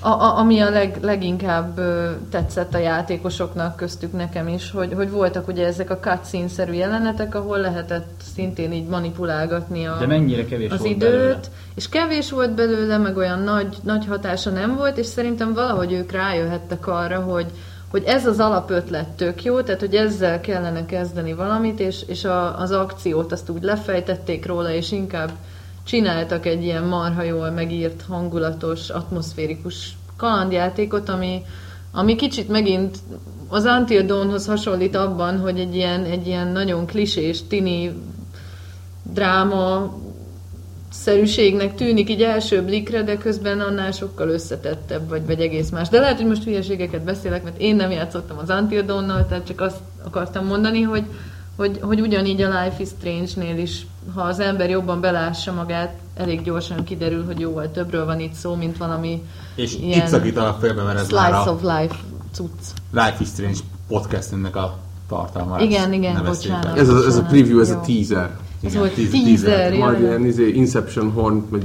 a, 0.03 0.09
a, 0.09 0.37
ami 0.37 0.59
a 0.59 0.69
leg, 0.69 0.97
leginkább 1.01 1.77
ö, 1.77 2.11
tetszett 2.29 2.73
a 2.73 2.77
játékosoknak, 2.77 3.75
köztük 3.75 4.13
nekem 4.13 4.47
is, 4.47 4.71
hogy, 4.71 4.93
hogy 4.93 5.09
voltak 5.09 5.47
ugye 5.47 5.65
ezek 5.65 5.89
a 5.89 5.99
cutscene-szerű 5.99 6.73
jelenetek, 6.73 7.35
ahol 7.35 7.57
lehetett 7.57 8.21
szintén 8.35 8.71
így 8.71 8.87
manipulálgatni 8.87 9.85
a, 9.85 9.97
De 9.99 10.05
mennyire 10.05 10.45
kevés 10.45 10.71
az 10.71 10.79
volt 10.79 10.91
időt, 10.91 11.11
belőle. 11.11 11.39
és 11.75 11.89
kevés 11.89 12.31
volt 12.31 12.51
belőle, 12.51 12.97
meg 12.97 13.17
olyan 13.17 13.39
nagy, 13.39 13.77
nagy 13.83 14.05
hatása 14.05 14.49
nem 14.49 14.75
volt, 14.75 14.97
és 14.97 15.05
szerintem 15.05 15.53
valahogy 15.53 15.91
ők 15.91 16.11
rájöhettek 16.11 16.87
arra, 16.87 17.19
hogy, 17.19 17.45
hogy 17.91 18.03
ez 18.05 18.25
az 18.25 18.39
alapötlet 18.39 19.07
tök 19.07 19.43
jó, 19.43 19.61
tehát 19.61 19.79
hogy 19.79 19.95
ezzel 19.95 20.41
kellene 20.41 20.85
kezdeni 20.85 21.33
valamit, 21.33 21.79
és, 21.79 22.01
és 22.07 22.23
a, 22.23 22.59
az 22.59 22.71
akciót 22.71 23.31
azt 23.31 23.49
úgy 23.49 23.63
lefejtették 23.63 24.45
róla, 24.45 24.71
és 24.71 24.91
inkább 24.91 25.31
csináltak 25.83 26.45
egy 26.45 26.63
ilyen 26.63 26.83
marha 26.83 27.21
jól 27.21 27.49
megírt, 27.49 28.03
hangulatos, 28.07 28.89
atmoszférikus 28.89 29.97
kalandjátékot, 30.17 31.09
ami, 31.09 31.41
ami 31.91 32.15
kicsit 32.15 32.49
megint 32.49 32.97
az 33.47 33.65
Until 33.65 34.05
Dawnhoz 34.05 34.45
hasonlít 34.45 34.95
abban, 34.95 35.39
hogy 35.39 35.59
egy 35.59 35.75
ilyen, 35.75 36.03
egy 36.03 36.27
ilyen 36.27 36.47
nagyon 36.47 36.85
klisés, 36.85 37.47
tini 37.47 37.91
dráma 39.03 39.93
szerűségnek 40.91 41.75
tűnik 41.75 42.09
így 42.09 42.21
első 42.21 42.63
blikre, 42.63 43.03
de 43.03 43.17
közben 43.17 43.59
annál 43.59 43.91
sokkal 43.91 44.29
összetettebb, 44.29 45.09
vagy, 45.09 45.25
vagy 45.25 45.41
egész 45.41 45.69
más. 45.69 45.89
De 45.89 45.99
lehet, 45.99 46.17
hogy 46.17 46.27
most 46.27 46.43
hülyeségeket 46.43 47.03
beszélek, 47.03 47.43
mert 47.43 47.61
én 47.61 47.75
nem 47.75 47.91
játszottam 47.91 48.37
az 48.37 48.49
Until 48.49 48.81
Dawn-nal, 48.81 49.25
tehát 49.27 49.45
csak 49.45 49.61
azt 49.61 49.79
akartam 50.03 50.45
mondani, 50.45 50.81
hogy, 50.81 51.03
hogy, 51.55 51.79
hogy 51.81 52.01
ugyanígy 52.01 52.41
a 52.41 52.47
Life 52.47 52.75
is 52.79 52.87
Strange-nél 52.87 53.57
is, 53.57 53.85
ha 54.15 54.21
az 54.21 54.39
ember 54.39 54.69
jobban 54.69 55.01
belássa 55.01 55.53
magát, 55.53 55.93
elég 56.15 56.41
gyorsan 56.41 56.83
kiderül, 56.83 57.25
hogy 57.25 57.39
jóval 57.39 57.71
többről 57.71 58.05
van 58.05 58.19
itt 58.19 58.33
szó, 58.33 58.55
mint 58.55 58.77
valami 58.77 59.21
És 59.55 59.77
ilyen 59.77 59.99
itt 59.99 60.07
szakítanak 60.07 60.59
félbe, 60.59 60.83
mert 60.83 60.99
ez 60.99 61.07
slice 61.07 61.21
már 61.21 61.47
a 61.47 61.51
of 61.51 61.61
life 61.61 61.95
cucc. 62.31 62.51
Life 62.91 63.15
is 63.19 63.27
Strange 63.27 63.59
podcastünknek 63.87 64.55
a 64.55 64.77
tartalma. 65.07 65.59
Igen, 65.59 65.93
igen, 65.93 66.23
bocsánat. 66.25 66.77
ez 66.77 66.89
a, 66.89 67.05
ez 67.05 67.17
a 67.17 67.21
preview, 67.21 67.59
ez 67.59 67.69
a 67.69 67.73
Jó. 67.73 67.79
teaser. 67.79 68.37
Ez 68.63 68.75
volt 68.75 68.93
teaser, 68.93 69.21
teaser, 69.23 69.77
Majd 69.77 69.99
ilyen 69.99 70.25
izé, 70.25 70.47
Inception 70.47 71.11
horn, 71.11 71.45
meg 71.49 71.61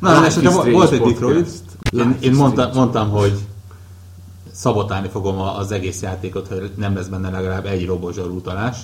Na, 0.00 0.26
és 0.26 0.32
Strange 0.32 0.70
volt 0.70 0.92
egy. 0.92 1.00
Detroit. 1.00 1.48
Én, 1.90 2.16
én 2.20 2.32
mondtam, 2.32 2.70
mondtam, 2.74 3.10
hogy 3.10 3.32
szabotálni 4.54 5.08
fogom 5.08 5.38
a- 5.38 5.58
az 5.58 5.72
egész 5.72 6.02
játékot, 6.02 6.48
hogy 6.48 6.70
nem 6.76 6.94
lesz 6.94 7.06
benne 7.06 7.30
legalább 7.30 7.66
egy 7.66 7.86
robozsor 7.86 8.30
utalás. 8.30 8.76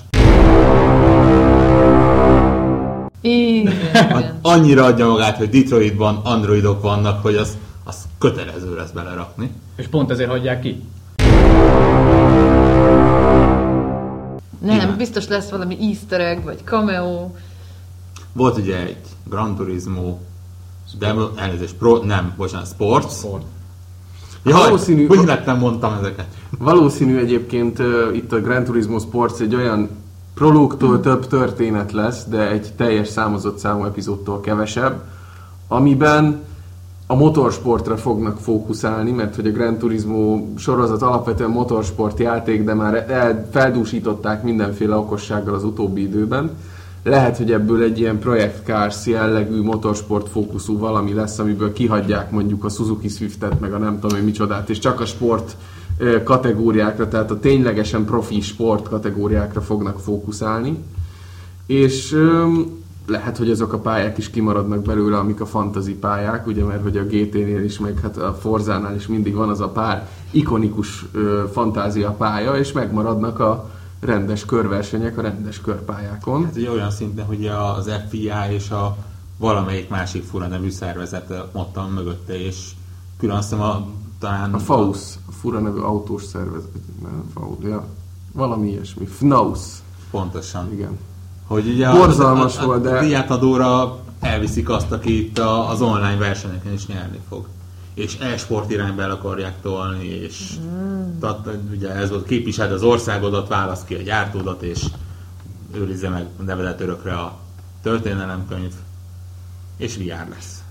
Igen, 3.20 3.72
igen. 3.92 4.38
Annyira 4.42 4.85
adja 4.85 5.06
magát, 5.09 5.37
hogy 5.37 5.48
Detroitban 5.48 6.20
androidok 6.24 6.83
vannak, 6.83 7.22
hogy 7.22 7.35
az, 7.35 7.56
az 7.85 7.96
kötelező 8.18 8.74
lesz 8.76 8.90
belerakni. 8.90 9.50
És 9.76 9.87
pont 9.88 10.11
ezért 10.11 10.30
hagyják 10.30 10.61
ki. 10.61 10.83
Nem, 14.61 14.74
Igen. 14.76 14.96
biztos 14.96 15.28
lesz 15.28 15.48
valami 15.50 15.76
easter 15.80 16.20
egg, 16.20 16.44
vagy 16.44 16.59
cameo. 16.64 17.30
Volt 18.33 18.59
ugye 18.59 18.76
egy 18.76 18.96
Gran 19.28 19.56
Turismo, 19.56 20.16
Devil, 20.98 21.30
elnézést, 21.37 21.74
Pro, 21.74 21.96
nem, 22.04 22.35
bocsánat, 22.37 22.66
Sports. 22.66 23.12
Sport. 23.12 23.42
Jaj, 24.44 24.62
Valószínű- 24.64 25.09
hogy 25.09 25.26
lettem 25.26 25.59
mondtam 25.59 25.92
ezeket. 26.00 26.26
Valószínű 26.59 27.18
egyébként 27.18 27.79
uh, 27.79 27.87
itt 28.12 28.33
a 28.33 28.40
Gran 28.40 28.64
Turismo 28.64 28.98
Sports 28.98 29.40
egy 29.40 29.55
olyan 29.55 29.88
prológtól 30.35 31.00
több 31.00 31.26
történet 31.26 31.92
lesz, 31.92 32.24
de 32.24 32.50
egy 32.50 32.72
teljes 32.76 33.09
számozott 33.09 33.59
számú 33.59 33.85
epizódtól 33.85 34.40
kevesebb, 34.40 35.03
amiben 35.68 36.42
a 37.07 37.14
motorsportra 37.14 37.96
fognak 37.96 38.38
fókuszálni, 38.38 39.11
mert 39.11 39.35
hogy 39.35 39.46
a 39.46 39.50
Gran 39.50 39.79
Turismo 39.79 40.44
sorozat 40.57 41.03
alapvetően 41.03 41.50
motorsport 41.50 42.18
játék, 42.18 42.64
de 42.64 42.74
már 42.74 42.94
el- 43.09 43.48
feldúsították 43.53 44.42
mindenféle 44.42 44.96
okossággal 44.96 45.55
az 45.55 45.64
utóbbi 45.64 46.03
időben. 46.03 46.50
Lehet, 47.03 47.37
hogy 47.37 47.53
ebből 47.53 47.83
egy 47.83 47.99
ilyen 47.99 48.19
Project 48.19 48.65
Cars 48.65 49.07
jellegű 49.07 49.63
motorsport 49.63 50.29
fókuszú 50.29 50.79
valami 50.79 51.13
lesz, 51.13 51.39
amiből 51.39 51.73
kihagyják 51.73 52.31
mondjuk 52.31 52.65
a 52.65 52.69
Suzuki 52.69 53.09
Swiftet, 53.09 53.61
meg 53.61 53.73
a 53.73 53.79
nem 53.79 54.01
tudom 54.01 54.19
én 54.19 54.25
micsodát, 54.25 54.71
és 54.71 54.79
csak 54.79 55.01
a 55.01 55.05
sport 55.05 55.57
kategóriákra, 56.25 57.09
tehát 57.09 57.31
a 57.31 57.39
ténylegesen 57.39 58.05
profi 58.05 58.41
sport 58.41 58.89
kategóriákra 58.89 59.61
fognak 59.61 60.01
fókuszálni. 60.01 60.79
És 61.67 62.17
lehet, 63.07 63.37
hogy 63.37 63.51
azok 63.51 63.73
a 63.73 63.79
pályák 63.79 64.19
is 64.19 64.31
kimaradnak 64.31 64.83
belőle, 64.83 65.19
amik 65.19 65.41
a 65.41 65.47
fantasy 65.47 65.95
pályák, 65.95 66.47
ugye, 66.47 66.65
mert 66.65 66.83
hogy 66.83 66.97
a 66.97 67.05
GT-nél 67.05 67.65
is, 67.65 67.79
meg 67.79 67.99
hát 68.03 68.17
a 68.17 68.35
Forzánál 68.35 68.95
is 68.95 69.07
mindig 69.07 69.35
van 69.35 69.49
az 69.49 69.61
a 69.61 69.69
pár 69.69 70.09
ikonikus 70.31 71.05
ö, 71.13 71.43
fantázia 71.53 72.11
pálya, 72.11 72.57
és 72.57 72.73
megmaradnak 72.73 73.41
a 73.41 73.71
rendes 74.01 74.45
körversenyek 74.45 75.19
a 75.19 75.23
rendes 75.23 75.61
körpályákon. 75.61 76.45
Hát 76.45 76.57
ugye 76.57 76.71
olyan 76.71 76.91
szinten, 76.91 77.25
hogy 77.25 77.47
az 77.47 77.91
FIA 78.09 78.51
és 78.51 78.71
a 78.71 78.97
valamelyik 79.37 79.89
másik 79.89 80.25
fura 80.25 80.47
nevű 80.47 80.71
szervezet 80.71 81.33
ott 81.53 81.75
van 81.75 81.91
mögötte, 81.91 82.45
és 82.45 82.71
külön 83.19 83.37
azt 83.37 83.51
hiszem 83.51 83.65
a, 83.65 83.87
talán... 84.19 84.55
A 84.55 84.59
FAUS, 84.59 84.99
a 85.29 85.33
fura 85.33 85.59
nevű 85.59 85.79
autós 85.79 86.25
szervezet, 86.25 86.71
nem, 87.03 87.31
FAUS, 87.35 87.57
ja, 87.63 87.87
valami 88.33 88.69
ilyesmi, 88.69 89.07
FNAUS, 89.07 89.61
Pontosan. 90.11 90.73
igen. 90.73 90.98
Hogy 91.46 91.69
ugye 91.69 91.90
Borzalmas 91.90 92.59
a, 92.59 92.63
a, 92.63 92.67
volt, 92.67 92.83
de- 92.83 92.96
a 92.96 93.01
díjátadóra 93.01 93.98
elviszik 94.21 94.69
azt, 94.69 94.92
aki 94.92 95.19
itt 95.25 95.38
a, 95.38 95.69
az 95.71 95.81
online 95.81 96.17
versenyeken 96.17 96.73
is 96.73 96.87
nyerni 96.87 97.19
fog. 97.29 97.46
És 97.95 98.19
e-sport 98.19 98.71
irányba 98.71 99.03
el 99.03 99.11
akarják 99.11 99.61
tolni, 99.63 100.07
és 100.07 100.55
mm. 100.61 101.19
tehát, 101.21 101.49
ugye 101.71 101.91
ez 101.91 102.11
volt 102.11 102.27
képviseld 102.27 102.73
az 102.73 102.83
országodat, 102.83 103.49
válasz 103.49 103.85
ki 103.85 103.95
a 103.95 104.03
gyártódat, 104.03 104.63
és 104.63 104.85
őrizze 105.75 106.09
meg 106.09 106.27
nevedet 106.45 106.81
örökre 106.81 107.15
a 107.15 107.38
történelemkönyv, 107.83 108.73
és 109.77 109.97
VR 109.97 110.29
lesz. 110.31 110.63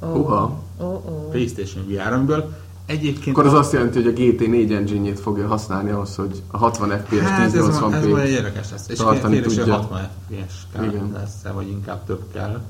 Oh. 0.00 0.16
Uha. 0.16 0.62
Oh, 0.76 1.06
oh. 1.06 1.30
PlayStation 1.30 1.86
VR, 1.86 2.12
amiből 2.12 2.52
Egyébként 2.86 3.36
Akkor 3.36 3.46
az 3.46 3.52
a- 3.52 3.58
azt 3.58 3.72
jelenti, 3.72 4.02
hogy 4.02 4.12
a 4.12 4.20
GT4 4.20 4.76
engine 4.76 5.14
fogja 5.14 5.46
használni 5.46 5.90
ahhoz, 5.90 6.16
hogy 6.16 6.42
a 6.50 6.56
60 6.56 6.90
FPS 6.90 7.20
Hát 7.20 7.40
ez, 7.40 7.54
ma- 7.54 7.68
ez 7.68 8.04
1080p 8.04 8.24
érdekes 8.24 8.70
lesz. 8.70 8.88
És 8.88 8.98
tartani 8.98 9.34
kérdés, 9.34 9.54
tudja. 9.56 9.74
60 9.74 10.00
FPS 10.00 10.54
kell 10.72 10.84
Igen. 10.84 11.10
lesz 11.12 11.52
vagy 11.54 11.68
inkább 11.68 12.04
több 12.04 12.22
kell. 12.32 12.60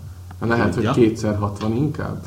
Lehet, 0.40 0.74
Tudja. 0.74 0.92
hogy 0.92 1.02
kétszer 1.02 1.36
60 1.36 1.72
inkább? 1.72 2.24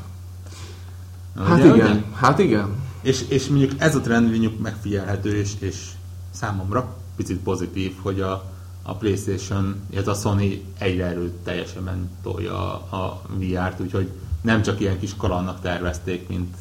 Hát 1.46 1.60
Ugye, 1.60 1.76
igen, 1.76 1.92
ugye? 1.92 2.04
hát 2.14 2.40
igen. 2.40 2.68
És, 3.02 3.26
és 3.28 3.48
mondjuk 3.48 3.72
ez 3.78 3.96
a 3.96 4.02
trend 4.02 4.30
mondjuk 4.30 4.60
megfigyelhető, 4.60 5.36
és, 5.36 5.54
és 5.60 5.88
számomra 6.32 6.96
picit 7.16 7.38
pozitív, 7.38 7.96
hogy 8.02 8.22
a, 8.22 8.52
a 8.84 8.96
Playstation, 8.96 9.76
illetve 9.90 10.12
a 10.12 10.16
Sony 10.16 10.64
egyre 10.78 11.06
erőteljesebben 11.06 12.10
tolja 12.24 12.58
a, 12.90 12.96
a 12.96 13.22
VR-t, 13.38 13.80
úgyhogy 13.80 14.12
nem 14.42 14.62
csak 14.62 14.80
ilyen 14.80 15.00
kis 15.00 15.16
kalannak 15.16 15.62
tervezték, 15.62 16.28
mint, 16.28 16.56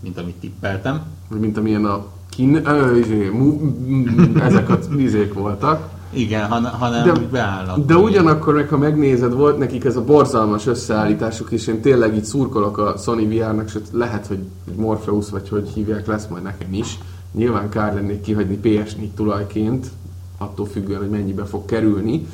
mint 0.00 0.18
amit 0.18 0.34
tippeltem. 0.34 1.02
Mint 1.28 1.56
amilyen 1.56 1.84
a 1.84 2.06
kin... 2.28 2.66
Ö, 2.66 2.96
izé, 2.96 3.28
mu, 3.28 3.72
ezek 4.40 4.68
a 4.68 4.78
izék 4.96 5.32
voltak. 5.32 5.93
Igen, 6.14 6.46
han, 6.48 6.64
hanem 6.64 7.04
De, 7.04 7.12
beállnak. 7.30 7.86
de 7.86 7.96
ugyanakkor 7.96 8.54
meg, 8.54 8.68
ha 8.68 8.76
megnézed, 8.78 9.34
volt 9.34 9.58
nekik 9.58 9.84
ez 9.84 9.96
a 9.96 10.04
borzalmas 10.04 10.66
összeállításuk, 10.66 11.50
és 11.50 11.66
én 11.66 11.80
tényleg 11.80 12.14
így 12.14 12.24
szurkolok 12.24 12.78
a 12.78 12.94
Sony 12.98 13.28
VR-nak, 13.28 13.68
sőt 13.68 13.88
lehet, 13.92 14.26
hogy 14.26 14.38
Morpheus, 14.76 15.30
vagy 15.30 15.48
hogy 15.48 15.68
hívják, 15.74 16.06
lesz 16.06 16.26
majd 16.26 16.42
nekem 16.42 16.72
is. 16.72 16.98
Nyilván 17.32 17.68
kár 17.68 17.94
lennék 17.94 18.20
kihagyni 18.20 18.58
PS4 18.62 19.08
tulajként, 19.16 19.86
attól 20.38 20.66
függően, 20.66 21.00
hogy 21.00 21.10
mennyibe 21.10 21.44
fog 21.44 21.64
kerülni. 21.64 22.26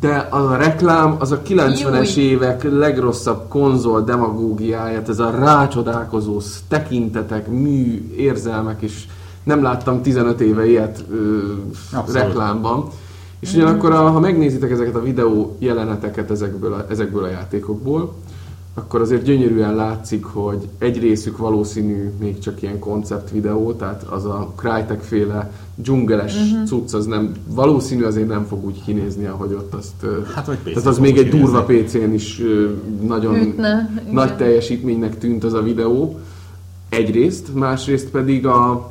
De 0.00 0.28
az 0.30 0.44
a 0.44 0.56
reklám, 0.56 1.16
az 1.18 1.32
a 1.32 1.42
90-es 1.42 2.14
Júj. 2.16 2.24
évek 2.24 2.62
legrosszabb 2.62 3.48
konzol 3.48 4.02
demagógiáját, 4.02 5.08
ez 5.08 5.18
a 5.18 5.30
rácsodálkozó 5.30 6.40
tekintetek, 6.68 7.48
mű, 7.48 8.12
érzelmek, 8.16 8.82
és 8.82 9.04
nem 9.46 9.62
láttam 9.62 10.02
15 10.02 10.40
éve 10.40 10.66
ilyet 10.66 11.04
ö, 11.10 11.52
Abszolút. 11.92 12.22
reklámban. 12.22 12.88
És 13.38 13.54
ugyanakkor, 13.54 13.92
a, 13.92 14.10
ha 14.10 14.20
megnézitek 14.20 14.70
ezeket 14.70 14.94
a 14.94 15.02
videó 15.02 15.56
jeleneteket 15.58 16.30
ezekből 16.30 16.72
a, 16.72 16.86
ezekből 16.88 17.24
a 17.24 17.28
játékokból, 17.28 18.14
akkor 18.74 19.00
azért 19.00 19.22
gyönyörűen 19.22 19.74
látszik, 19.74 20.24
hogy 20.24 20.68
egy 20.78 20.98
részük 20.98 21.36
valószínű 21.36 22.10
még 22.20 22.38
csak 22.38 22.62
ilyen 22.62 22.78
konceptvideó, 22.78 23.72
tehát 23.72 24.02
az 24.02 24.24
a 24.24 24.52
Crytek 24.56 25.00
féle 25.00 25.52
dzsungeles 25.74 26.34
uh-huh. 26.34 26.66
cucc, 26.66 26.94
az 26.94 27.06
nem, 27.06 27.32
valószínű 27.48 28.04
azért 28.04 28.28
nem 28.28 28.44
fog 28.44 28.64
úgy 28.64 28.82
kinézni, 28.84 29.26
ahogy 29.26 29.52
ott 29.52 29.74
azt... 29.74 30.06
Hát, 30.34 30.46
vagy 30.46 30.58
tehát 30.58 30.86
az 30.86 30.98
még 30.98 31.16
egy 31.16 31.28
kinézni. 31.28 31.40
durva 31.40 31.62
PC-n 31.64 32.12
is 32.12 32.42
nagyon 33.06 33.34
Ütne, 33.34 34.02
nagy 34.10 34.36
teljesítménynek 34.36 35.18
tűnt 35.18 35.44
az 35.44 35.52
a 35.52 35.62
videó. 35.62 36.18
Egyrészt, 36.88 37.54
másrészt 37.54 38.08
pedig 38.08 38.46
a 38.46 38.90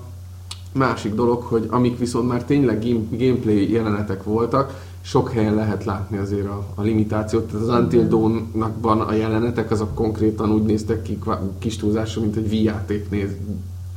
másik 0.76 1.14
dolog, 1.14 1.42
hogy 1.42 1.68
amik 1.70 1.98
viszont 1.98 2.28
már 2.28 2.44
tényleg 2.44 2.84
game, 2.84 3.04
gameplay 3.12 3.72
jelenetek 3.72 4.24
voltak, 4.24 4.74
sok 5.02 5.32
helyen 5.32 5.56
lehet 5.56 5.86
látni 5.86 6.18
azért 6.18 6.48
a, 6.48 6.66
a 6.76 6.82
limitációt. 6.82 7.44
Tehát 7.44 7.68
az 7.68 7.80
Until 7.80 8.08
Dawn-nakban 8.08 9.02
a 9.02 9.14
jelenetek 9.14 9.72
azok 9.72 9.94
konkrétan 9.94 10.52
úgy 10.52 10.64
néztek 10.64 11.02
ki 11.02 11.20
kis 11.60 11.78
túlzásra, 11.78 12.22
mint 12.22 12.36
egy 12.36 12.50
V-játék 12.50 13.10
néz, 13.10 13.30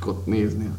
ott 0.05 0.25
néznél. 0.25 0.71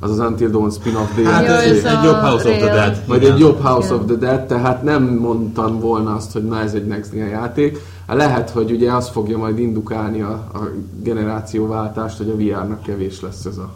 Az 0.00 0.10
az 0.10 0.18
Until 0.18 0.50
Dawn 0.50 0.70
spin-off 0.70 1.14
DLC. 1.14 1.26
Hát 1.26 1.44
ez, 1.44 1.76
ez 1.76 1.84
egy 1.84 1.94
a 1.94 2.04
jobb 2.04 2.20
House 2.20 2.48
of 2.48 2.56
the. 2.56 2.74
Dead. 2.74 3.02
Vagy 3.06 3.24
egy 3.24 3.38
jobb 3.38 3.60
House 3.60 3.86
Igen. 3.86 3.98
of 3.98 4.06
the 4.06 4.16
Dead, 4.16 4.46
tehát 4.46 4.82
nem 4.82 5.02
mondtam 5.04 5.80
volna 5.80 6.14
azt, 6.14 6.32
hogy 6.32 6.44
na 6.44 6.60
ez 6.60 6.74
egy 6.74 6.86
next 6.86 7.12
gen 7.12 7.28
játék. 7.28 7.78
Lehet, 8.06 8.50
hogy 8.50 8.70
ugye 8.70 8.92
az 8.92 9.08
fogja 9.08 9.38
majd 9.38 9.58
indukálni 9.58 10.20
a, 10.20 10.32
a 10.32 10.70
generációváltást, 11.02 12.16
hogy 12.16 12.28
a 12.28 12.36
VR-nak 12.36 12.82
kevés 12.82 13.20
lesz 13.20 13.44
ez 13.44 13.56
a 13.56 13.74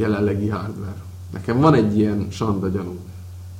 jelenlegi 0.00 0.48
hardware. 0.48 1.02
Nekem 1.32 1.60
van 1.60 1.74
egy 1.74 1.98
ilyen 1.98 2.26
sanda 2.30 2.68
gyanú. 2.68 2.98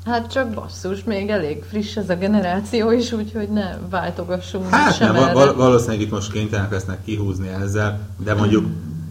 Hát 0.05 0.33
csak 0.33 0.55
basszus, 0.55 1.05
még 1.05 1.29
elég 1.29 1.63
friss 1.63 1.97
ez 1.97 2.09
a 2.09 2.15
generáció 2.15 2.91
is, 2.91 3.13
úgyhogy 3.13 3.49
ne 3.49 3.79
váltogassunk 3.91 4.69
Hát 4.69 4.95
sem 4.95 5.13
nem, 5.13 5.33
val- 5.33 5.57
valószínűleg 5.57 6.01
itt 6.01 6.11
most 6.11 6.33
kénytelenek 6.33 6.71
lesznek 6.71 7.05
kihúzni 7.05 7.49
ezzel, 7.49 8.01
de 8.25 8.35
mondjuk 8.35 8.65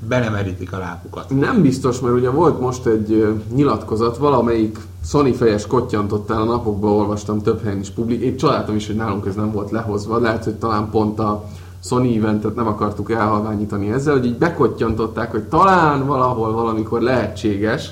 belemerítik 0.07 0.73
a 0.73 0.77
lábukat. 0.77 1.29
Nem 1.29 1.61
biztos, 1.61 1.99
mert 1.99 2.15
ugye 2.15 2.29
volt 2.29 2.59
most 2.59 2.85
egy 2.85 3.37
nyilatkozat, 3.53 4.17
valamelyik 4.17 4.77
Sony 5.05 5.33
fejes 5.33 5.67
kottyantottál 5.67 6.41
a 6.41 6.45
napokban 6.45 6.91
olvastam 6.91 7.41
több 7.41 7.63
helyen 7.63 7.79
is 7.79 7.89
publik. 7.89 8.21
Én 8.21 8.37
csodáltam 8.37 8.75
is, 8.75 8.87
hogy 8.87 8.95
nálunk 8.95 9.25
ez 9.25 9.35
nem 9.35 9.51
volt 9.51 9.71
lehozva. 9.71 10.19
Lehet, 10.19 10.43
hogy 10.43 10.55
talán 10.55 10.89
pont 10.89 11.19
a 11.19 11.45
Sony 11.83 12.15
eventet 12.15 12.55
nem 12.55 12.67
akartuk 12.67 13.11
elhalványítani 13.11 13.91
ezzel, 13.91 14.13
hogy 14.13 14.25
így 14.25 14.37
bekottyantották, 14.37 15.31
hogy 15.31 15.43
talán 15.43 16.05
valahol 16.05 16.51
valamikor 16.51 17.01
lehetséges, 17.01 17.89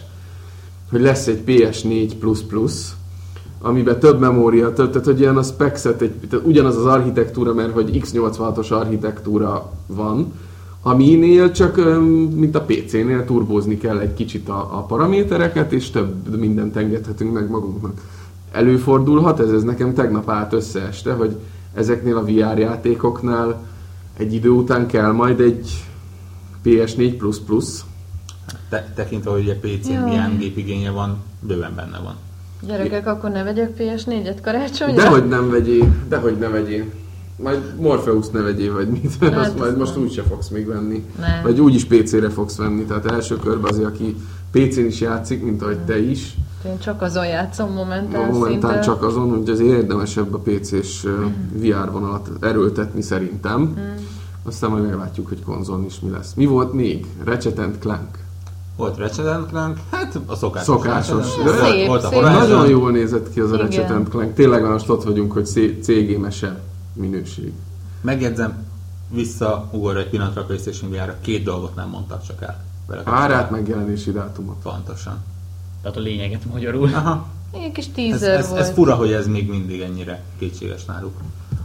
hogy 0.90 1.02
lesz 1.02 1.28
egy 1.28 1.44
PS4++, 1.46 2.70
amiben 3.62 4.00
több 4.00 4.20
memória, 4.20 4.74
több, 4.74 4.90
tehát 4.90 5.06
hogy 5.06 5.20
ilyen 5.20 5.38
a 5.38 5.44
spexet, 5.44 6.02
egy, 6.02 6.14
tehát 6.30 6.46
ugyanaz 6.46 6.78
az 6.78 6.86
architektúra, 6.86 7.54
mert 7.54 7.74
hogy 7.74 8.02
x86-os 8.04 8.72
architektúra 8.72 9.72
van, 9.86 10.34
aminél 10.82 11.52
csak, 11.52 11.76
mint 12.36 12.56
a 12.56 12.62
PC-nél 12.62 13.26
turbózni 13.26 13.78
kell 13.78 14.00
egy 14.00 14.14
kicsit 14.14 14.50
a, 14.50 14.60
a 14.60 14.82
paramétereket, 14.82 15.72
és 15.72 15.90
több 15.90 16.38
mindent 16.38 16.76
engedhetünk 16.76 17.34
meg 17.34 17.50
magunknak. 17.50 18.02
Előfordulhat, 18.52 19.40
ez, 19.40 19.52
ez 19.52 19.64
nekem 19.64 19.94
tegnap 19.94 20.30
állt 20.30 20.54
össze 20.54 20.82
este, 20.88 21.14
hogy 21.14 21.38
ezeknél 21.74 22.18
a 22.18 22.24
VR 22.24 22.58
játékoknál 22.58 23.66
egy 24.18 24.34
idő 24.34 24.50
után 24.50 24.88
kell 24.88 25.12
majd 25.12 25.40
egy 25.40 25.84
PS4++, 26.66 27.62
Te, 28.70 28.92
tekintve, 28.96 29.32
hogy 29.32 29.42
ugye 29.42 29.56
PC-n 29.56 29.92
milyen 30.04 30.38
gépigénye 30.38 30.92
van, 30.92 31.18
bőven 31.40 31.76
benne 31.76 31.98
van. 32.00 32.16
Gyerekek, 32.68 33.08
akkor 33.08 33.30
ne 33.30 33.44
vegyek 33.44 33.72
PS4-et 33.78 34.38
karácsonyra? 34.44 35.02
Dehogy 35.02 35.28
nem 35.28 35.50
vegyél, 35.50 35.96
dehogy 36.10 36.38
ne 36.38 36.48
vegyél. 36.48 36.86
Majd 37.36 37.76
Morpheus 37.80 38.28
ne 38.30 38.40
vegyél, 38.42 38.74
vagy 38.74 38.88
mit, 38.88 39.18
Hát, 39.22 39.36
azt 39.36 39.58
majd 39.60 39.78
most 39.78 39.96
nem. 39.96 40.04
úgyse 40.04 40.22
fogsz 40.24 40.48
még 40.50 40.66
venni. 40.68 41.06
Nem. 41.20 41.42
Vagy 41.44 41.60
úgyis 41.60 41.86
PC-re 41.86 42.30
fogsz 42.30 42.56
venni, 42.58 42.84
tehát 42.84 43.12
első 43.12 43.36
körben 43.36 43.72
azért, 43.72 43.88
aki 43.88 44.16
PC-n 44.52 44.86
is 44.86 45.00
játszik, 45.00 45.44
mint 45.44 45.62
ahogy 45.62 45.78
te 45.80 46.00
is, 46.00 46.34
Én 46.66 46.80
csak 46.80 47.02
azon 47.02 47.26
játszom 47.28 47.72
momentán, 47.74 48.30
momentán 48.30 48.72
szinte. 48.72 48.80
csak 48.86 49.04
azon, 49.04 49.30
hogy 49.30 49.50
az 49.50 49.60
érdemesebb 49.60 50.34
a 50.34 50.38
PC-s 50.38 51.04
ö, 51.04 51.26
VR 51.52 51.92
vonalat 51.92 52.30
erőltetni 52.42 53.02
szerintem. 53.02 53.62
Mm. 53.62 53.96
Aztán 54.44 54.70
majd 54.70 54.84
meglátjuk, 54.84 55.28
hogy 55.28 55.44
konzolon 55.44 55.86
is 55.86 56.00
mi 56.00 56.10
lesz. 56.10 56.34
Mi 56.34 56.46
volt 56.46 56.74
még? 56.74 57.06
Ratchet 57.24 57.60
and 57.60 57.78
Clank. 57.80 58.18
Volt 58.76 58.98
Ratchet 58.98 59.48
Clank, 59.50 59.78
hát 59.92 60.20
a 60.26 60.36
szokásos. 60.36 60.66
Szokásos. 60.76 61.36
Ratchet 61.38 61.48
and 61.48 61.56
Clank. 61.58 61.72
Szép, 61.74 61.88
volt 61.88 62.04
a 62.04 62.10
szép. 62.10 62.22
Nagyon 62.22 62.68
jól 62.70 62.92
nézett 62.92 63.34
ki 63.34 63.40
az 63.40 63.52
a. 63.52 63.58
Ratchet 63.58 63.90
and 63.90 64.10
Clank. 64.10 64.34
Tényleg 64.34 64.64
most 64.64 64.90
ott 64.90 65.04
vagyunk, 65.04 65.32
hogy 65.32 65.46
C- 65.46 65.82
CG 65.84 66.18
mese 66.20 66.60
minőség. 66.94 67.54
Megjegyzem, 68.02 68.66
visszaugor 69.10 69.98
egy 69.98 70.10
pillanatra 70.10 70.42
a 70.42 70.46
PlayStation 70.46 70.92
VR-ra, 70.92 71.16
két 71.22 71.44
dolgot 71.44 71.76
nem 71.76 71.90
mondtak 71.90 72.24
csak 72.28 72.42
el. 72.42 72.64
Árát, 73.04 73.52
megjelenési 73.52 74.12
dátumot. 74.12 74.56
Pontosan. 74.64 75.18
Tehát 75.88 76.02
a 76.02 76.10
lényeget 76.10 76.46
magyarul. 76.54 76.90
Aha. 76.94 77.28
Egy 77.52 77.72
kis 77.72 77.86
Ez, 77.86 77.92
teaser 77.96 78.40
ez, 78.40 78.50
volt. 78.50 78.62
ez 78.62 78.70
fura, 78.72 78.96
hogy 78.96 79.12
ez 79.12 79.28
még 79.28 79.50
mindig 79.50 79.82
ennyire 79.82 80.24
kétséges 80.40 80.86
náluk. 80.86 81.14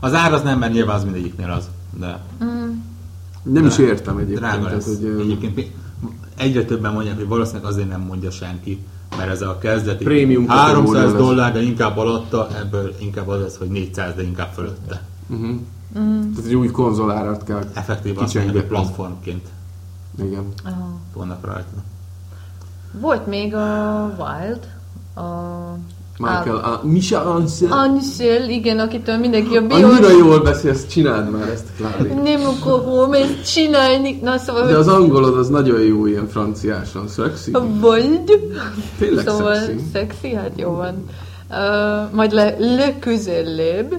Az 0.00 0.14
ár 0.14 0.32
az 0.32 0.42
nem, 0.42 0.58
mert 0.58 0.72
nyilván 0.72 0.96
az 0.96 1.04
mindegyiknél 1.04 1.50
az, 1.50 1.70
de 1.98 2.20
Nem 3.42 3.66
is 3.66 3.78
értem 3.78 4.16
egyébként. 4.16 4.38
drága 4.38 4.56
tehát, 4.64 4.72
lesz. 4.72 4.86
hogy, 4.86 5.04
ö, 5.04 5.20
Egyébként 5.20 5.70
egyre 6.36 6.64
többen 6.64 6.92
mondják, 6.92 7.16
hogy 7.16 7.26
valószínűleg 7.28 7.70
azért 7.70 7.88
nem 7.88 8.00
mondja 8.00 8.30
senki, 8.30 8.82
mert 9.16 9.30
ez 9.30 9.42
a 9.42 9.58
kezdeti 9.58 10.04
Prémium 10.04 10.46
300 10.48 10.74
kategória 10.76 11.02
lesz. 11.02 11.20
dollár, 11.26 11.52
de 11.52 11.62
inkább 11.62 11.96
alatta, 11.96 12.48
ebből 12.58 12.94
inkább 13.00 13.28
az 13.28 13.40
lesz, 13.40 13.56
hogy 13.56 13.68
400, 13.68 14.14
de 14.14 14.22
inkább 14.22 14.52
fölötte. 14.52 15.02
Tehát 15.92 16.46
egy 16.46 16.54
új 16.54 16.70
konzolárat 16.70 17.44
kell 17.44 17.64
Effektív 17.74 18.18
azt 18.18 18.36
hogy 18.36 18.64
platformként 18.64 19.48
Igen. 20.18 20.44
Aha. 20.64 20.88
vannak 21.14 21.44
rajta. 21.44 21.82
Volt 23.00 23.26
még 23.26 23.54
a 23.54 24.04
Wild, 24.18 24.58
a... 25.14 25.30
Michael, 26.18 26.56
a 26.56 26.80
Misha 26.86 27.20
Ansel. 27.20 27.72
Ansel, 27.72 28.48
igen, 28.48 28.78
akitől 28.78 29.16
mindenki 29.16 29.56
a 29.56 29.66
bios... 29.66 29.82
Annyira 29.82 30.10
jól 30.10 30.40
beszélsz, 30.40 30.86
csináld 30.86 31.30
már 31.30 31.48
ezt, 31.48 31.64
Klári. 31.76 32.08
Nem 32.08 32.40
akarom 32.44 33.12
ezt 33.12 33.52
csinálni. 33.52 34.18
Na 34.22 34.38
szóval, 34.38 34.66
De 34.66 34.76
az 34.76 34.88
angolod 34.88 35.36
az 35.36 35.48
nagyon 35.48 35.80
jó 35.80 36.06
ilyen 36.06 36.28
franciásan, 36.28 37.08
szexi. 37.08 37.50
a 37.52 37.58
Wild. 37.58 38.30
Tényleg 38.98 39.28
Szóval 39.28 39.54
szexi. 39.54 39.84
szexi, 39.92 40.34
hát 40.34 40.50
jó 40.56 40.70
van. 40.70 41.04
Uh, 41.50 42.14
majd 42.14 42.32
le, 42.32 42.54
legközelebb. 42.58 43.94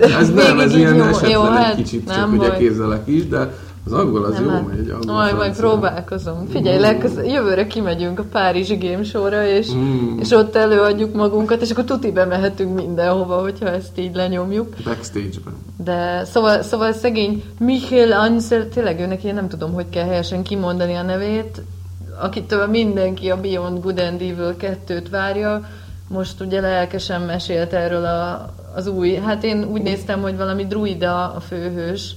Ez 0.00 0.30
nem, 0.34 0.60
ez 0.60 0.74
ilyen 0.74 0.94
jó- 0.94 1.02
esetlen 1.04 1.30
jó, 1.30 1.42
egy 1.44 1.50
hát 1.52 1.74
kicsit, 1.74 2.12
csak 2.14 2.32
ugye 2.32 2.48
baj. 2.48 2.58
kézzelek 2.58 3.02
is, 3.06 3.28
de 3.28 3.54
Az 3.92 3.98
angol 3.98 4.24
az 4.24 4.32
Nem, 4.34 4.44
jó 4.44 4.50
hát- 4.50 4.66
megy, 4.66 4.88
angol 4.90 5.14
Majd, 5.14 5.36
majd 5.36 5.56
próbálkozom. 5.56 6.46
Figyelj, 6.50 6.78
legköz- 6.78 7.26
jövőre 7.26 7.66
kimegyünk 7.66 8.18
a 8.18 8.24
Párizsi 8.32 8.76
Game 8.76 9.02
Show-ra, 9.02 9.46
és, 9.46 9.72
Mm. 9.74 10.18
és 10.18 10.30
ott 10.30 10.56
előadjuk 10.56 11.14
magunkat, 11.14 11.60
és 11.60 11.70
akkor 11.70 11.84
tuti 11.84 12.12
bemehetünk 12.12 12.74
mindenhova, 12.74 13.40
hogyha 13.40 13.68
ezt 13.68 13.98
így 13.98 14.14
lenyomjuk. 14.14 14.74
Backstage-ben. 14.84 15.54
De 15.84 16.24
szóval, 16.24 16.62
szóval 16.62 16.92
szegény 16.92 17.42
Michael 17.58 18.12
Ansel, 18.12 18.68
tényleg 18.68 19.00
őnek 19.00 19.22
én 19.24 19.34
nem 19.34 19.48
tudom, 19.48 19.72
hogy 19.72 19.88
kell 19.90 20.06
helyesen 20.06 20.42
kimondani 20.42 20.94
a 20.94 21.02
nevét, 21.02 21.62
akitől 22.20 22.66
mindenki 22.66 23.30
a 23.30 23.40
Beyond 23.40 23.80
Good 23.80 23.98
and 23.98 24.20
Evil 24.20 24.54
2-t 24.58 25.08
várja, 25.10 25.64
most 26.08 26.40
ugye 26.40 26.60
lelkesen 26.60 27.20
mesélt 27.20 27.72
erről 27.72 28.04
a, 28.04 28.50
az 28.74 28.86
új, 28.86 29.14
hát 29.14 29.44
én 29.44 29.64
úgy 29.72 29.82
néztem, 29.82 30.20
hogy 30.20 30.36
valami 30.36 30.66
druida 30.66 31.32
a 31.36 31.40
főhős, 31.40 32.16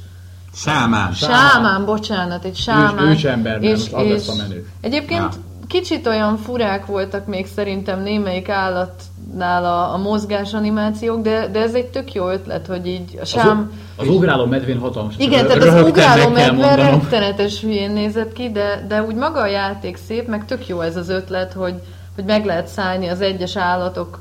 Sámán. 0.56 1.14
Sámán, 1.14 1.86
bocsánat, 1.86 2.46
egy 2.46 2.56
sámán. 2.56 3.08
ősember, 3.08 3.60
nem, 3.60 3.72
az 3.72 3.90
lesz 3.92 4.28
a 4.30 4.36
menő. 4.36 4.68
Egyébként 4.82 5.22
Ja. 5.22 5.30
kicsit 5.68 6.08
olyan 6.08 6.38
furák 6.38 6.86
voltak 6.86 7.28
még 7.28 7.48
szerintem 7.56 8.02
némelyik 8.02 8.50
állatnál 8.50 9.66
a, 9.66 9.94
a 9.94 9.98
mozgás 9.98 10.54
animációk, 10.54 11.22
de, 11.22 11.48
de 11.48 11.60
ez 11.60 11.74
egy 11.74 11.86
tök 11.86 12.14
jó 12.14 12.30
ötlet, 12.30 12.68
hogy 12.68 12.88
így 12.88 13.18
a 13.22 13.26
sám... 13.26 13.72
Az 13.96 14.08
ugráló 14.08 14.46
medvén 14.46 14.80
hatalmas. 14.80 15.14
Igen, 15.18 15.48
tehát 15.48 15.64
az 15.64 15.90
ugráló 15.90 16.30
medve 16.30 16.76
rettenetes 16.76 17.62
hülyén 17.62 17.92
nézett 17.92 18.34
ki, 18.34 18.52
de, 18.52 18.86
de 18.88 19.04
úgy 19.04 19.16
maga 19.16 19.40
a 19.40 19.48
játék 19.48 19.98
szép, 20.08 20.28
meg 20.28 20.46
tök 20.46 20.68
jó 20.68 20.82
ez 20.82 20.96
az 20.96 21.10
ötlet, 21.10 21.54
hogy, 21.54 21.76
hogy 22.16 22.24
meg 22.26 22.46
lehet 22.46 22.68
szállni 22.68 23.08
az 23.08 23.22
egyes 23.22 23.58
állatokat 23.58 24.20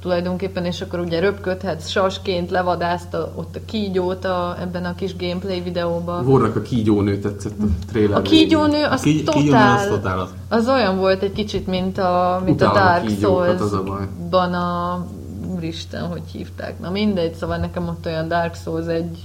tulajdonképpen, 0.00 0.64
és 0.64 0.80
akkor 0.80 0.98
ugye 0.98 1.20
röpködhetsz, 1.20 1.88
sasként 1.88 2.50
levadászt 2.50 3.14
a, 3.14 3.32
ott 3.34 3.56
a 3.56 3.60
kígyót 3.64 4.24
a, 4.24 4.56
ebben 4.60 4.84
a 4.84 4.94
kis 4.94 5.16
gameplay 5.16 5.60
videóban. 5.60 6.24
Vornak 6.24 6.56
a 6.56 6.62
kígyónő 6.62 7.18
tetszett 7.18 7.52
a 7.60 7.64
trailer 7.90 8.18
A 8.18 8.22
kígyónő 8.22 8.84
az 8.84 9.00
Kígy- 9.00 9.24
totál, 9.24 9.42
kígyónő 9.42 9.74
az 9.74 9.86
totál 9.88 10.18
az. 10.20 10.28
az 10.48 10.68
olyan 10.68 10.96
volt 10.96 11.22
egy 11.22 11.32
kicsit, 11.32 11.66
mint 11.66 11.98
a, 11.98 12.42
mint 12.44 12.60
a 12.60 12.66
Utálom 12.66 12.82
a 12.82 13.00
Dark 13.00 13.60
az 13.60 13.72
a. 13.72 13.76
Souls-ban 13.76 14.54
a 14.54 15.06
Úristen, 15.54 16.06
hogy 16.06 16.22
hívták. 16.32 16.80
Na 16.80 16.90
mindegy, 16.90 17.34
szóval 17.34 17.56
nekem 17.56 17.88
ott 17.88 18.06
olyan 18.06 18.28
Dark 18.28 18.54
Souls 18.54 18.86
egy 18.86 19.18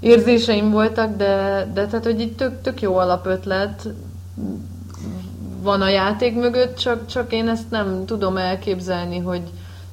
érzéseim 0.00 0.70
voltak, 0.70 1.16
de, 1.16 1.66
de 1.74 1.86
tehát, 1.86 2.04
hogy 2.04 2.20
itt 2.20 2.36
tök, 2.36 2.60
tök 2.62 2.80
jó 2.80 2.96
alapötlet 2.96 3.88
van 5.62 5.80
a 5.80 5.88
játék 5.88 6.34
mögött, 6.34 6.76
csak, 6.76 7.06
csak 7.06 7.32
én 7.32 7.48
ezt 7.48 7.70
nem 7.70 8.02
tudom 8.06 8.36
elképzelni, 8.36 9.18
hogy 9.18 9.42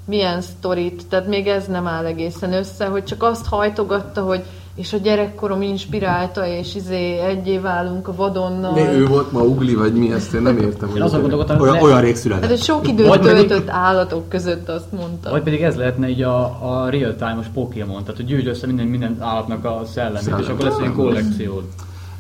milyen 0.06 0.42
sztorit, 0.42 1.08
tehát 1.10 1.28
még 1.28 1.48
ez 1.48 1.66
nem 1.68 1.88
áll 1.88 2.06
egészen 2.06 2.54
össze, 2.54 2.86
hogy 2.86 3.04
csak 3.04 3.24
azt 3.24 3.46
hajtogatta, 3.46 4.22
hogy 4.22 4.44
és 4.76 4.94
a 4.94 4.98
gyerekkorom 4.98 5.62
inspirálta, 5.62 6.48
és 6.48 6.76
izé 6.76 7.18
egyé 7.20 7.58
válunk 7.58 8.08
a 8.08 8.16
vadonnal. 8.16 8.74
De 8.74 8.92
ő 8.94 9.06
volt 9.06 9.32
ma 9.32 9.40
ugli, 9.42 9.76
vagy 9.76 9.94
mi 9.94 10.12
ezt 10.12 10.34
én 10.34 10.42
nem 10.42 10.58
értem. 10.58 10.88
Én 10.88 10.92
hogy 10.94 11.02
azon 11.02 11.22
gondolkodtam, 11.22 11.60
Olyan, 11.60 11.74
le- 11.76 11.82
olyan 11.82 12.02
rég 12.02 12.10
Hát 12.14 12.22
született. 12.22 12.50
egy 12.52 12.62
sok 12.62 12.88
időt 12.88 13.08
Vagy 13.08 13.20
pedig- 13.20 13.48
töltött 13.48 13.70
állatok 13.70 14.30
között, 14.30 14.70
azt 14.70 14.92
mondta. 14.92 15.30
Vagy 15.30 15.44
pedig 15.44 15.62
ez 15.62 15.76
lehetne 15.76 16.10
így 16.10 16.22
a, 16.22 16.44
a 16.44 16.90
real-time-os 16.90 17.46
Pokémon, 17.54 18.02
tehát 18.02 18.16
hogy 18.16 18.26
gyűjtsd 18.26 18.48
össze 18.48 18.68
minden, 18.68 18.86
minden 18.86 19.16
állatnak 19.20 19.66
a 19.66 19.82
szellemét, 19.94 20.22
Szellem. 20.22 20.40
és 20.42 20.48
akkor 20.48 20.66
lesz 20.66 20.80
egy 20.84 20.92
kollekciód. 20.92 21.64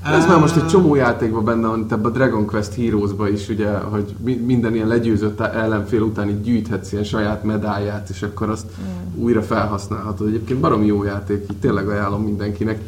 Ez 0.06 0.26
már 0.26 0.40
most 0.40 0.56
egy 0.56 0.68
csomó 0.68 0.96
játékban 0.96 1.44
benne 1.46 1.68
van, 1.68 1.86
ebben 1.90 2.06
a 2.06 2.10
Dragon 2.10 2.46
Quest 2.46 2.74
Heroes-ba 2.74 3.30
is, 3.30 3.50
ugye, 3.50 3.70
hogy 3.70 4.16
mi- 4.24 4.42
minden 4.46 4.76
ilyen 4.76 4.88
legyőzött 4.88 5.40
ellenfél 5.40 6.02
után 6.02 6.30
így 6.30 6.42
gyűjthetsz 6.42 6.92
ilyen 6.92 7.04
saját 7.04 7.44
medálját, 7.44 8.10
és 8.10 8.22
akkor 8.22 8.50
azt 8.50 8.66
Mm. 8.66 9.24
újra 9.24 9.42
felhasználhatod. 9.42 10.28
Egyébként 10.28 10.60
baromi 10.60 10.86
jó 10.86 11.04
játék, 11.04 11.46
így 11.52 11.58
tényleg 11.58 11.88
ajánlom 11.90 12.22
mindenkinek. 12.24 12.80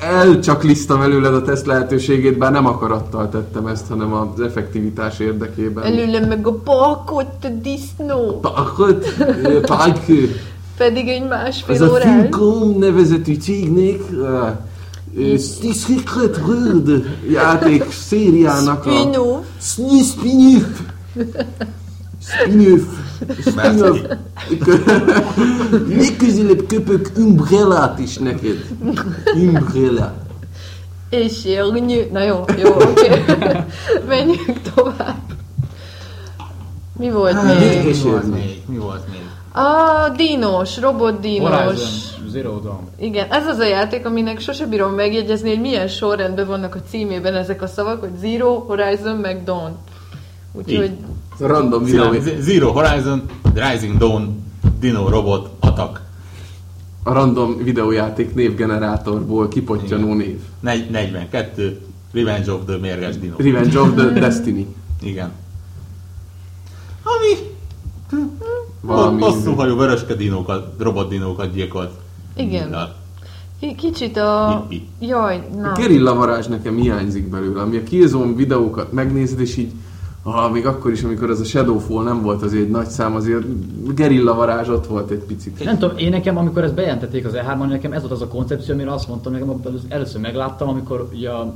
Elcsaklisztam 0.00 1.00
előled 1.00 1.34
a 1.34 1.42
teszt 1.42 1.66
lehetőségét, 1.66 2.38
bár 2.38 2.52
nem 2.52 2.66
akarattal 2.66 3.28
tettem 3.28 3.66
ezt, 3.66 3.88
hanem 3.88 4.12
az 4.12 4.40
effektivitás 4.40 5.18
érdekében. 5.18 5.84
Előle 5.84 6.26
meg 6.26 6.46
a 6.46 6.52
parkot, 6.52 7.26
a 7.42 7.48
disznó. 7.62 8.38
Pakot, 8.40 9.06
Pák, 9.66 9.98
Pedig 10.76 11.08
egy 11.08 11.28
másfél 11.28 11.74
ez 11.74 11.80
a 11.80 11.90
órás. 11.90 12.02
Funcom 12.04 12.78
nevezetű 12.78 13.34
cégnek 13.34 14.00
Secret 15.74 16.36
World 16.46 17.18
játék 17.30 17.92
szériának 17.92 18.86
a 18.86 18.90
Spin-off. 18.90 19.44
Spin-off 19.60 20.80
Spin-off 22.22 22.82
Spin-off 23.40 23.98
Legközelebb 25.88 26.66
köpök 26.66 27.10
Umbrellát 27.16 27.98
is 27.98 28.18
neked 28.18 28.64
Umbrella 29.34 30.14
És 31.10 31.44
érnyű. 31.44 32.00
Na 32.12 32.22
jó, 32.22 32.44
jó, 32.58 32.74
oké. 32.74 33.08
Menjünk 34.08 34.60
tovább. 34.74 35.22
Mi 36.98 37.10
volt 37.10 37.42
Mi, 37.42 37.52
még? 37.54 37.84
mi 37.84 38.02
volt 38.02 38.34
még? 38.34 38.62
Mi 38.66 38.76
volt 38.76 39.02
még? 39.10 39.20
A 39.64 40.08
dinos, 40.16 40.78
robot 40.78 41.20
dinos. 41.20 41.50
Horizon 41.50 41.88
Zero 42.30 42.58
Dawn. 42.58 42.88
Igen, 42.98 43.26
ez 43.30 43.46
az 43.46 43.58
a 43.58 43.66
játék, 43.66 44.06
aminek 44.06 44.40
sose 44.40 44.66
bírom 44.66 44.92
megjegyezni, 44.94 45.48
hogy 45.48 45.60
milyen 45.60 45.88
sorrendben 45.88 46.46
vannak 46.46 46.74
a 46.74 46.82
címében 46.90 47.34
ezek 47.34 47.62
a 47.62 47.66
szavak, 47.66 48.00
hogy 48.00 48.16
Zero, 48.20 48.54
Horizon, 48.54 49.16
meg 49.16 49.44
Dawn. 49.44 49.76
Úgyhogy 50.52 50.90
random 51.38 51.84
videó 51.84 52.12
Z- 52.12 52.40
Zero 52.40 52.70
Horizon, 52.72 53.22
Rising 53.54 53.96
Dawn, 53.96 54.42
Dino 54.80 55.08
Robot, 55.08 55.48
Attack. 55.60 56.00
A 57.02 57.12
random 57.12 57.56
videójáték 57.62 58.34
névgenerátorból 58.34 59.48
kipottyanó 59.48 60.14
név 60.14 60.38
Negy- 60.60 60.90
42, 60.90 61.80
Revenge 62.12 62.52
of 62.52 62.60
the 62.66 62.76
Mérges 62.76 63.18
Dino. 63.18 63.34
Revenge 63.38 63.80
of 63.80 63.94
the 63.94 64.08
Destiny 64.08 64.74
Igen. 65.02 65.30
Ami 67.02 67.48
Valami 68.80 69.22
hosszú 69.22 69.54
hajú 69.54 69.76
vöröske 69.76 70.14
dinókat, 70.14 70.74
robot 70.78 71.08
dinókat 71.08 71.52
gyilkolt. 71.52 71.90
Igen. 72.40 72.68
Na, 72.68 72.88
K- 73.60 73.74
Kicsit 73.76 74.16
a... 74.16 74.64
Hippi. 74.68 74.88
Jaj, 75.00 75.42
na. 75.56 75.70
A 75.70 75.76
gerilla 75.76 76.14
varázs 76.14 76.46
nekem 76.46 76.76
hiányzik 76.76 77.28
belőle, 77.28 77.60
ami 77.60 77.76
a 77.76 77.82
Killzone 77.82 78.34
videókat 78.34 78.92
megnézed, 78.92 79.40
és 79.40 79.56
így 79.56 79.72
Ah, 80.22 80.52
még 80.52 80.66
akkor 80.66 80.90
is, 80.90 81.02
amikor 81.02 81.30
ez 81.30 81.40
a 81.40 81.44
Shadowfall 81.44 82.04
nem 82.04 82.22
volt 82.22 82.42
azért 82.42 82.62
egy 82.62 82.70
nagy 82.70 82.86
szám, 82.86 83.14
azért 83.14 83.44
gerilla 83.94 84.34
varázs 84.34 84.68
ott 84.68 84.86
volt 84.86 85.10
egy 85.10 85.18
picit. 85.18 85.64
Nem 85.64 85.78
tudom, 85.78 85.96
én 85.96 86.10
nekem, 86.10 86.36
amikor 86.36 86.64
ezt 86.64 86.74
bejelentették 86.74 87.26
az 87.26 87.32
E3-on, 87.34 87.68
nekem 87.68 87.92
ez 87.92 88.00
volt 88.00 88.12
az 88.12 88.22
a 88.22 88.28
koncepció, 88.28 88.74
amire 88.74 88.92
azt 88.92 89.08
mondtam, 89.08 89.32
nekem 89.32 89.60
először 89.88 90.20
megláttam, 90.20 90.68
amikor 90.68 91.08
ugye 91.12 91.30
a 91.30 91.54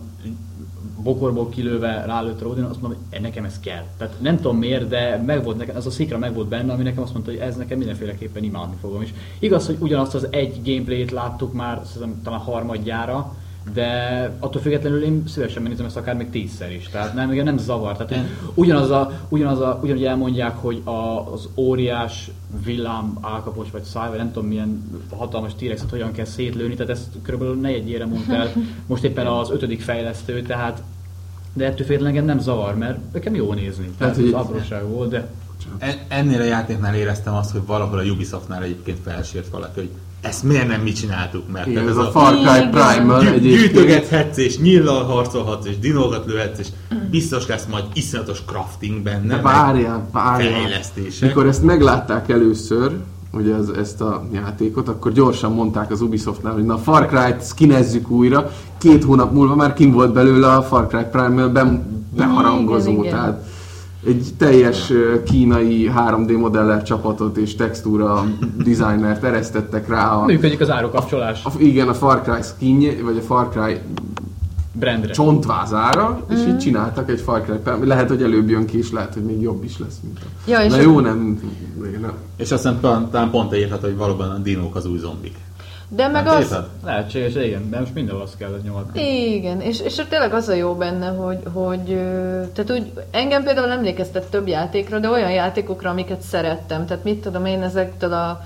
bokorból 1.04 1.48
kilőve 1.48 2.04
rálőtt 2.06 2.42
Rodin, 2.42 2.64
azt 2.64 2.80
mondom, 2.80 3.00
hogy 3.10 3.20
nekem 3.20 3.44
ez 3.44 3.60
kell. 3.60 3.84
Tehát 3.98 4.14
nem 4.20 4.36
tudom 4.36 4.56
miért, 4.56 4.88
de 4.88 5.22
meg 5.26 5.44
volt 5.44 5.56
nekem, 5.56 5.76
ez 5.76 5.86
a 5.86 5.90
szikra 5.90 6.18
meg 6.18 6.34
volt 6.34 6.48
benne, 6.48 6.72
ami 6.72 6.82
nekem 6.82 7.02
azt 7.02 7.12
mondta, 7.12 7.30
hogy 7.30 7.40
ez 7.40 7.56
nekem 7.56 7.78
mindenféleképpen 7.78 8.44
imádni 8.44 8.76
fogom. 8.80 9.02
És 9.02 9.12
igaz, 9.38 9.66
hogy 9.66 9.76
ugyanazt 9.78 10.14
az 10.14 10.26
egy 10.30 10.60
gameplayt 10.64 11.10
láttuk 11.10 11.52
már, 11.52 11.80
szerintem 11.84 12.22
talán 12.22 12.40
harmadjára, 12.40 13.34
de 13.72 14.30
attól 14.38 14.62
függetlenül 14.62 15.02
én 15.02 15.22
szívesen 15.26 15.62
megnézem 15.62 15.86
ezt 15.86 15.96
akár 15.96 16.16
még 16.16 16.30
tízszer 16.30 16.72
is. 16.72 16.88
Tehát 16.88 17.14
nem, 17.14 17.32
igen, 17.32 17.44
nem 17.44 17.58
zavar. 17.58 17.96
Tehát 17.96 18.24
ugyanaz 18.54 18.90
a, 18.90 19.20
ugyanaz 19.28 19.60
a, 19.60 19.78
ugyanúgy 19.82 20.04
elmondják, 20.04 20.56
hogy 20.56 20.80
a, 20.84 21.32
az 21.32 21.48
óriás 21.54 22.30
villám, 22.64 23.18
álkapos 23.20 23.70
vagy 23.70 23.82
száj, 23.82 24.08
vagy 24.08 24.18
nem 24.18 24.32
tudom 24.32 24.48
milyen 24.48 25.00
hatalmas 25.16 25.54
T-rexet 25.54 25.90
hogyan 25.90 26.12
kell 26.12 26.24
szétlőni, 26.24 26.74
tehát 26.74 26.92
ezt 26.92 27.08
kb. 27.22 27.60
negyedjére 27.60 28.06
mondta 28.06 28.34
el 28.34 28.52
most 28.86 29.04
éppen 29.04 29.26
az 29.26 29.50
ötödik 29.50 29.80
fejlesztő, 29.80 30.42
tehát 30.42 30.82
de 31.56 31.64
ettől 31.64 31.86
függetlenül 31.86 32.06
engem 32.06 32.24
nem 32.24 32.38
zavar, 32.38 32.74
mert 32.76 32.98
nekem 33.12 33.34
jó 33.34 33.52
nézni. 33.52 33.90
Tehát 33.98 34.16
hogy 34.16 34.26
ez 34.26 34.32
apróság 34.32 34.88
volt, 34.88 35.10
de 35.10 35.28
En- 35.78 35.98
Ennél 36.08 36.40
a 36.40 36.44
játéknál 36.44 36.94
éreztem 36.94 37.34
azt, 37.34 37.50
hogy 37.50 37.60
valahol 37.66 37.98
a 37.98 38.02
Ubisoftnál 38.02 38.62
egyébként 38.62 38.98
felsért 39.04 39.48
valaki, 39.48 39.80
hogy 39.80 39.88
ezt 40.20 40.42
miért 40.42 40.68
nem 40.68 40.80
mi 40.80 40.92
csináltuk, 40.92 41.52
mert 41.52 41.66
Igen, 41.66 41.88
ez 41.88 41.96
a 41.96 42.10
Far 42.10 42.34
Cry. 42.34 42.68
Primal 42.70 43.20
egyébként. 43.26 43.42
gyűjtögethetsz, 43.42 44.36
és 44.36 44.58
nyillal 44.58 45.04
harcolhatsz, 45.04 45.66
és 45.66 45.78
dinókat 45.78 46.26
lőhetsz, 46.26 46.58
és 46.58 46.66
biztos 47.10 47.46
lesz 47.46 47.66
majd 47.70 47.84
iszonyatos 47.92 48.42
crafting 48.46 49.02
benne, 49.02 49.36
De 49.36 49.42
várjál, 49.42 50.08
várjál. 50.12 50.52
fejlesztések. 50.52 51.28
Mikor 51.28 51.46
ezt 51.46 51.62
meglátták 51.62 52.28
először, 52.28 52.92
ugye 53.36 53.54
ez, 53.54 53.68
ezt 53.68 54.00
a 54.00 54.24
játékot, 54.32 54.88
akkor 54.88 55.12
gyorsan 55.12 55.52
mondták 55.52 55.90
az 55.90 56.00
Ubisoftnál, 56.00 56.52
hogy 56.52 56.64
na 56.64 56.78
Far 56.78 57.06
Cry-t 57.06 57.46
skinezzük 57.46 58.10
újra, 58.10 58.50
két 58.78 59.04
hónap 59.04 59.32
múlva 59.32 59.54
már 59.54 59.72
kim 59.72 59.92
volt 59.92 60.12
belőle 60.12 60.52
a 60.52 60.62
Far 60.62 60.86
Cry 60.86 61.04
Primal 61.10 61.48
be, 61.48 61.82
beharangozó, 62.16 62.90
Igen, 62.90 63.04
igen. 63.04 63.14
tehát 63.14 63.46
egy 64.06 64.28
teljes 64.38 64.92
kínai 65.24 65.90
3D 65.96 66.38
modeller 66.38 66.82
csapatot 66.82 67.36
és 67.36 67.54
textúra 67.54 68.24
designert 68.64 69.24
eresztettek 69.24 69.88
rá 69.88 70.10
a, 70.10 70.24
működik 70.24 70.60
az 70.60 70.70
árukapcsolás 70.70 71.44
a, 71.44 71.50
igen, 71.58 71.88
a 71.88 71.94
Far 71.94 72.22
Cry 72.22 72.42
skinje, 72.42 73.02
vagy 73.02 73.16
a 73.16 73.20
Far 73.20 73.48
Cry 73.48 73.78
brandre. 74.74 75.12
csontvázára, 75.12 76.24
és 76.30 76.38
Mhm. 76.38 76.48
így 76.48 76.58
csináltak 76.58 77.10
egy 77.10 77.20
Far 77.20 77.42
Cry. 77.42 77.86
Lehet, 77.86 78.08
hogy 78.08 78.22
előbb 78.22 78.48
jön 78.48 78.66
ki, 78.66 78.78
és 78.78 78.92
lehet, 78.92 79.14
hogy 79.14 79.22
még 79.24 79.40
jobb 79.40 79.64
is 79.64 79.78
lesz, 79.78 79.98
mint 80.02 80.18
a... 80.22 80.50
Ja, 80.50 80.60
és 80.60 80.70
Na 80.70 80.80
jó, 80.80 81.00
nem, 81.00 81.40
nem. 82.00 82.12
És 82.36 82.50
aztán 82.52 82.80
talán, 82.80 83.10
talán 83.10 83.30
pont 83.30 83.56
írhat, 83.56 83.80
hogy 83.80 83.96
valóban 83.96 84.30
a 84.30 84.38
dinók 84.38 84.76
az 84.76 84.86
új 84.86 84.98
zombik. 84.98 85.36
De 85.88 86.08
meg 86.08 86.24
Nem 86.24 86.36
az... 86.36 86.48
téved? 86.48 86.66
Lehetséges, 86.84 87.34
igen, 87.34 87.70
de 87.70 87.78
most 87.78 87.94
mindenhol 87.94 88.22
azt 88.22 88.36
kellett 88.36 88.64
nyomatni. 88.64 89.32
Igen, 89.34 89.60
és, 89.60 89.80
és 89.80 90.02
tényleg 90.08 90.32
az 90.34 90.48
a 90.48 90.54
jó 90.54 90.74
benne, 90.74 91.06
hogy, 91.08 91.38
hogy 91.52 91.84
tehát 92.52 92.70
úgy, 92.70 92.92
engem 93.10 93.42
például 93.42 93.70
emlékeztet 93.70 94.30
több 94.30 94.46
játékra, 94.48 94.98
de 94.98 95.08
olyan 95.10 95.30
játékokra, 95.30 95.90
amiket 95.90 96.20
szerettem. 96.20 96.86
Tehát 96.86 97.04
mit 97.04 97.20
tudom 97.20 97.46
én 97.46 97.62
ezektől 97.62 98.12
a 98.12 98.40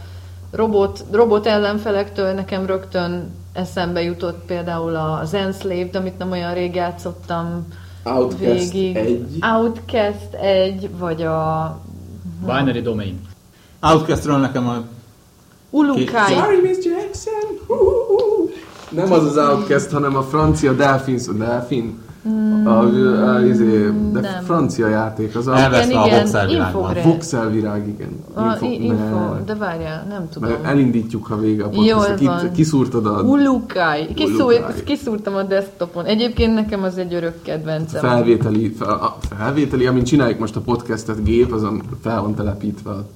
robot, 0.50 1.04
robot 1.10 1.46
ellenfelektől 1.46 2.32
nekem 2.32 2.66
rögtön 2.66 3.30
eszembe 3.58 4.02
jutott 4.02 4.44
például 4.46 4.96
az 4.96 5.34
Enslaved, 5.34 5.96
amit 5.96 6.18
nem 6.18 6.30
olyan 6.30 6.54
rég 6.54 6.74
játszottam 6.74 7.66
Outcast 8.04 8.72
végig. 8.72 8.96
egy. 8.96 9.38
Outcast 9.40 10.34
1, 10.40 10.90
vagy 10.98 11.22
a 11.22 11.80
Binary 12.40 12.80
Domain. 12.80 13.20
Outcastról 13.80 14.38
nekem 14.38 14.68
a 14.68 14.82
Ulukai. 15.70 16.34
Sorry, 16.34 16.60
Miss 16.60 16.84
Jackson! 16.84 17.58
Hú-hú-hú. 17.66 18.50
Nem 18.90 19.12
az 19.12 19.24
az 19.24 19.36
Outcast, 19.36 19.90
hanem 19.90 20.16
a 20.16 20.22
francia 20.22 20.72
Delphins, 20.72 21.26
Delphin? 21.26 21.98
A, 22.64 22.68
a, 22.68 23.34
a, 23.34 23.44
izé, 23.44 23.90
de 24.12 24.20
nem. 24.20 24.42
francia 24.44 24.88
játék, 24.88 25.36
az 25.36 25.46
a, 25.46 25.56
Elveszve 25.56 26.46
Igen, 26.46 26.62
a 26.62 26.88
a 26.88 26.94
voxelvirág, 27.02 27.88
igen. 27.88 28.08
A, 28.34 28.64
info, 28.64 29.34
ne. 29.34 29.44
de 29.46 29.54
várjál, 29.54 30.06
nem 30.08 30.28
tudom. 30.28 30.50
Mert 30.50 30.64
elindítjuk, 30.64 31.26
ha 31.26 31.38
vége 31.38 31.64
a 31.64 31.68
Jól 31.72 32.04
podcast. 32.04 32.22
van. 32.22 32.52
Kiszúrtad 32.52 33.06
a 33.06 33.20
Ulukai. 33.22 34.14
Kiszúr, 34.14 34.52
Ulukai. 34.52 34.82
kiszúrtam 34.84 35.34
a 35.34 35.42
desktopon. 35.42 36.04
Egyébként 36.04 36.54
nekem 36.54 36.82
az 36.82 36.98
egy 36.98 37.14
örök 37.14 37.42
kedvencem. 37.42 38.00
felvételi, 38.00 38.68
fel, 38.68 38.88
a 38.88 39.16
felvételi, 39.38 39.86
amint 39.86 40.06
csináljuk 40.06 40.38
most 40.38 40.56
a 40.56 40.60
podcastet 40.60 41.24
gép, 41.24 41.52
azon 41.52 41.82
fel 42.02 42.20
van 42.20 42.34
telepítve 42.34 42.90
a 42.90 43.06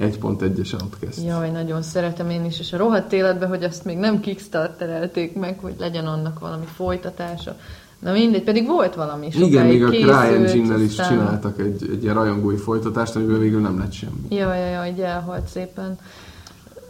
1.1-es 0.00 0.72
Outcast. 0.82 1.24
Jaj, 1.26 1.50
nagyon 1.50 1.82
szeretem 1.82 2.30
én 2.30 2.44
is, 2.44 2.58
és 2.58 2.72
a 2.72 2.76
rohadt 2.76 3.12
életben, 3.12 3.48
hogy 3.48 3.62
azt 3.62 3.84
még 3.84 3.98
nem 3.98 4.20
kickstarterelték 4.20 5.34
meg, 5.34 5.58
hogy 5.60 5.74
legyen 5.78 6.06
annak 6.06 6.38
valami 6.38 6.64
folytatása. 6.74 7.56
Na 8.00 8.12
mindegy, 8.12 8.42
pedig 8.42 8.66
volt 8.66 8.94
valami 8.94 9.30
sokáig 9.30 9.50
Igen, 9.52 9.66
még 9.66 9.84
a 9.84 9.88
CryEngine-nel 9.88 10.80
is 10.80 10.90
aztán- 10.90 11.08
csináltak 11.08 11.58
egy, 11.58 11.88
egy 11.92 12.02
ilyen 12.02 12.14
rajongói 12.14 12.56
folytatást, 12.56 13.16
amiből 13.16 13.38
végül 13.38 13.60
nem 13.60 13.78
lett 13.78 13.92
semmi. 13.92 14.12
Jaj, 14.28 14.58
jaj, 14.58 14.70
jaj, 14.70 14.90
így 14.90 15.00
elhalt 15.00 15.46
szépen. 15.46 15.98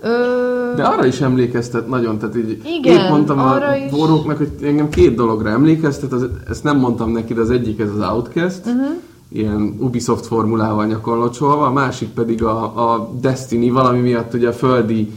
Ö... 0.03 0.73
De 0.77 0.83
arra 0.83 1.07
is 1.07 1.21
emlékeztet 1.21 1.89
nagyon, 1.89 2.19
tehát 2.19 2.37
így 2.37 2.63
Igen, 2.65 3.01
épp 3.05 3.09
mondtam 3.11 3.39
a 3.39 3.77
is. 3.77 3.91
boróknak, 3.91 4.37
hogy 4.37 4.51
engem 4.63 4.89
két 4.89 5.15
dologra 5.15 5.49
emlékeztet, 5.49 6.13
az, 6.13 6.27
ezt 6.49 6.65
nem 6.65 6.79
mondtam 6.79 7.11
neki, 7.11 7.35
de 7.35 7.41
az 7.41 7.51
egyik 7.51 7.81
ez 7.81 7.89
az 7.91 8.09
Outcast, 8.09 8.61
uh-huh. 8.67 8.89
ilyen 9.29 9.77
Ubisoft 9.79 10.27
formulával 10.27 10.87
nyakon 10.87 11.19
locsolva, 11.19 11.67
a 11.67 11.73
másik 11.73 12.09
pedig 12.09 12.43
a, 12.43 12.93
a 12.93 13.11
Destiny, 13.21 13.73
valami 13.73 14.01
miatt 14.01 14.35
ugye 14.35 14.49
a 14.49 14.53
földi 14.53 15.11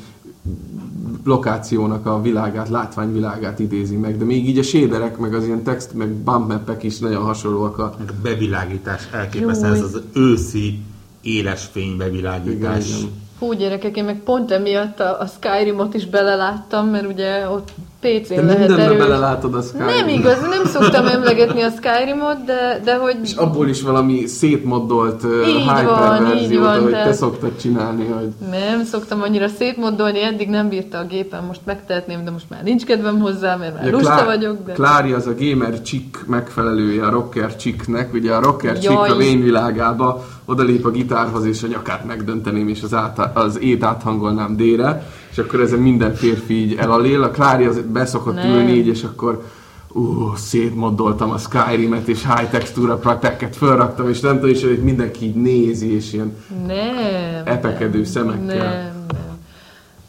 lokációnak 1.24 2.06
a 2.06 2.22
világát, 2.22 2.70
látványvilágát 2.70 3.60
idézi 3.60 3.96
meg, 3.96 4.18
de 4.18 4.26
még 4.26 4.48
így 4.50 4.58
a 4.58 4.64
shaderek, 4.64 5.18
meg 5.18 5.34
az 5.34 5.46
ilyen 5.46 5.64
text, 5.64 5.94
meg 5.94 6.10
bump 6.10 6.48
mapek 6.48 6.84
is 6.84 7.00
nagyon 7.00 7.24
hasonlóak 7.24 7.78
a 7.78 7.96
Meg 8.00 8.10
a 8.10 8.22
bevilágítás 8.22 9.08
elképesztő, 9.12 9.68
ez 9.68 9.82
az 9.82 10.02
őszi 10.14 10.80
éles 11.22 11.66
fény 11.72 11.98
bevilágítás. 11.98 12.88
Igen, 12.88 13.00
igen. 13.00 13.12
Hú, 13.40 13.54
gyerekek, 13.54 13.98
én 13.98 14.04
meg 14.04 14.20
pont 14.24 14.52
emiatt 14.52 15.00
a, 15.00 15.20
a 15.20 15.26
Skyrimot 15.26 15.94
is 15.94 16.06
beleláttam, 16.06 16.88
mert 16.88 17.08
ugye 17.08 17.50
ott 17.50 17.72
PC-n 18.04 18.34
Te 18.36 18.42
lehet 18.42 18.58
mindenbe 18.60 18.84
erős. 18.84 18.98
belelátod 18.98 19.56
a 19.56 19.62
Skyrim. 19.62 19.86
Nem 19.86 20.08
igaz, 20.08 20.42
nem 20.50 20.66
szoktam 20.66 21.06
emlegetni 21.08 21.62
a 21.62 21.70
Skyrimot, 21.70 22.44
de, 22.46 22.82
de 22.84 22.96
hogy... 22.96 23.16
És 23.24 23.34
abból 23.34 23.68
is 23.68 23.82
valami 23.82 24.26
szétmoddolt 24.26 25.24
uh, 25.24 25.48
Így 25.48 25.56
hyper 25.62 25.86
van, 25.86 26.26
így 26.26 26.32
verziót, 26.34 26.62
van, 26.64 26.70
ahogy 26.78 26.92
te 26.92 26.98
tehát- 26.98 27.14
szoktad 27.14 27.58
csinálni, 27.62 28.06
hogy 28.06 28.28
Nem 28.52 28.84
szoktam 28.84 29.22
annyira 29.22 29.48
szétmoddolni, 29.48 30.24
eddig 30.24 30.50
nem 30.50 30.70
bírta 30.70 30.98
a 30.98 31.04
gépen, 31.06 31.44
most 31.44 31.62
megtehetném, 31.66 32.24
de 32.24 32.32
most 32.32 32.50
már 32.50 32.64
nincs 32.64 32.84
kedvem 32.84 33.20
hozzá, 33.20 33.56
mert 33.56 33.74
már 33.74 33.84
Ugye 33.84 33.92
lusta 33.92 34.12
Klá- 34.14 34.26
vagyok, 34.26 34.58
de... 34.66 34.72
Klári 34.74 35.12
az 35.12 35.28
a 35.28 35.34
gamer 35.40 35.82
chick 35.82 36.28
megfelelője 36.28 37.06
a 37.06 37.10
rocker 37.10 37.56
chicknek, 37.56 38.14
ugye 38.14 38.34
a 38.34 38.42
rocker 38.42 38.78
Jaj. 38.82 39.10
a 39.10 39.16
vényvilágába 39.16 40.26
odalép 40.46 40.86
a 40.86 40.90
gitárhoz, 40.90 41.46
és 41.46 41.64
a 41.64 41.68
nyakát 41.68 42.06
megdönteném, 42.06 42.68
és 42.68 42.84
az, 42.84 42.94
át, 42.94 43.30
az 43.38 43.62
ét 43.62 43.84
áthangolnám 43.84 44.56
D-re, 44.56 45.04
és 45.34 45.40
akkor 45.40 45.60
ezen 45.60 45.80
minden 45.80 46.14
férfi 46.14 46.54
így 46.54 46.76
elalél. 46.76 47.24
A 47.24 47.30
Klári 47.30 47.66
az 47.66 47.82
beszokott 47.92 48.36
Nem. 48.36 48.50
ülni 48.50 48.72
így, 48.72 48.88
és 48.88 49.04
akkor 49.04 49.44
ú, 49.90 50.34
szétmoddoltam 50.36 51.32
a 51.32 51.38
Skyrim-et, 51.38 52.08
és 52.08 52.24
high 52.36 52.50
textúra 52.50 52.96
praktekket 52.96 53.56
felraktam, 53.56 54.10
és 54.10 54.20
nem 54.20 54.34
tudom, 54.34 54.50
és 54.50 54.64
hogy 54.64 54.84
mindenki 54.84 55.26
így 55.26 55.36
nézi, 55.36 55.96
és 55.96 56.14
ilyen 56.14 56.36
Nem. 56.68 57.46
epekedő 57.46 57.98
nem, 57.98 58.04
szemekkel. 58.04 58.56
Nem, 58.58 59.06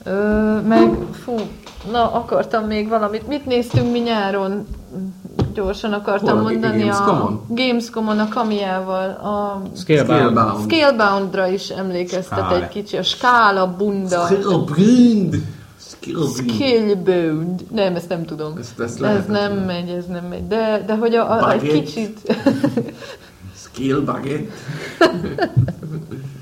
nem. 0.04 0.14
Ö, 0.14 0.60
meg, 0.60 0.96
fú, 1.24 1.34
na, 1.90 2.12
akartam 2.12 2.64
még 2.64 2.88
valamit. 2.88 3.28
Mit 3.28 3.46
néztünk 3.46 3.92
mi 3.92 3.98
nyáron? 3.98 4.66
Gyorsan 5.54 5.92
akartam 5.92 6.28
Hol? 6.38 6.38
A 6.38 6.42
mondani 6.50 6.78
Gamescomon? 6.78 7.32
a 7.32 7.54
Gamescomon 7.54 8.18
a 8.18 8.28
Kamiával. 8.28 9.10
A 9.10 9.62
Scalebound. 9.76 10.20
Scalebound. 10.20 10.70
Scaleboundra 10.72 11.46
is 11.46 11.68
emlékeztet 11.68 12.38
Skála. 12.38 12.54
egy 12.62 12.68
kicsi. 12.68 12.96
A 12.96 13.02
skála 13.02 13.74
bunda. 13.76 14.26
Scalebound. 16.34 17.64
Nem, 17.70 17.94
ezt 17.94 18.08
nem 18.08 18.24
tudom. 18.24 18.56
Ezt- 18.58 18.80
ezt 18.80 19.02
ez 19.02 19.26
nem 19.26 19.54
nem. 19.54 19.64
megy, 19.64 19.88
ez 19.88 20.06
nem 20.06 20.24
megy. 20.24 20.46
De, 20.46 20.82
de 20.86 20.96
hogy 20.96 21.14
a, 21.14 21.30
a, 21.32 21.52
egy 21.52 21.62
kicsit... 21.62 22.36
Skill 23.56 24.00
baguette. 24.00 24.52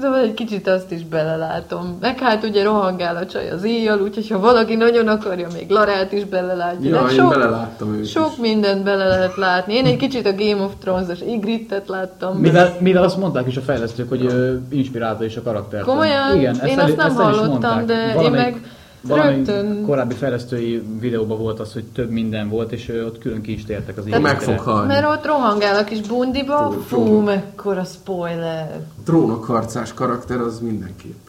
Szóval 0.00 0.18
egy 0.20 0.34
kicsit 0.34 0.68
azt 0.68 0.92
is 0.92 1.04
belelátom. 1.04 1.96
Meg 2.00 2.18
hát 2.18 2.44
ugye 2.44 2.62
rohangál 2.62 3.16
a 3.16 3.26
csaj 3.26 3.50
az 3.50 3.64
éjjel, 3.64 4.00
úgyhogy 4.00 4.28
ha 4.30 4.38
valaki 4.40 4.74
nagyon 4.76 5.08
akarja, 5.08 5.46
még 5.52 5.70
Larát 5.70 6.12
is 6.12 6.24
belelátja. 6.24 6.90
Ja, 6.94 7.00
én 7.00 7.08
sok, 7.16 7.28
beleláttam 7.30 7.94
őt 7.94 8.06
sok 8.06 8.30
is. 8.32 8.36
mindent 8.38 8.82
bele 8.84 9.06
lehet 9.08 9.36
látni. 9.36 9.74
Én 9.74 9.84
egy 9.84 9.96
kicsit 9.96 10.26
a 10.26 10.32
Game 10.34 10.62
of 10.64 10.72
Thrones-os 10.80 11.20
Ygrittet 11.20 11.88
láttam. 11.88 12.36
Mivel, 12.36 12.76
mivel 12.80 13.02
azt 13.02 13.16
mondták 13.16 13.46
is 13.46 13.56
a 13.56 13.60
fejlesztők, 13.60 14.08
hogy 14.08 14.24
ö, 14.24 14.54
inspirálta 14.70 15.24
is 15.24 15.36
a 15.36 15.42
karaktert. 15.42 15.84
Komolyan? 15.84 16.36
Igen, 16.36 16.56
Én 16.66 16.78
el- 16.78 16.84
azt 16.84 16.96
nem 16.96 17.14
hallottam, 17.14 17.86
de 17.86 18.06
én 18.08 18.14
Valamelyik- 18.14 18.54
meg 18.54 18.70
valamelyik 19.06 19.46
rögtön- 19.46 19.84
korábbi 19.84 20.14
fejlesztői 20.14 20.82
videóban 21.00 21.38
volt 21.38 21.60
az, 21.60 21.72
hogy 21.72 21.84
több 21.84 22.10
minden 22.10 22.48
volt, 22.48 22.72
és 22.72 22.88
ott 23.06 23.18
külön 23.18 23.40
ki 23.42 23.52
is 23.52 23.64
tértek 23.64 23.98
az 23.98 24.04
Meg 24.04 24.40
fog 24.42 24.58
halni. 24.58 24.86
Mert 24.86 25.06
ott 25.06 25.24
rohangál 25.26 25.76
a 25.76 25.84
kis 25.84 26.00
bundiba, 26.00 26.68
Tró- 26.68 26.80
fú, 26.80 27.20
mekkora 27.20 27.84
spoiler. 27.84 28.80
Trónokharcás 29.04 29.94
karakter 29.94 30.40
az 30.40 30.60
mindenképp. 30.60 31.26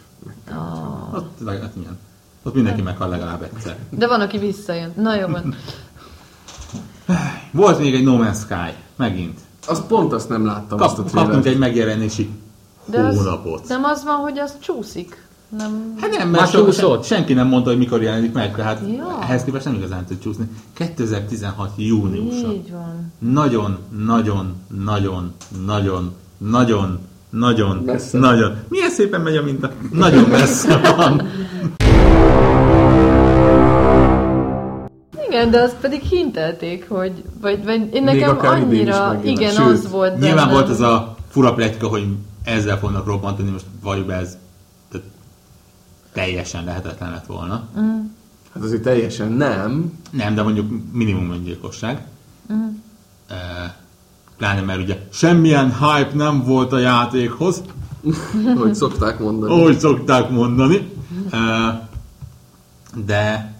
kell. 0.48 0.58
Ott, 1.14 1.30
ott, 1.46 1.76
igen. 1.76 1.98
Ott 2.44 2.54
mindenki 2.54 2.82
meghal 2.82 3.10
legalább 3.10 3.42
egyszer. 3.54 3.78
De 3.90 4.08
van, 4.08 4.22
aki 4.22 4.38
visszajön. 4.38 4.92
Na 4.96 5.16
jó 5.16 5.28
van. 5.28 5.56
Volt 7.52 7.80
még 7.80 7.94
egy 7.96 8.04
No 8.04 8.18
Man's 8.18 8.40
Sky, 8.40 8.74
megint. 8.96 9.40
Azt 9.68 9.84
pont 9.84 10.14
azt 10.14 10.30
nem 10.30 10.46
láttam, 10.46 10.82
azt 10.82 10.98
a 11.00 11.04
Kap, 11.04 11.12
kaptunk 11.14 11.46
egy 11.46 11.58
megjelenési 11.58 12.30
De 12.86 13.00
az, 13.00 13.16
hónapot. 13.18 13.68
nem 13.68 13.84
az 13.84 14.04
van, 14.04 14.16
hogy 14.16 14.40
az 14.40 14.54
csúszik. 14.60 15.27
Nem... 15.50 15.94
Hát 16.02 16.10
nem, 16.18 16.30
Már 16.30 16.40
mert 16.42 16.52
so, 16.52 16.66
csúszott? 16.66 17.04
sen, 17.04 17.18
senki 17.18 17.34
nem 17.34 17.48
mondta, 17.48 17.70
hogy 17.70 17.78
mikor 17.78 18.02
jelenik 18.02 18.34
meg, 18.34 18.56
tehát 18.56 18.82
Ja. 18.98 19.20
ehhez 19.22 19.44
képest 19.44 19.66
nem 19.66 19.74
igazán 19.74 20.06
tud 20.06 20.20
csúszni. 20.20 20.48
2016 20.74 21.72
júniusa. 21.78 22.52
Így 22.54 22.72
van. 22.72 23.14
Nagyon, 23.20 23.78
nagyon, 24.06 24.54
nagyon, 24.86 25.34
nagyon, 25.66 26.14
nagyon, 26.38 27.00
nagyon, 27.30 27.78
Messze. 27.86 28.18
nagyon. 28.18 28.56
Milyen 28.68 28.90
szépen 28.90 29.22
megy 29.22 29.36
a 29.36 29.44
minta? 29.44 29.72
Nagyon 29.92 30.24
messze 30.30 30.94
van. 30.96 31.22
Igen, 35.30 35.52
de 35.52 35.62
azt 35.62 35.76
pedig 35.82 36.02
hintelték, 36.02 36.86
hogy, 36.90 37.24
vagy, 37.42 37.64
vagy 37.64 37.90
én 37.94 38.04
nekem 38.04 38.38
annyira, 38.42 39.20
igen, 39.24 39.52
Sőt, 39.52 39.68
az 39.68 39.90
volt 39.92 40.18
Nyilván 40.20 40.36
bennem. 40.36 40.54
volt 40.54 40.70
ez 40.70 40.80
a 40.80 41.16
fura 41.30 41.54
pletyka, 41.54 41.88
hogy 41.88 42.06
ezzel 42.44 42.78
fognak 42.80 43.06
robbantani, 43.06 43.50
most 43.50 43.66
valljuk 43.84 44.06
be 44.08 44.14
ez 44.16 44.38
teljesen 46.18 46.64
lehetetlen 46.64 47.12
lett 47.12 47.26
volna. 47.26 47.68
Hát 48.54 48.64
azért 48.64 48.82
teljesen 48.82 49.32
nem. 49.32 50.00
Nem, 50.10 50.36
de 50.36 50.42
mondjuk 50.42 50.72
minimum 50.92 51.32
öngyilkosság. 51.32 52.06
Uh, 52.50 53.36
pláne 54.38 54.62
mert 54.62 54.82
ugye 54.82 55.08
semmilyen 55.10 55.74
hype 55.74 56.12
nem 56.14 56.44
volt 56.44 56.72
a 56.72 56.78
játékhoz, 56.78 57.64
hogy 58.62 58.76
szokták 58.76 59.20
mondani. 59.20 59.54
ahogy 59.54 59.80
szokták 59.80 60.30
mondani. 60.30 60.92
Uh, 61.32 61.42
de 63.06 63.54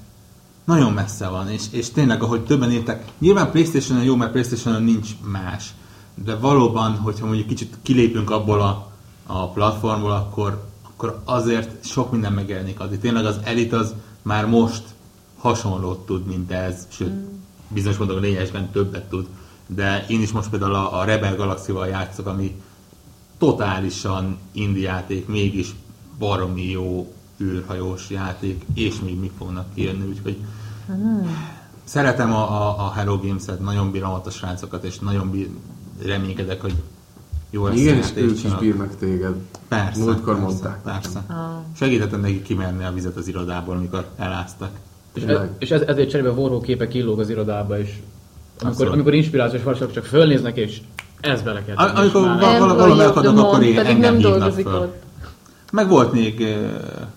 nagyon 0.66 0.94
messze 0.94 1.28
van, 1.28 1.50
és, 1.50 1.64
és 1.72 1.92
tényleg, 1.92 2.24
ahogy 2.24 2.44
többen 2.44 2.72
írták, 2.72 3.06
nyilván 3.20 3.52
Playstation-on 3.52 4.04
jó, 4.04 4.16
mert 4.16 4.32
Playstation-on 4.32 4.84
nincs 4.84 5.10
más, 5.32 5.74
de 6.24 6.36
valóban, 6.36 6.96
hogyha 6.96 7.26
mondjuk 7.26 7.48
kicsit 7.48 7.78
kilépünk 7.82 8.30
abból 8.30 8.62
a, 8.62 8.92
a 9.26 9.50
platformból, 9.50 10.12
akkor, 10.12 10.66
akkor 10.98 11.22
azért 11.26 11.86
sok 11.86 12.12
minden 12.12 12.34
megjelenik 12.34 12.80
addig. 12.80 13.00
Tényleg 13.00 13.26
az 13.26 13.40
Elite 13.44 13.78
az 13.78 13.94
már 14.22 14.46
most 14.46 14.84
hasonlót 15.38 16.06
tud, 16.06 16.26
mint 16.26 16.52
ez, 16.52 16.88
sőt, 16.90 17.14
bizonyos 17.68 17.98
mondok 17.98 18.20
lényegesen 18.20 18.70
többet 18.72 19.10
tud, 19.10 19.28
de 19.68 20.06
én 20.08 20.22
is 20.22 20.32
most 20.32 20.50
például 20.50 20.74
a, 20.74 21.00
a 21.00 21.04
Rebel 21.04 21.36
Galaxy-val 21.36 21.88
játszok, 21.88 22.28
ami 22.28 22.62
totálisan 23.38 24.38
indie 24.52 24.90
játék, 24.90 25.28
mégis 25.28 25.76
baromi 26.20 26.70
jó 26.70 27.14
űrhajós 27.42 28.10
játék, 28.10 28.66
és 28.74 29.00
még 29.00 29.20
mi 29.20 29.32
fognak 29.38 29.74
kijönni, 29.74 30.08
úgyhogy 30.08 30.38
szeretem 31.84 32.34
a, 32.34 32.62
a, 32.62 32.86
a 32.86 32.92
Hello 32.92 33.20
Games-et, 33.20 33.60
nagyon 33.60 33.92
bírom 33.92 34.12
ott 34.12 34.26
a 34.26 34.30
srácokat, 34.30 34.84
és 34.84 35.00
nagyon 35.00 35.32
bí- 35.32 35.50
reménykedek, 36.02 36.62
hogy 36.62 36.74
jó 37.50 37.68
lesz 37.68 37.78
Igen, 37.78 37.98
és 37.98 38.08
ők 38.16 38.44
is 38.44 38.56
bírnak 38.60 38.96
téged. 39.00 39.34
Persze, 39.68 40.04
Múltkor 40.04 40.34
persze, 40.34 40.42
mondták. 40.42 40.82
Persze. 40.84 41.24
Ah. 41.28 41.36
Segítettem 41.76 42.20
neki 42.22 42.42
kimerni 42.42 42.84
a 42.84 42.92
vizet 42.94 43.16
az 43.16 43.28
irodából, 43.28 43.76
amikor 43.76 44.06
eláztak. 44.18 44.70
És, 45.14 45.22
ez, 45.22 45.28
Tényleg. 45.28 45.50
és 45.60 45.72
ez, 45.72 45.82
ezért 45.82 46.10
cserébe 46.10 46.30
Warhol 46.30 46.62
képe 46.62 46.88
killóg 46.88 47.20
az 47.20 47.30
irodába, 47.30 47.80
és 47.80 47.90
amikor, 47.90 48.68
Abszolút. 48.70 48.94
amikor 48.94 49.14
inspirációs 49.14 49.64
valósak 49.64 49.92
csak 49.92 50.04
fölnéznek, 50.06 50.58
és 50.58 50.82
ez 51.22 51.42
bele 51.42 51.64
kell 51.64 51.76
tenni, 51.76 51.90
Am- 51.90 51.96
amikor 51.98 52.76
valami 52.78 53.02
akadnak, 53.04 53.38
akkor 53.38 53.64
én- 53.64 53.76
pedig 53.76 53.92
engem 53.92 54.00
nem 54.14 54.16
hívnak 54.16 54.38
dolgozik 54.40 54.68
föl. 54.68 54.80
ott. 54.80 54.96
Meg 55.72 55.90
volt 55.90 56.12
még... 56.12 56.42
eh, 56.42 56.58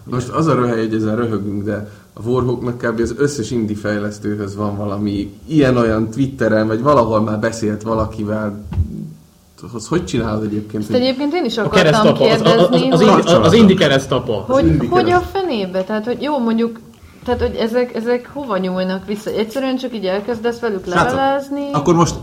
Most 0.04 0.28
az 0.28 0.46
a 0.46 0.54
röhely, 0.54 0.78
hogy 0.86 0.94
ezen 0.94 1.16
röhögünk, 1.16 1.64
de 1.64 1.90
a 2.12 2.22
Warhawknak 2.22 2.78
kb. 2.78 3.00
az 3.00 3.14
összes 3.16 3.50
indie 3.50 3.76
fejlesztőhöz 3.76 4.56
van 4.56 4.76
valami 4.76 5.32
ilyen-olyan 5.46 6.10
Twitteren, 6.10 6.66
vagy 6.66 6.82
valahol 6.82 7.20
már 7.20 7.38
beszélt 7.40 7.82
valakivel. 7.82 8.64
Az 9.74 9.86
hogy 9.86 10.04
csinálod 10.04 10.44
egyébként? 10.44 10.82
Ezt 10.82 10.92
egyébként 10.92 11.34
én 11.34 11.44
is 11.44 11.58
A 11.58 11.64
akartam 11.64 11.82
keresztapa, 11.82 12.24
az, 12.30 12.40
az, 12.40 12.68
az, 12.90 13.00
kérdezni, 13.00 13.32
az, 13.32 13.46
az 13.46 13.52
indi 13.52 13.74
keresztapa. 13.74 14.32
hogy, 14.32 14.86
hogy 14.90 15.10
a 15.10 15.20
fenébe? 15.20 15.84
Tehát, 15.84 16.04
hogy 16.04 16.22
jó, 16.22 16.38
mondjuk, 16.38 16.80
tehát, 17.24 17.40
hogy 17.40 17.54
ezek, 17.54 17.94
ezek 17.94 18.30
hova 18.32 18.56
nyúlnak 18.56 19.06
vissza? 19.06 19.30
Egyszerűen 19.30 19.76
csak 19.76 19.94
így 19.94 20.04
elkezdesz 20.06 20.58
velük 20.58 20.86
levelezni? 20.86 21.72
Akkor 21.72 21.94
most 21.94 22.14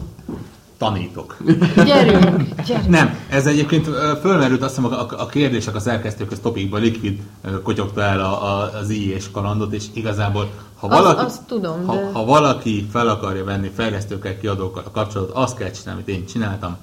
tanítok. 0.78 1.38
Gyerünk, 1.86 2.42
gyerünk. 2.68 2.90
Nem, 2.90 3.18
ez 3.30 3.46
egyébként 3.46 3.88
fölmerült 4.22 4.62
azt 4.62 4.76
hiszem 4.76 4.92
a, 4.92 5.06
a, 5.18 5.26
kérdések 5.26 5.76
a 5.76 5.80
szerkesztők, 5.80 6.32
az 6.32 6.40
topikban 6.42 6.82
Liquid 6.82 7.20
kotyogta 7.64 8.02
el 8.02 8.20
a, 8.20 8.44
a, 8.44 8.72
az 8.82 8.90
i 8.90 9.14
és 9.14 9.32
kalandot, 9.32 9.74
és 9.74 9.84
igazából 9.94 10.50
ha 10.80 10.88
Azt- 10.88 11.02
valaki, 11.02 11.26
azt 11.26 11.42
tudom, 11.48 11.86
ha, 11.86 11.94
de- 11.94 12.10
ha 12.14 12.26
valaki 12.26 12.88
fel 12.92 13.08
akarja 13.08 13.44
venni 13.44 13.72
fejlesztőkkel, 13.76 14.40
kiadókkal 14.40 14.84
a 14.86 14.92
kapcsolatot, 14.92 15.36
azt 15.36 15.58
kell 15.58 15.72
csinálni, 15.72 16.02
amit 16.02 16.16
én 16.20 16.26
csináltam, 16.26 16.78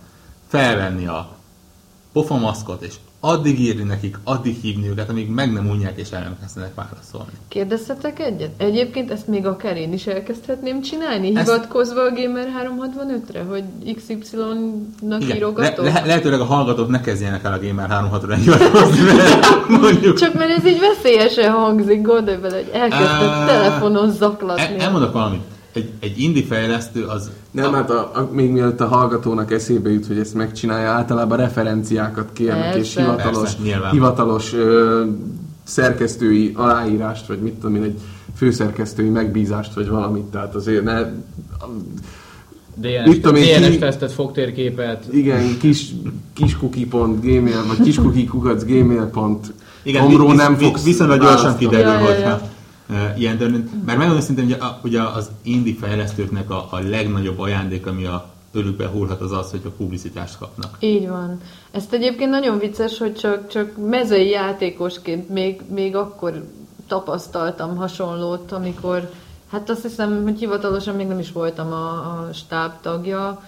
felvenni 0.48 1.06
a 1.06 1.28
pofamaszkot, 2.12 2.82
és 2.82 2.94
addig 3.20 3.60
írni 3.60 3.82
nekik, 3.82 4.18
addig 4.24 4.56
hívni 4.62 4.88
őket, 4.88 5.08
amíg 5.08 5.28
meg 5.28 5.52
nem 5.52 5.68
unják 5.68 5.98
és 5.98 6.10
el 6.10 6.20
nem 6.22 6.36
kezdenek 6.40 6.74
válaszolni. 6.74 7.32
Kérdeztetek 7.48 8.18
egyet? 8.20 8.50
Egyébként 8.56 9.10
ezt 9.10 9.26
még 9.26 9.46
akár 9.46 9.76
én 9.76 9.92
is 9.92 10.06
elkezdhetném 10.06 10.80
csinálni, 10.82 11.36
Ezt- 11.36 11.50
hivatkozva 11.50 12.00
a 12.00 12.10
Gamer 12.12 12.48
365-re, 12.62 13.42
hogy 13.42 13.64
XY-nak 13.96 15.22
Igen, 15.22 15.28
le, 15.28 15.34
írogatok? 15.36 15.84
le, 15.84 16.02
lehetőleg 16.06 16.40
a 16.40 16.44
hallgatók 16.44 16.88
ne 16.88 17.00
kezdjenek 17.00 17.44
el 17.44 17.52
a 17.52 17.58
Gamer 17.60 17.88
360-ra 17.90 18.36
hivatkozni, 18.42 19.00
mert 19.02 19.68
mondjuk 19.80 20.16
Csak 20.18 20.34
mert 20.34 20.50
ez 20.50 20.66
így 20.66 20.80
veszélyesen 20.80 21.52
hangzik, 21.52 22.02
gondolj 22.02 22.36
bele, 22.36 22.56
hogy 22.56 22.70
elkezdted 22.72 23.28
Á, 23.28 23.46
telefonon 23.46 24.04
El, 24.08 24.12
zaklatni. 24.14 24.78
elmondok 24.78 25.12
valamit. 25.12 25.42
Egy, 25.74 25.90
egy 26.00 26.18
indie 26.18 26.44
fejlesztő 26.44 27.04
az... 27.04 27.30
Nem, 27.50 27.72
hát 27.72 27.90
a, 27.90 28.10
a, 28.14 28.28
még 28.32 28.50
mielőtt 28.50 28.80
a 28.80 28.86
hallgatónak 28.86 29.52
eszébe 29.52 29.90
jut, 29.90 30.06
hogy 30.06 30.18
ezt 30.18 30.34
megcsinálja, 30.34 30.90
általában 30.90 31.38
referenciákat 31.38 32.28
kérnek, 32.32 32.62
Persze. 32.62 32.78
és 32.78 32.96
hivatalos, 32.96 33.38
Persze, 33.42 33.56
nyilván. 33.62 33.90
hivatalos 33.90 34.52
ö, 34.52 35.04
szerkesztői 35.64 36.52
aláírást, 36.56 37.26
vagy 37.26 37.38
mit 37.40 37.54
tudom 37.54 37.74
én, 37.76 37.82
egy 37.82 37.98
főszerkesztői 38.36 39.08
megbízást, 39.08 39.74
vagy 39.74 39.88
valamit, 39.88 40.22
tehát 40.24 40.54
azért 40.54 40.82
ne... 40.84 41.02
DNS, 42.76 43.14
tudom 43.20 43.34
DNS 43.34 43.68
ki- 43.68 43.78
tesztet, 43.78 44.12
fogtérképet, 44.12 45.04
Igen, 45.12 45.58
kis, 45.58 45.86
kiskuki.gmail, 46.32 47.64
vagy 47.68 47.80
kiskukikukac.gmail.com 47.84 49.40
Igen, 49.82 50.08
ról 50.16 50.30
visz, 50.30 50.36
nem 50.36 50.56
vi- 50.56 50.64
fogsz 50.64 50.84
viszonylag 50.84 51.20
gyorsan 51.20 51.56
kiderül, 51.56 51.92
Ja, 51.92 52.12
ja, 52.12 52.18
ja. 52.18 52.40
Ilyen 53.16 53.38
történt. 53.38 53.84
Mert 53.84 53.98
megmondom 53.98 54.24
szintén, 54.24 54.44
hogy 54.44 54.56
a, 54.60 54.80
ugye 54.82 55.02
az 55.02 55.30
indie 55.42 55.74
fejlesztőknek 55.74 56.50
a, 56.50 56.68
a 56.70 56.78
legnagyobb 56.78 57.38
ajándék, 57.38 57.86
ami 57.86 58.04
a 58.04 58.32
ölükbe 58.52 58.86
hullhat, 58.86 59.20
az 59.20 59.32
az, 59.32 59.50
hogy 59.50 59.60
a 59.64 59.70
publicitást 59.70 60.38
kapnak. 60.38 60.76
Így 60.78 61.08
van. 61.08 61.40
Ezt 61.70 61.92
egyébként 61.92 62.30
nagyon 62.30 62.58
vicces, 62.58 62.98
hogy 62.98 63.14
csak, 63.14 63.48
csak 63.48 63.88
mezei 63.88 64.28
játékosként 64.28 65.28
még, 65.28 65.60
még 65.74 65.96
akkor 65.96 66.44
tapasztaltam 66.88 67.76
hasonlót, 67.76 68.52
amikor, 68.52 69.10
hát 69.50 69.70
azt 69.70 69.82
hiszem, 69.82 70.22
hogy 70.22 70.38
hivatalosan 70.38 70.96
még 70.96 71.06
nem 71.06 71.18
is 71.18 71.32
voltam 71.32 71.72
a, 71.72 71.88
a 71.88 72.28
stáb 72.32 72.72
tagja, 72.80 73.42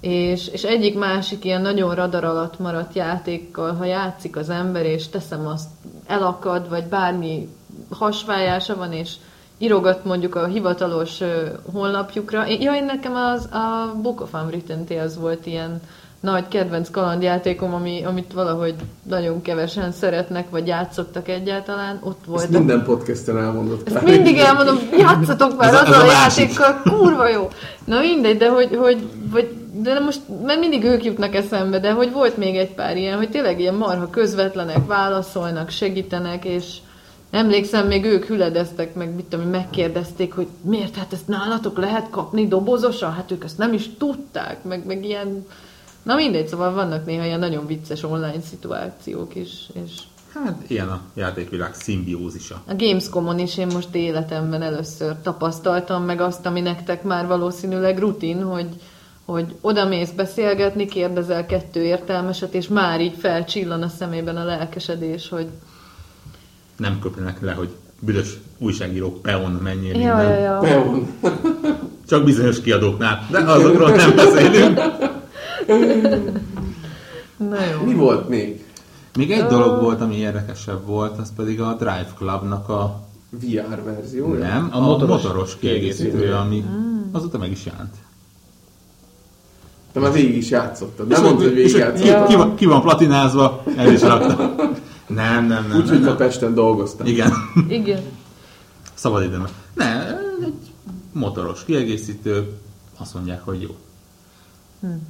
és, 0.00 0.48
és 0.48 0.62
egyik 0.62 0.98
másik 0.98 1.44
ilyen 1.44 1.62
nagyon 1.62 1.94
radar 1.94 2.24
alatt 2.24 2.58
maradt 2.58 2.94
játékkal, 2.94 3.74
ha 3.74 3.84
játszik 3.84 4.36
az 4.36 4.50
ember, 4.50 4.84
és 4.84 5.08
teszem 5.08 5.46
azt 5.46 5.68
elakad, 6.06 6.68
vagy 6.68 6.84
bármi 6.84 7.48
hasvájása 7.90 8.76
van, 8.76 8.92
és 8.92 9.12
írogat 9.58 10.04
mondjuk 10.04 10.34
a 10.34 10.46
hivatalos 10.46 11.18
honlapjukra. 11.72 12.46
Ja, 12.46 12.74
én 12.74 12.84
nekem 12.84 13.14
az, 13.14 13.44
a 13.52 13.94
Book 14.02 14.20
of 14.20 14.32
Unwritten 14.32 14.84
Tales 14.84 15.12
volt 15.20 15.46
ilyen 15.46 15.80
nagy 16.20 16.48
kedvenc 16.48 16.90
kalandjátékom, 16.90 17.74
ami, 17.74 18.04
amit 18.04 18.32
valahogy 18.32 18.74
nagyon 19.02 19.42
kevesen 19.42 19.92
szeretnek, 19.92 20.50
vagy 20.50 20.66
játszottak 20.66 21.28
egyáltalán. 21.28 21.98
Ott 22.02 22.16
Ezt 22.18 22.26
voltak. 22.26 22.50
minden 22.50 22.84
podcasten 22.84 23.38
elmondott. 23.38 23.88
Ezt 23.88 24.04
mindig 24.04 24.38
elmondom, 24.38 24.78
játszatok 24.98 25.56
már 25.56 25.68
Ez 25.68 25.74
a- 25.74 25.82
azzal 25.82 26.00
a 26.00 26.10
játékkal, 26.10 26.80
kurva 26.82 27.28
jó. 27.28 27.48
Na 27.84 28.00
mindegy, 28.00 28.36
de 28.36 28.48
hogy, 28.50 28.76
hogy 28.76 29.08
vagy, 29.30 29.54
de 29.72 30.00
most, 30.00 30.20
mert 30.44 30.58
mindig 30.60 30.84
ők 30.84 31.04
jutnak 31.04 31.34
eszembe, 31.34 31.78
de 31.78 31.92
hogy 31.92 32.12
volt 32.12 32.36
még 32.36 32.56
egy 32.56 32.74
pár 32.74 32.96
ilyen, 32.96 33.16
hogy 33.16 33.30
tényleg 33.30 33.60
ilyen 33.60 33.74
marha 33.74 34.10
közvetlenek, 34.10 34.86
válaszolnak, 34.86 35.70
segítenek, 35.70 36.44
és 36.44 36.76
emlékszem, 37.36 37.86
még 37.86 38.04
ők 38.04 38.24
hüledeztek, 38.24 38.94
meg 38.94 39.14
mit 39.14 39.24
tudom, 39.24 39.46
megkérdezték, 39.46 40.32
hogy 40.34 40.46
miért, 40.60 40.96
hát 40.96 41.12
ezt 41.12 41.28
nálatok 41.28 41.78
lehet 41.78 42.10
kapni 42.10 42.48
dobozosan? 42.48 43.12
Hát 43.12 43.30
ők 43.30 43.44
ezt 43.44 43.58
nem 43.58 43.72
is 43.72 43.90
tudták, 43.98 44.64
meg, 44.64 44.86
meg 44.86 45.04
ilyen, 45.04 45.46
na 46.02 46.14
mindegy, 46.14 46.48
szóval 46.48 46.72
vannak 46.72 47.06
néha 47.06 47.24
ilyen 47.24 47.38
nagyon 47.38 47.66
vicces 47.66 48.02
online 48.02 48.40
szituációk 48.40 49.34
is, 49.34 49.68
és 49.72 49.90
Hát 50.44 50.56
ilyen 50.66 50.88
a 50.88 51.00
játékvilág 51.14 51.74
szimbiózisa. 51.74 52.62
a 52.66 52.74
Gamescomon 52.74 53.38
is 53.38 53.56
én 53.58 53.66
most 53.66 53.94
életemben 53.94 54.62
először 54.62 55.14
tapasztaltam 55.22 56.04
meg 56.04 56.20
azt, 56.20 56.46
ami 56.46 56.60
nektek 56.60 57.02
már 57.02 57.26
valószínűleg 57.26 57.98
rutin, 57.98 58.42
hogy, 58.42 58.68
hogy 59.24 59.54
odamész 59.60 60.10
beszélgetni, 60.10 60.86
kérdezel 60.86 61.46
kettő 61.46 61.82
értelmeset, 61.82 62.54
és 62.54 62.68
már 62.68 63.00
így 63.00 63.16
felcsillan 63.18 63.82
a 63.82 63.88
szemében 63.88 64.36
a 64.36 64.44
lelkesedés, 64.44 65.28
hogy 65.28 65.46
Nem 66.76 66.98
köpnek 66.98 67.40
le, 67.40 67.52
hogy 67.52 67.68
büdös 68.00 68.38
újságírók 68.58 69.22
peon 69.22 69.50
mennyire 69.62 69.98
ja, 69.98 70.20
ja, 70.20 70.38
ja. 70.38 70.58
Peon. 70.58 71.06
Csak 72.08 72.24
bizonyos 72.24 72.60
kiadóknál. 72.60 73.26
De 73.30 73.38
azokról 73.38 73.90
nem 73.90 74.14
beszélünk. 74.16 74.78
Na 77.36 77.64
jó. 77.72 77.84
Mi 77.84 77.94
volt 77.94 78.28
még? 78.28 78.64
Még 79.16 79.30
egy 79.30 79.44
dolog 79.44 79.82
volt, 79.82 80.00
ami 80.00 80.16
érdekesebb 80.16 80.86
volt, 80.86 81.18
az 81.18 81.32
pedig 81.36 81.60
a 81.60 81.74
Drive 81.74 82.08
Clubnak 82.16 82.68
a 82.68 83.00
VR 83.30 83.82
verzió? 83.84 84.32
nem, 84.32 84.68
A 84.72 84.76
a, 84.76 84.80
motoros 84.80 85.22
motoros, 85.22 85.56
kiegészítője, 85.58 86.36
ami 86.36 86.64
azóta 87.12 87.38
meg 87.38 87.50
is 87.50 87.64
jelent. 87.66 87.94
Te 89.92 90.00
már 90.00 90.12
végig 90.12 90.36
is 90.36 90.50
játszottad. 90.50 91.06
Nem 91.08 91.16
És 91.16 91.22
mondtad, 91.28 91.46
hogy 91.46 91.54
végig 91.54 91.66
és 91.66 91.72
ki, 91.72 91.78
játszottad. 91.78 92.26
ki, 92.26 92.34
van, 92.34 92.54
ki 92.54 92.66
van 92.66 92.82
platinázva, 92.82 93.62
el 93.76 93.92
is 93.92 94.00
rakta. 94.00 94.54
Nem, 95.06 95.46
nem, 95.46 95.66
nem. 95.68 95.76
Úgy, 95.76 95.88
hogy 95.88 96.00
nem, 96.00 96.16
te 96.16 96.24
Pesten 96.24 96.54
dolgoztál. 96.54 97.06
Igen. 97.06 97.32
Igen. 97.68 98.02
Szabad 98.94 99.22
időben. 99.22 99.48
Ne, 99.74 100.18
egy 100.44 100.54
motoros 101.12 101.64
kiegészítő, 101.64 102.52
azt 102.96 103.14
mondják, 103.14 103.44
hogy 103.44 103.62
jó. 103.62 103.76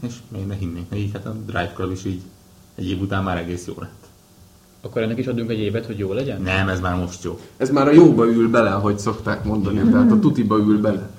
És 0.02 0.14
még 0.28 0.46
ne 0.46 0.54
hinnék 0.54 0.90
nekik, 0.90 1.12
hát 1.12 1.26
a 1.26 1.36
Drive 1.46 1.72
Club 1.74 1.90
is 1.90 2.04
így 2.04 2.20
egy 2.74 2.90
év 2.90 3.00
után 3.00 3.24
már 3.24 3.36
egész 3.38 3.66
jó 3.66 3.74
lett. 3.78 4.06
akkor 4.82 5.02
ennek 5.02 5.18
is 5.18 5.26
adunk 5.26 5.50
egy 5.50 5.58
évet, 5.58 5.86
hogy 5.86 5.98
jó 5.98 6.12
legyen? 6.12 6.42
Nem, 6.42 6.68
ez 6.68 6.80
már 6.80 6.96
most 6.96 7.24
jó. 7.24 7.40
Ez 7.56 7.70
már 7.70 7.88
a 7.88 7.92
jóba 7.92 8.26
ül 8.26 8.50
bele, 8.50 8.74
ahogy 8.74 8.98
szokták 8.98 9.44
mondani, 9.44 9.90
tehát 9.90 10.10
a 10.10 10.18
tutiba 10.18 10.58
ül 10.58 10.80
bele. 10.80 11.10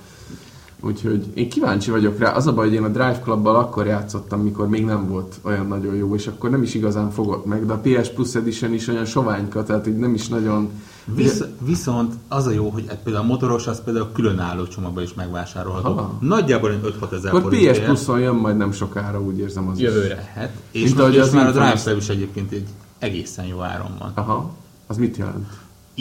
Úgyhogy 0.81 1.25
én 1.33 1.49
kíváncsi 1.49 1.91
vagyok 1.91 2.19
rá. 2.19 2.31
Az 2.31 2.47
a 2.47 2.53
baj, 2.53 2.65
hogy 2.65 2.75
én 2.75 2.83
a 2.83 2.87
Drive 2.87 3.19
Clubbal 3.23 3.55
akkor 3.55 3.85
játszottam, 3.85 4.41
mikor 4.41 4.67
még 4.67 4.85
nem 4.85 5.07
volt 5.07 5.35
olyan 5.41 5.67
nagyon 5.67 5.95
jó, 5.95 6.15
és 6.15 6.27
akkor 6.27 6.49
nem 6.49 6.61
is 6.61 6.73
igazán 6.73 7.11
fogott 7.11 7.45
meg, 7.45 7.65
de 7.65 7.73
a 7.73 7.79
PS 7.83 8.09
Plus 8.09 8.35
Edition 8.35 8.73
is 8.73 8.87
olyan 8.87 9.05
soványka, 9.05 9.63
tehát 9.63 9.87
így 9.87 9.97
nem 9.97 10.13
is 10.13 10.27
nagyon... 10.27 10.69
Visz, 11.15 11.43
viszont 11.65 12.13
az 12.27 12.45
a 12.45 12.51
jó, 12.51 12.69
hogy 12.69 12.83
például 13.03 13.25
a 13.25 13.27
motoros 13.27 13.67
az 13.67 13.83
például 13.83 14.11
különálló 14.13 14.67
csomagban 14.67 15.03
is 15.03 15.13
megvásárolható. 15.13 15.93
Ha. 15.93 16.17
Nagyjából 16.19 16.69
olyan 16.69 16.81
5-6 17.01 17.11
ezer 17.11 17.35
Akkor 17.35 17.55
PS 17.55 17.79
Plus-on 17.79 18.19
jön 18.19 18.35
majd 18.35 18.57
nem 18.57 18.71
sokára, 18.71 19.21
úgy 19.21 19.39
érzem 19.39 19.67
az 19.67 19.77
is. 19.77 19.83
Jövőre. 19.83 20.15
lehet. 20.15 20.51
És, 20.71 20.93
Mint 20.93 21.13
és 21.13 21.19
az 21.19 21.33
már 21.33 21.47
a. 21.47 21.51
Drive 21.51 21.73
Club 21.73 21.97
is 21.97 22.09
egyébként 22.09 22.51
egy 22.51 22.67
egészen 22.99 23.45
jó 23.45 23.61
áron 23.61 23.91
van. 23.99 24.11
Aha. 24.15 24.53
Az 24.87 24.97
mit 24.97 25.17
jelent? 25.17 25.47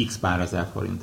X 0.07 0.19
pár 0.19 0.41
ezer 0.41 0.69
forint. 0.73 1.03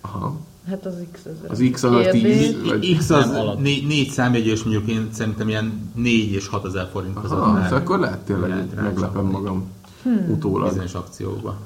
Aha. 0.00 0.36
Hát 0.68 0.86
az 0.86 0.94
X 1.12 1.20
ezer. 1.24 1.50
Az 1.50 1.68
X 1.72 1.82
az 1.82 1.92
a 1.92 2.10
10, 2.10 2.62
vagy... 2.66 2.96
X 2.98 3.10
az 3.10 3.30
alatt. 3.30 3.60
négy, 3.60 3.86
négy 3.86 4.08
számjegy, 4.10 4.46
és 4.46 4.62
mondjuk 4.62 4.88
én 4.88 5.08
szerintem 5.12 5.48
ilyen 5.48 5.90
4 5.94 6.32
és 6.32 6.48
6 6.48 6.64
ezer 6.64 6.88
forint 6.92 7.20
között 7.20 7.38
Aha, 7.38 7.52
már 7.52 7.72
akkor 7.72 7.98
lehet 7.98 8.18
tényleg 8.18 8.48
lehet 8.48 8.74
meglepem 8.82 9.24
magam 9.24 9.72
Hmm. 10.02 10.30
utólag. 10.30 10.68
bizonyos 10.68 10.94
akciókba. 10.94 11.56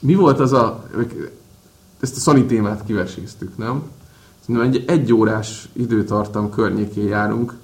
mi 0.00 0.14
volt 0.14 0.40
az 0.40 0.52
a... 0.52 0.84
Ezt 2.00 2.16
a 2.16 2.20
Sony 2.20 2.46
témát 2.46 2.84
kiveséztük, 2.84 3.56
nem? 3.56 3.82
Szerintem 4.46 4.70
egy 4.72 4.84
egy 4.86 5.12
órás 5.12 5.68
időtartam 5.72 6.50
környékén 6.50 7.06
járunk. 7.06 7.54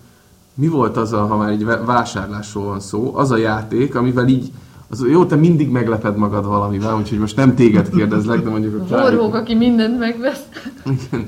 Mi 0.54 0.68
volt 0.68 0.96
az 0.96 1.12
a, 1.12 1.26
ha 1.26 1.36
már 1.36 1.50
egy 1.50 1.64
vásárlásról 1.64 2.64
van 2.64 2.80
szó, 2.80 3.16
az 3.16 3.30
a 3.30 3.36
játék, 3.36 3.94
amivel 3.94 4.28
így 4.28 4.52
az, 5.00 5.08
jó, 5.10 5.24
te 5.24 5.36
mindig 5.36 5.70
megleped 5.70 6.16
magad 6.16 6.46
valamivel, 6.46 6.96
úgyhogy 6.96 7.18
most 7.18 7.36
nem 7.36 7.54
téged 7.54 7.90
kérdezlek, 7.90 8.42
de 8.42 8.50
mondjuk 8.50 8.90
a 8.90 8.94
Warhawk, 8.94 9.34
aki 9.34 9.54
mindent 9.54 9.98
megvesz. 9.98 10.44
Igen. 10.84 11.26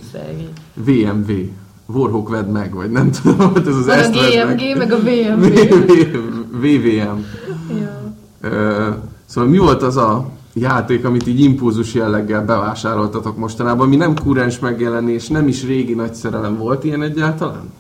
VMV. 0.74 1.30
Warhawk 1.86 2.28
vedd 2.28 2.46
meg, 2.46 2.74
vagy 2.74 2.90
nem 2.90 3.10
tudom, 3.10 3.52
hogy 3.52 3.66
ez 3.66 3.76
az 3.76 3.86
Van 3.86 3.98
a 3.98 4.08
GMG, 4.08 4.76
meg. 4.76 4.76
meg 4.76 4.92
a 4.92 4.98
VMV. 4.98 5.44
VVM. 6.60 7.18
Ja. 7.78 9.02
Szóval 9.26 9.50
mi 9.50 9.58
volt 9.58 9.82
az 9.82 9.96
a 9.96 10.28
játék, 10.54 11.04
amit 11.04 11.26
így 11.26 11.40
impulzus 11.40 11.94
jelleggel 11.94 12.44
bevásároltatok 12.44 13.36
mostanában, 13.36 13.86
ami 13.86 13.96
nem 13.96 14.14
kurens 14.14 14.58
megjelenés, 14.58 15.28
nem 15.28 15.48
is 15.48 15.64
régi 15.64 15.94
nagy 15.94 16.14
szerelem 16.14 16.56
volt 16.56 16.84
ilyen 16.84 17.02
egyáltalán? 17.02 17.72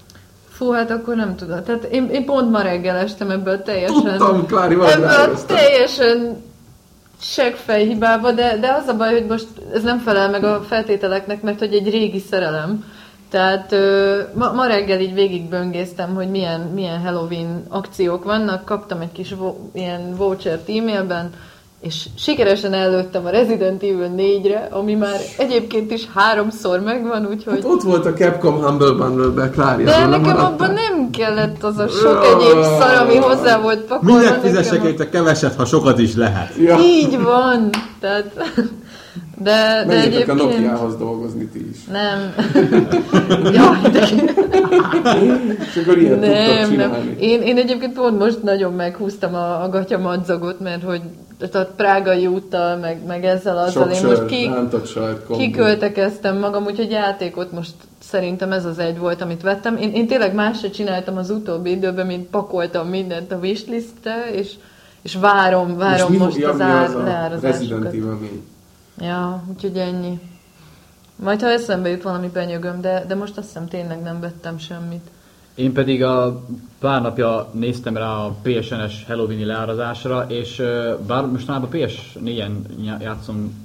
Fú, 0.56 0.70
hát 0.70 0.90
akkor 0.90 1.16
nem 1.16 1.36
tudom. 1.36 1.62
Tehát 1.64 1.84
én, 1.84 2.08
én 2.08 2.24
pont 2.24 2.50
ma 2.50 2.60
reggel 2.60 2.96
estem 2.96 3.30
ebből 3.30 3.62
teljesen... 3.62 4.02
Tudtam, 4.02 4.46
Klári, 4.46 4.74
Ebből 4.74 5.44
teljesen 5.46 6.42
seggfejhibába, 7.20 8.32
de, 8.32 8.56
de 8.58 8.72
az 8.72 8.88
a 8.88 8.96
baj, 8.96 9.12
hogy 9.12 9.26
most 9.26 9.46
ez 9.74 9.82
nem 9.82 9.98
felel 9.98 10.30
meg 10.30 10.44
a 10.44 10.62
feltételeknek, 10.62 11.42
mert 11.42 11.58
hogy 11.58 11.74
egy 11.74 11.90
régi 11.90 12.18
szerelem. 12.18 12.84
Tehát 13.30 13.72
ö, 13.72 14.20
ma, 14.34 14.52
ma 14.52 14.66
reggel 14.66 15.00
így 15.00 15.14
végigböngésztem, 15.14 16.14
hogy 16.14 16.30
milyen, 16.30 16.60
milyen 16.60 17.00
Halloween 17.00 17.64
akciók 17.68 18.24
vannak, 18.24 18.64
kaptam 18.64 19.00
egy 19.00 19.12
kis 19.12 19.32
vo, 19.32 19.54
ilyen 19.72 20.14
vouchert 20.16 20.68
e-mailben, 20.68 21.30
és 21.80 22.06
sikeresen 22.18 22.72
előttem 22.72 23.26
a 23.26 23.30
Resident 23.30 23.82
Evil 23.82 24.10
4-re, 24.16 24.68
ami 24.70 24.94
már 24.94 25.20
egyébként 25.38 25.90
is 25.90 26.08
háromszor 26.14 26.80
megvan, 26.80 27.26
úgyhogy... 27.26 27.54
Hát 27.54 27.64
ott 27.64 27.82
volt 27.82 28.06
a 28.06 28.12
Capcom 28.12 28.62
Humble 28.62 28.90
Bundle-be, 28.90 29.50
Klári, 29.50 29.84
De 29.84 30.06
nekem 30.06 30.36
abban 30.36 30.70
nem 30.72 31.10
kellett 31.10 31.62
az 31.62 31.78
a 31.78 31.88
sok 31.88 32.24
egyéb 32.24 32.62
szar, 32.62 32.94
ami 33.02 33.16
hozzá 33.16 33.60
volt 33.60 33.80
pakolva. 33.80 34.12
Mindjárt 34.12 34.40
fizessek 34.40 34.84
érte 34.84 35.08
keveset, 35.08 35.54
ha 35.54 35.64
sokat 35.64 35.98
is 35.98 36.14
lehet. 36.14 36.54
Ja. 36.58 36.78
Így 36.78 37.22
van. 37.22 37.70
Tehát... 38.00 38.32
De, 39.38 39.84
de 39.86 40.00
egyébként... 40.00 40.28
a 40.28 40.34
Nokia-hoz 40.34 40.96
dolgozni 40.96 41.46
ti 41.46 41.68
is. 41.70 41.84
Nem. 41.84 42.34
Jaj, 43.54 43.90
de... 43.92 44.08
És 45.58 45.82
akkor 45.82 45.98
ilyet 45.98 46.20
nem, 46.20 46.72
nem. 46.72 47.14
Én, 47.18 47.42
én 47.42 47.56
egyébként 47.56 47.92
pont 47.92 48.18
most 48.18 48.42
nagyon 48.42 48.72
meghúztam 48.72 49.34
a, 49.34 49.62
a 49.62 49.68
gatya 49.68 49.98
madzagot, 49.98 50.60
mert 50.60 50.82
hogy 50.82 51.00
a 51.40 51.58
prágai 51.76 52.26
úttal, 52.26 52.76
meg, 52.76 53.04
meg 53.06 53.24
ezzel 53.24 53.58
azzal 53.58 53.90
én 53.90 54.06
most 54.06 54.26
ki, 54.26 54.50
kiköltekeztem 55.36 56.38
magam, 56.38 56.64
úgyhogy 56.64 56.90
játékot 56.90 57.52
most 57.52 57.74
szerintem 57.98 58.52
ez 58.52 58.64
az 58.64 58.78
egy 58.78 58.98
volt, 58.98 59.20
amit 59.20 59.42
vettem. 59.42 59.76
Én, 59.76 59.92
én 59.92 60.06
tényleg 60.06 60.34
más 60.34 60.58
se 60.58 60.70
csináltam 60.70 61.16
az 61.16 61.30
utóbbi 61.30 61.70
időben, 61.70 62.06
mint 62.06 62.26
pakoltam 62.26 62.88
mindent 62.88 63.32
a 63.32 63.36
wishlistre, 63.36 64.30
és, 64.32 64.52
és 65.02 65.14
várom, 65.14 65.76
várom 65.76 66.12
és 66.12 66.18
most 66.18 66.44
az 66.44 66.60
ár, 66.60 66.90
leárazásokat. 66.90 67.94
Ja, 69.00 69.42
úgyhogy 69.54 69.76
ennyi. 69.76 70.20
Majd 71.16 71.40
ha 71.40 71.48
eszembe 71.48 71.88
jut 71.88 72.02
valami 72.02 72.30
benyögöm, 72.32 72.80
de, 72.80 73.04
de 73.08 73.14
most 73.14 73.36
azt 73.36 73.46
hiszem 73.46 73.68
tényleg 73.68 74.02
nem 74.02 74.20
vettem 74.20 74.58
semmit. 74.58 75.10
Én 75.56 75.72
pedig 75.72 76.04
a 76.04 76.44
pár 76.78 77.02
napja 77.02 77.50
néztem 77.52 77.96
rá 77.96 78.10
a 78.10 78.36
PSN-es 78.42 79.04
Halloween-i 79.06 79.44
leárazásra, 79.44 80.26
és 80.28 80.62
bár 81.06 81.26
mostanában 81.26 81.68
PS4-en 81.72 82.52
játszom 83.00 83.64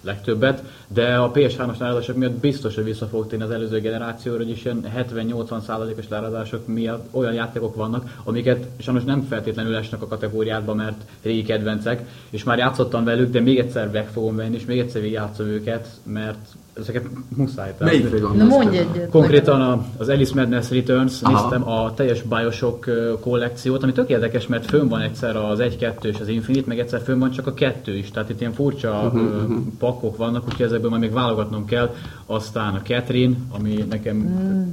legtöbbet, 0.00 0.62
de 0.88 1.16
a 1.16 1.30
PS3-as 1.30 1.78
leárazások 1.78 2.16
miatt 2.16 2.32
biztos, 2.32 2.74
hogy 2.74 2.84
vissza 2.84 3.06
fog 3.06 3.26
térni 3.26 3.44
az 3.44 3.50
előző 3.50 3.80
generációra, 3.80 4.38
hogy 4.38 4.50
is 4.50 4.64
ilyen 4.64 4.84
70-80%-os 4.96 6.08
leárazások 6.08 6.66
miatt 6.66 7.06
olyan 7.10 7.32
játékok 7.32 7.74
vannak, 7.74 8.20
amiket 8.24 8.66
sajnos 8.78 9.04
nem 9.04 9.22
feltétlenül 9.22 9.76
esnek 9.76 10.02
a 10.02 10.06
kategóriádba, 10.06 10.74
mert 10.74 11.04
régi 11.22 11.42
kedvencek, 11.42 12.08
és 12.30 12.44
már 12.44 12.58
játszottam 12.58 13.04
velük, 13.04 13.30
de 13.30 13.40
még 13.40 13.58
egyszer 13.58 13.90
meg 13.90 14.08
fogom 14.08 14.36
venni, 14.36 14.54
és 14.54 14.64
még 14.64 14.78
egyszer 14.78 15.04
játszom 15.04 15.46
őket, 15.46 15.88
mert 16.02 16.38
ezeket 16.78 17.06
muszáj. 17.36 17.74
Melyikre 17.78 18.18
Na 18.18 18.44
mondj 18.44 18.76
egyet. 18.76 19.10
Konkrétan 19.10 19.60
a, 19.60 19.84
az 19.96 20.08
Alice 20.08 20.34
Madness 20.34 20.70
Returns 20.70 21.22
Aha. 21.22 21.32
néztem 21.32 21.68
a 21.68 21.94
teljes 21.94 22.22
Bioshock 22.22 22.90
kollekciót, 23.20 23.82
ami 23.82 23.92
tök 23.92 24.08
érdekes, 24.08 24.46
mert 24.46 24.66
fönn 24.66 24.88
van 24.88 25.00
egyszer 25.00 25.36
az 25.36 25.58
1-2 25.62 26.04
és 26.04 26.20
az 26.20 26.28
Infinite, 26.28 26.66
meg 26.68 26.78
egyszer 26.78 27.00
fönn 27.00 27.18
van 27.18 27.30
csak 27.30 27.46
a 27.46 27.54
kettő 27.54 27.96
is. 27.96 28.10
Tehát 28.10 28.30
itt 28.30 28.40
ilyen 28.40 28.52
furcsa 28.52 28.90
uh-huh, 28.90 29.22
uh-huh. 29.22 29.58
pakok 29.78 30.16
vannak, 30.16 30.44
úgyhogy 30.44 30.66
ezekből 30.76 30.98
majd 30.98 31.02
még 31.02 31.12
válogatnom 31.12 31.64
kell. 31.64 31.94
Aztán 32.26 32.74
a 32.74 32.80
Catherine, 32.82 33.36
ami 33.50 33.84
nekem 33.88 34.16
mm. 34.16 34.70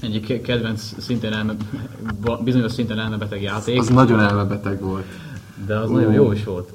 egyik 0.00 0.42
kedvenc 0.42 0.94
szintén 0.98 1.32
elme, 1.32 1.54
bizonyos 2.44 2.72
szinten 2.72 2.98
elmebeteg 2.98 3.42
játék. 3.42 3.78
Az 3.78 3.88
nagyon 3.88 4.20
elmebeteg 4.20 4.80
volt. 4.80 5.06
De 5.66 5.78
az 5.78 5.90
uh. 5.90 5.96
nagyon 5.96 6.12
jó 6.12 6.32
is 6.32 6.44
volt. 6.44 6.72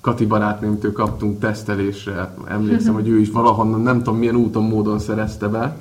Kati 0.00 0.26
barátnőmtől 0.26 0.92
kaptunk 0.92 1.38
tesztelésre, 1.38 2.34
emlékszem, 2.48 2.94
hogy 2.94 3.08
ő 3.08 3.18
is 3.18 3.30
valahonnan, 3.30 3.80
nem 3.80 3.98
tudom 3.98 4.18
milyen 4.18 4.36
úton, 4.36 4.62
módon 4.62 4.98
szerezte 4.98 5.48
be, 5.48 5.76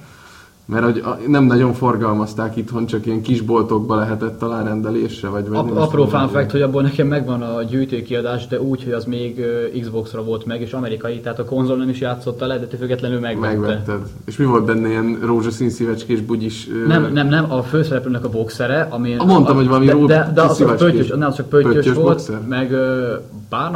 mert 0.71 0.83
hogy 0.83 1.03
nem 1.27 1.43
nagyon 1.43 1.73
forgalmazták 1.73 2.55
itthon, 2.55 2.85
csak 2.85 3.05
ilyen 3.05 3.21
kisboltokba 3.21 3.95
lehetett 3.95 4.39
talán 4.39 4.63
rendelésre, 4.63 5.27
vagy... 5.27 5.49
vagy 5.49 5.57
Ap- 5.57 5.77
apró 5.77 6.05
fun 6.05 6.27
fact, 6.27 6.51
hogy 6.51 6.61
abból 6.61 6.81
nekem 6.81 7.07
megvan 7.07 7.41
a 7.41 7.63
gyűjtőkiadás, 7.63 8.47
de 8.47 8.61
úgy, 8.61 8.83
hogy 8.83 8.93
az 8.93 9.05
még 9.05 9.45
Xbox-ra 9.81 10.23
volt 10.23 10.45
meg, 10.45 10.61
és 10.61 10.73
amerikai, 10.73 11.19
tehát 11.19 11.39
a 11.39 11.45
konzol 11.45 11.77
nem 11.77 11.89
is 11.89 11.99
játszotta 11.99 12.45
le, 12.45 12.57
de 12.57 12.77
függetlenül 12.77 13.19
megvette. 13.19 13.57
Megvetted. 13.57 13.99
És 14.25 14.37
mi 14.37 14.45
volt 14.45 14.65
benne 14.65 14.87
ilyen 14.87 15.19
rózsaszín 15.25 15.69
szívecskés 15.69 16.21
bugyis? 16.21 16.67
Nem, 16.87 17.11
nem, 17.13 17.27
nem, 17.27 17.51
a 17.51 17.63
főszereplőnek 17.63 18.25
a 18.25 18.29
boxere, 18.29 18.87
ami... 18.89 19.15
A, 19.17 19.23
mondtam, 19.23 19.55
a, 19.55 19.59
hogy 19.59 19.67
valami 19.67 19.85
de, 19.85 19.93
de, 20.05 20.31
de 20.33 20.41
az 20.41 20.57
pöttyös, 20.77 21.07
nem, 21.07 21.27
az 21.27 21.35
csak 21.35 21.49
pöttyös, 21.49 21.73
pöttyös 21.73 21.95
volt, 21.95 22.07
boxer? 22.07 22.41
meg 22.47 22.75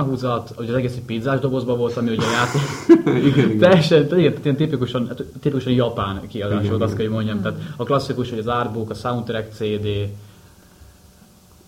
húzat, 0.03 0.51
hogy 0.55 0.69
az 0.69 0.75
egész 0.75 0.95
egy 0.95 1.05
pizzás 1.05 1.39
dobozban 1.39 1.77
volt, 1.77 1.97
ami 1.97 2.09
ugye 2.09 2.25
játék. 2.25 2.61
igen, 3.33 3.49
igen. 3.49 3.57
Teljesen, 3.57 4.07
ilyen 4.17 4.55
tipikusan, 4.55 5.09
tipikusan 5.41 5.73
japán 5.73 6.21
kiadás 6.27 6.69
volt, 6.69 6.81
azt 6.85 6.95
kell, 6.95 7.05
hogy 7.05 7.15
mondjam. 7.15 7.41
Tehát 7.41 7.59
a 7.77 7.83
klasszikus, 7.83 8.29
hogy 8.29 8.39
az 8.39 8.47
artbook, 8.47 8.89
a 8.89 8.93
soundtrack 8.93 9.53
CD, 9.53 9.87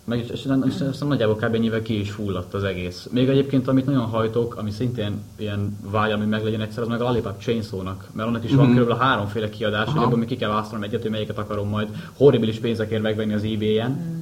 meg 0.03 0.20
és, 0.20 0.30
és, 0.30 0.45
és, 0.65 0.74
és 0.91 0.97
nagyjából 0.97 1.36
kb. 1.36 1.55
ennyivel 1.55 1.82
ki 1.82 1.99
is 1.99 2.11
fulladt 2.11 2.53
az 2.53 2.63
egész. 2.63 3.07
Még 3.11 3.30
egyébként, 3.30 3.68
amit 3.68 3.86
nagyon 3.86 4.05
hajtok, 4.05 4.55
ami 4.55 4.72
szintén 4.72 5.22
ilyen 5.36 5.78
vágy, 5.91 6.11
hogy 6.11 6.28
meg 6.28 6.43
legyen 6.43 6.61
egyszer, 6.61 6.84
az 6.84 6.89
meg 6.89 7.01
a 7.01 7.03
Lollipop 7.03 7.41
Chainsaw-nak. 7.41 8.07
Mert 8.11 8.28
annak 8.28 8.43
is 8.43 8.49
mm-hmm. 8.49 8.59
van 8.59 8.70
mhm. 8.70 8.82
kb. 8.82 8.99
háromféle 8.99 9.49
kiadás, 9.49 9.89
hogy 9.89 10.03
abban 10.03 10.20
még 10.20 10.28
ki 10.28 10.36
kell 10.36 10.49
választanom 10.49 10.84
egyet, 10.84 11.01
hogy 11.01 11.11
melyiket 11.11 11.38
akarom 11.38 11.70
majd 11.70 11.88
horribilis 12.18 12.59
pénzekért 12.59 13.01
megvenni 13.01 13.34
az 13.34 13.43
eBay-en. 13.43 13.91
Mm 13.91 14.18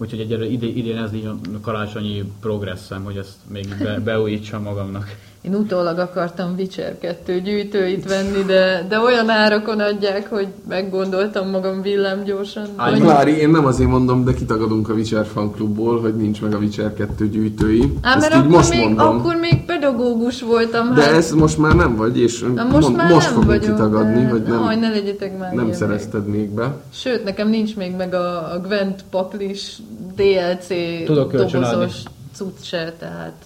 Úgyhogy 0.00 0.20
egyelőre 0.20 0.50
idén, 0.50 0.76
idén 0.76 0.96
ez 0.96 1.12
így 1.12 1.26
a 1.26 1.60
karácsonyi 1.60 2.32
progresszem, 2.40 3.04
hogy 3.04 3.16
ezt 3.16 3.36
még 3.46 3.76
be, 3.82 4.00
beújítsam 4.00 4.62
magamnak. 4.62 5.16
Én 5.42 5.54
utólag 5.54 5.98
akartam 5.98 6.54
Witcher 6.58 6.98
2 6.98 7.40
gyűjtőit 7.40 8.08
venni, 8.08 8.42
de, 8.42 8.86
de 8.88 8.98
olyan 8.98 9.28
árakon 9.28 9.80
adják, 9.80 10.28
hogy 10.28 10.48
meggondoltam 10.68 11.50
magam 11.50 11.82
villám 11.82 12.24
gyorsan. 12.24 12.66
Ágy, 12.76 12.92
hogy... 12.92 13.00
Klári, 13.00 13.36
én 13.36 13.50
nem 13.50 13.66
azért 13.66 13.90
mondom, 13.90 14.24
de 14.24 14.34
kitagadunk 14.34 14.88
a 14.88 14.92
Witcher 14.92 15.26
fanklubból, 15.26 16.00
hogy 16.00 16.16
nincs 16.16 16.42
meg 16.42 16.54
a 16.54 16.58
Witcher 16.58 16.94
2 16.94 17.28
gyűjtői. 17.28 17.92
Á, 18.02 18.16
mert 18.16 18.32
akkor, 18.32 18.48
most 18.48 18.70
még, 18.70 18.84
mondom. 18.84 19.18
akkor 19.18 19.34
még 19.34 19.64
pedagógus 19.64 20.42
voltam. 20.42 20.94
De 20.94 21.02
hát... 21.02 21.12
ez 21.12 21.32
most 21.32 21.58
már 21.58 21.74
nem 21.74 21.96
vagy, 21.96 22.18
és 22.18 22.40
Na, 22.54 22.64
most, 22.64 22.86
mond, 22.86 22.96
már 22.96 23.10
most 23.10 23.24
nem 23.24 23.34
fogunk 23.34 23.50
vagyok, 23.50 23.74
kitagadni, 23.76 24.24
hogy 24.24 24.42
nem, 24.42 24.62
Aj, 24.62 24.76
ne 24.76 24.88
legyetek 24.88 25.38
már 25.38 25.52
nem 25.52 25.72
szerezted 25.72 26.26
még 26.26 26.50
be. 26.50 26.76
Sőt, 26.92 27.24
nekem 27.24 27.48
nincs 27.48 27.76
még 27.76 27.96
meg 27.96 28.14
a, 28.14 28.52
a 28.52 28.60
Gwent 28.60 29.04
Paklis 29.10 29.76
DLC 30.16 30.66
Tudok 31.04 31.32
dobozos 31.32 32.02
cucc 32.34 32.62
se, 32.62 32.94
tehát 32.98 33.44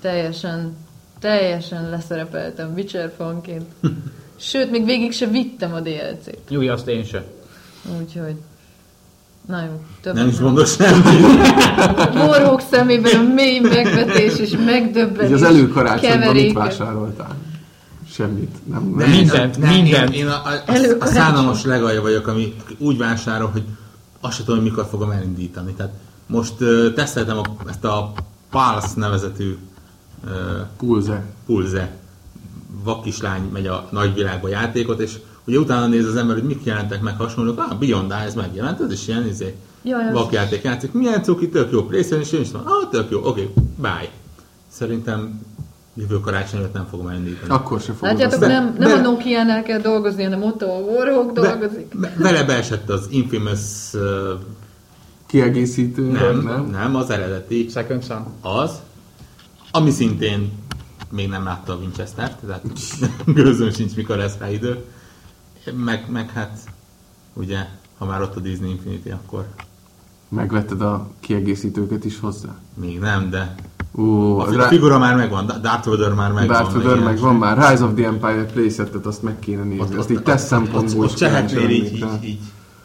teljesen 0.00 0.76
teljesen 1.24 1.90
leszerepeltem 1.90 2.72
Witcher 2.74 3.12
fanként. 3.16 3.64
Sőt, 4.36 4.70
még 4.70 4.84
végig 4.84 5.12
se 5.12 5.26
vittem 5.26 5.74
a 5.74 5.80
DLC-t. 5.80 6.38
Jó, 6.48 6.60
azt 6.68 6.88
én 6.88 7.04
se. 7.04 7.24
Úgyhogy... 8.00 8.34
Na 9.46 9.62
jó, 9.62 9.82
több 10.00 10.14
Nem 10.14 10.28
is 10.28 10.38
mondok 10.38 10.66
semmit. 10.66 11.04
Borhók 12.26 12.62
szemében 12.70 13.26
a 13.26 13.32
mély 13.34 13.58
megvetés 13.58 14.38
és 14.38 14.50
megdöbbenés. 14.64 15.32
az 15.32 15.42
előkarácsonyban 15.42 16.34
mit 16.34 16.52
vásároltál? 16.52 17.36
Semmit. 18.10 18.66
Nem, 18.66 18.94
nem. 18.96 19.10
Mindent, 19.10 19.58
nem, 19.58 19.70
mindent. 19.74 20.14
Én, 20.14 20.20
én 20.20 20.28
a, 20.28 20.42
a, 20.66 20.72
a 21.00 21.06
szánalmas 21.06 21.64
legalja 21.64 22.00
vagyok, 22.00 22.26
ami 22.26 22.54
úgy 22.78 22.98
vásárol, 22.98 23.48
hogy 23.48 23.62
azt 24.20 24.36
sem 24.36 24.44
tudom, 24.44 24.60
hogy 24.60 24.70
mikor 24.70 24.86
fogom 24.90 25.10
elindítani. 25.10 25.72
Tehát 25.72 25.92
most 26.26 26.60
uh, 26.60 26.92
teszteltem 26.92 27.38
a, 27.38 27.42
ezt 27.68 27.84
a 27.84 28.12
Pulse 28.50 28.92
nevezetű 28.96 29.56
Pulze. 30.76 31.24
Pulze. 31.46 31.90
Vakislány 32.84 33.42
megy 33.52 33.66
a 33.66 33.88
nagyvilágba 33.90 34.48
játékot, 34.48 35.00
és 35.00 35.18
ugye 35.46 35.58
utána 35.58 35.86
néz 35.86 36.06
az 36.06 36.16
ember, 36.16 36.36
hogy 36.36 36.44
mik 36.44 36.64
jelentek 36.64 37.00
meg 37.02 37.16
hasonlók, 37.16 37.58
ah, 37.58 37.78
Beyond 37.78 38.10
Eyes 38.12 38.34
megjelent, 38.34 38.80
ez 38.80 38.92
is 38.92 39.08
ilyen 39.08 39.26
izé, 39.28 39.54
vakjáték 40.12 40.62
játszik. 40.62 40.92
Milyen 40.92 41.22
cuki, 41.22 41.48
tök 41.48 41.72
jó, 41.72 41.82
PlayStation 41.86 42.20
is, 42.20 42.32
és 42.32 42.50
van, 42.50 42.62
ah, 42.64 42.88
tök 42.90 43.10
jó, 43.10 43.18
oké, 43.18 43.28
okay, 43.28 43.50
bye. 43.80 44.10
Szerintem 44.68 45.40
Jövő 45.96 46.20
karácsony 46.20 46.60
előtt 46.60 46.72
nem 46.72 46.86
fogom 46.90 47.08
elindítani. 47.08 47.50
Akkor 47.52 47.80
se 47.80 47.92
fogod. 47.92 48.08
Látjátok, 48.10 48.40
azt- 48.42 48.50
nem, 48.50 48.74
nem 48.78 48.88
de- 48.88 48.94
a 48.94 49.00
Nokia-nál 49.00 49.62
kell 49.62 49.80
dolgozni, 49.80 50.22
hanem 50.22 50.42
ott 50.42 50.62
a 50.62 50.66
Warhawk 50.66 51.32
dolgozik. 51.32 51.98
Be, 51.98 52.14
vele 52.18 52.44
beesett 52.44 52.90
az 52.90 53.06
Infamous, 53.10 53.60
uh, 53.92 54.00
Kiegészítő. 55.26 56.02
nem, 56.10 56.40
nem, 56.40 56.64
nem, 56.70 56.96
az 56.96 57.10
eredeti, 57.10 57.68
Second 57.68 58.04
Sun. 58.04 58.24
az, 58.40 58.70
ami 59.76 59.90
szintén 59.90 60.52
még 61.10 61.28
nem 61.28 61.44
látta 61.44 61.72
a 61.72 61.76
Winchester-t, 61.76 62.36
tehát 62.46 62.62
gőzöm 63.34 63.70
sincs, 63.72 63.94
mikor 63.96 64.16
lesz 64.16 64.36
rá 64.38 64.50
idő. 64.50 64.84
Meg, 65.84 66.04
meg 66.10 66.30
hát, 66.30 66.58
ugye, 67.32 67.58
ha 67.98 68.04
már 68.04 68.22
ott 68.22 68.36
a 68.36 68.40
Disney 68.40 68.70
Infinity, 68.70 69.10
akkor 69.10 69.46
Megvetted 70.28 70.80
a 70.80 71.10
kiegészítőket 71.20 72.04
is 72.04 72.20
hozzá? 72.20 72.48
még 72.74 72.98
nem, 72.98 73.30
de 73.30 73.54
Ú, 73.92 74.38
a 74.38 74.56
rá- 74.56 74.68
figura 74.68 74.98
már 74.98 75.16
megvan, 75.16 75.46
Darth 75.46 75.88
Vader 75.88 76.14
már 76.14 76.32
megvan. 76.32 76.56
Darth 76.62 76.74
Vader 76.74 76.98
meg 76.98 77.18
van 77.18 77.34
már. 77.36 77.70
Rise 77.70 77.84
of 77.84 77.94
the 77.94 78.04
Empire 78.06 78.44
playsetet, 78.44 79.06
azt 79.06 79.22
meg 79.22 79.38
kéne 79.38 79.62
nézni. 79.62 79.96
Azt 79.96 80.10
így 80.10 80.22
tesz 80.22 80.46
szempontból 80.46 81.04
Ott, 81.04 81.10
ott 81.10 81.18
lennék 81.18 82.00
rá. 82.00 82.08
így, 82.14 82.24
így. 82.24 82.38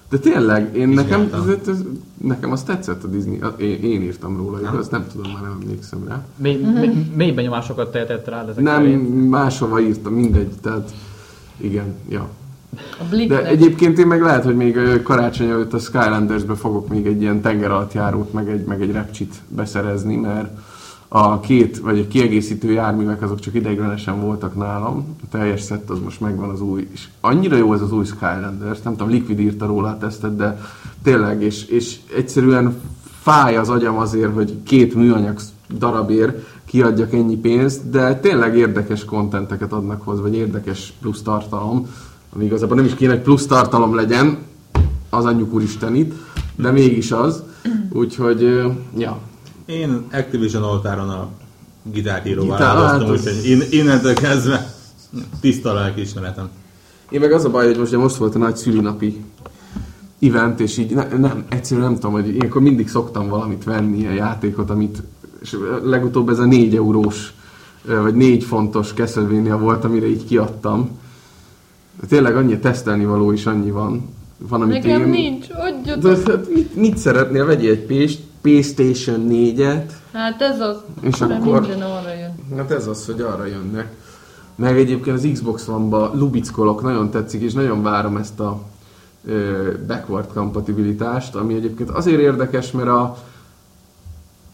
De 0.10 0.18
tényleg, 0.18 0.76
én 0.78 0.88
nekem, 0.88 1.22
Vizsgáltam. 1.22 1.50
ez, 1.62 1.68
ez, 1.68 1.84
nekem 2.18 2.52
az 2.52 2.64
tetszett 2.64 3.04
a 3.04 3.08
Disney, 3.08 3.40
én, 3.58 3.84
én 3.84 4.02
írtam 4.02 4.38
róla, 4.38 4.60
igaz? 4.62 4.88
Nem 4.90 5.06
tudom, 5.12 5.32
már 5.32 5.42
nem 5.42 5.58
emlékszem 5.62 6.00
rá. 6.08 6.26
Mély, 6.36 6.58
mély, 6.58 7.06
mély 7.16 7.32
benyomásokat 7.32 7.92
tehetett 7.92 8.28
rá 8.28 8.42
ezek 8.44 8.64
Nem, 8.64 8.76
felé. 8.76 8.96
máshova 9.30 9.80
írtam, 9.80 10.14
mindegy, 10.14 10.52
tehát 10.62 10.92
igen, 11.58 11.96
ja. 12.10 12.30
De 13.28 13.46
egyébként 13.46 13.98
én 14.00 14.08
meg 14.08 14.22
lehet, 14.22 14.44
hogy 14.44 14.56
még 14.56 15.02
karácsony 15.04 15.50
előtt 15.50 15.74
a 15.74 15.78
Skylandersbe 15.80 16.56
fogok 16.56 16.88
még 16.88 17.06
egy 17.06 17.22
ilyen 17.22 17.42
tenger 17.42 17.72
alatt 17.72 17.94
járót, 17.94 18.34
meg 18.34 18.50
egy, 18.50 18.66
meg 18.66 18.82
egy 18.82 18.92
repcsit 18.92 19.36
beszerezni, 19.48 20.16
mert 20.16 20.58
a 21.12 21.40
két, 21.40 21.80
vagy 21.80 22.00
a 22.00 22.08
kiegészítő 22.08 22.72
járművek 22.72 23.22
azok 23.22 23.40
csak 23.40 23.54
ideiglenesen 23.56 24.22
voltak 24.22 24.56
nálam, 24.56 25.16
a 25.24 25.28
teljes 25.32 25.62
szett 25.62 25.90
az 25.90 26.00
most 26.00 26.20
megvan 26.20 26.50
az 26.50 26.62
új, 26.62 26.88
és 26.94 27.08
annyira 27.22 27.56
jó 27.56 27.74
ez 27.74 27.82
az 27.82 27.92
új 27.92 28.06
Skylanders, 28.06 28.82
nem 28.82 28.96
tudom, 28.96 29.14
Liquid 29.14 29.40
írta 29.40 29.66
róla 29.66 29.88
a 29.88 29.98
tesztet, 29.98 30.36
de 30.36 30.62
tényleg, 31.04 31.42
és, 31.42 31.66
és 31.66 32.00
egyszerűen 32.16 32.76
fáj 33.22 33.58
az 33.58 33.70
agyam 33.70 33.98
azért, 33.98 34.34
hogy 34.34 34.58
két 34.64 34.96
műanyag 34.96 35.40
darabért 35.78 36.48
kiadjak 36.66 37.14
ennyi 37.14 37.38
pénzt, 37.38 37.90
de 37.90 38.16
tényleg 38.20 38.58
érdekes 38.58 39.06
kontenteket 39.06 39.74
adnak 39.74 40.02
hozzá, 40.02 40.22
vagy 40.22 40.36
érdekes 40.36 40.94
plusz 41.02 41.22
tartalom, 41.22 41.88
ami 42.36 42.46
igazából 42.46 42.76
nem 42.76 42.86
is 42.86 42.94
kéne, 42.94 43.12
hogy 43.12 43.22
plusz 43.22 43.46
tartalom 43.46 43.96
legyen, 43.96 44.38
az 45.10 45.26
anyjuk 45.26 45.54
úristenit, 45.54 46.14
de 46.56 46.72
mégis 46.72 47.12
az. 47.12 47.44
Úgyhogy, 47.92 48.42
ja. 48.98 49.20
Én 49.70 50.06
Activision 50.12 50.64
oltáron 50.64 51.10
a 51.10 51.30
gitárhíróval 51.84 52.58
Gitár, 52.58 52.76
áldoztam, 52.76 53.00
hát 53.00 53.10
az- 53.10 53.26
úgyhogy 53.28 53.50
in, 53.50 53.80
innentől 53.80 54.14
kezdve 54.14 54.74
tiszta 55.42 55.70
a 55.70 55.74
lelkiismeretem. 55.74 56.50
Én 57.10 57.20
meg 57.20 57.32
az 57.32 57.46
a 57.46 57.50
baj, 57.50 57.66
hogy 57.66 57.78
most, 57.78 57.96
most 57.96 58.16
volt 58.16 58.36
a 58.36 58.38
nagy 58.38 58.56
szülinapi 58.56 59.24
event, 60.22 60.60
és 60.60 60.78
így 60.78 60.94
ne, 60.94 61.08
nem, 61.18 61.44
egyszerűen 61.50 61.86
nem 61.86 61.96
tudom, 61.96 62.12
hogy 62.12 62.28
ilyenkor 62.36 62.62
mindig 62.62 62.88
szoktam 62.90 63.28
valamit 63.28 63.64
venni, 63.64 63.98
ilyen 63.98 64.14
játékot, 64.14 64.70
amit 64.70 65.04
és 65.42 65.58
legutóbb 65.84 66.30
ez 66.30 66.40
a 66.40 66.46
4 66.46 66.76
eurós, 66.76 67.34
vagy 67.86 68.16
4 68.16 68.44
fontos 68.44 68.94
Castlevania 68.94 69.58
volt, 69.58 69.84
amire 69.84 70.08
így 70.08 70.26
kiadtam. 70.26 70.90
De 72.00 72.08
tényleg 72.08 72.36
annyi 72.36 72.60
tesztelni 72.60 73.06
való 73.06 73.32
is 73.32 73.46
annyi 73.46 73.72
van. 73.72 74.10
Van, 74.38 74.62
amit 74.62 74.84
Nekem 74.84 75.02
én... 75.02 75.10
nincs, 75.10 75.48
De, 75.48 75.56
adjatok. 75.56 76.28
hát 76.28 76.50
mit, 76.54 76.76
mit 76.76 76.98
szeretnél? 76.98 77.46
Vegyél 77.46 77.72
egy 77.72 77.86
PS- 77.86 78.28
PlayStation 78.42 79.28
4-et, 79.30 79.92
Hát 80.14 80.42
ez 80.42 80.60
az, 80.62 80.78
És 81.02 81.22
akkor- 81.22 81.62
minden 81.62 81.82
arra 81.82 82.14
jön. 82.14 82.58
Hát 82.58 82.72
ez 82.72 82.88
az, 82.88 83.06
hogy 83.06 83.22
arra 83.22 83.46
jönnek. 83.46 83.96
Meg 84.56 84.78
egyébként 84.78 85.18
az 85.18 85.28
Xbox 85.34 85.68
One-ba 85.68 86.12
lubickolok, 86.14 86.82
nagyon 86.82 87.10
tetszik, 87.10 87.42
és 87.42 87.54
nagyon 87.54 87.84
várom 87.84 88.18
ezt 88.18 88.40
a 88.40 88.62
ö, 89.26 89.70
backward 89.88 90.34
kompatibilitást, 90.34 91.36
ami 91.36 91.54
egyébként 91.54 91.90
azért 91.90 92.20
érdekes, 92.20 92.72
mert 92.72 92.88
a 92.88 93.18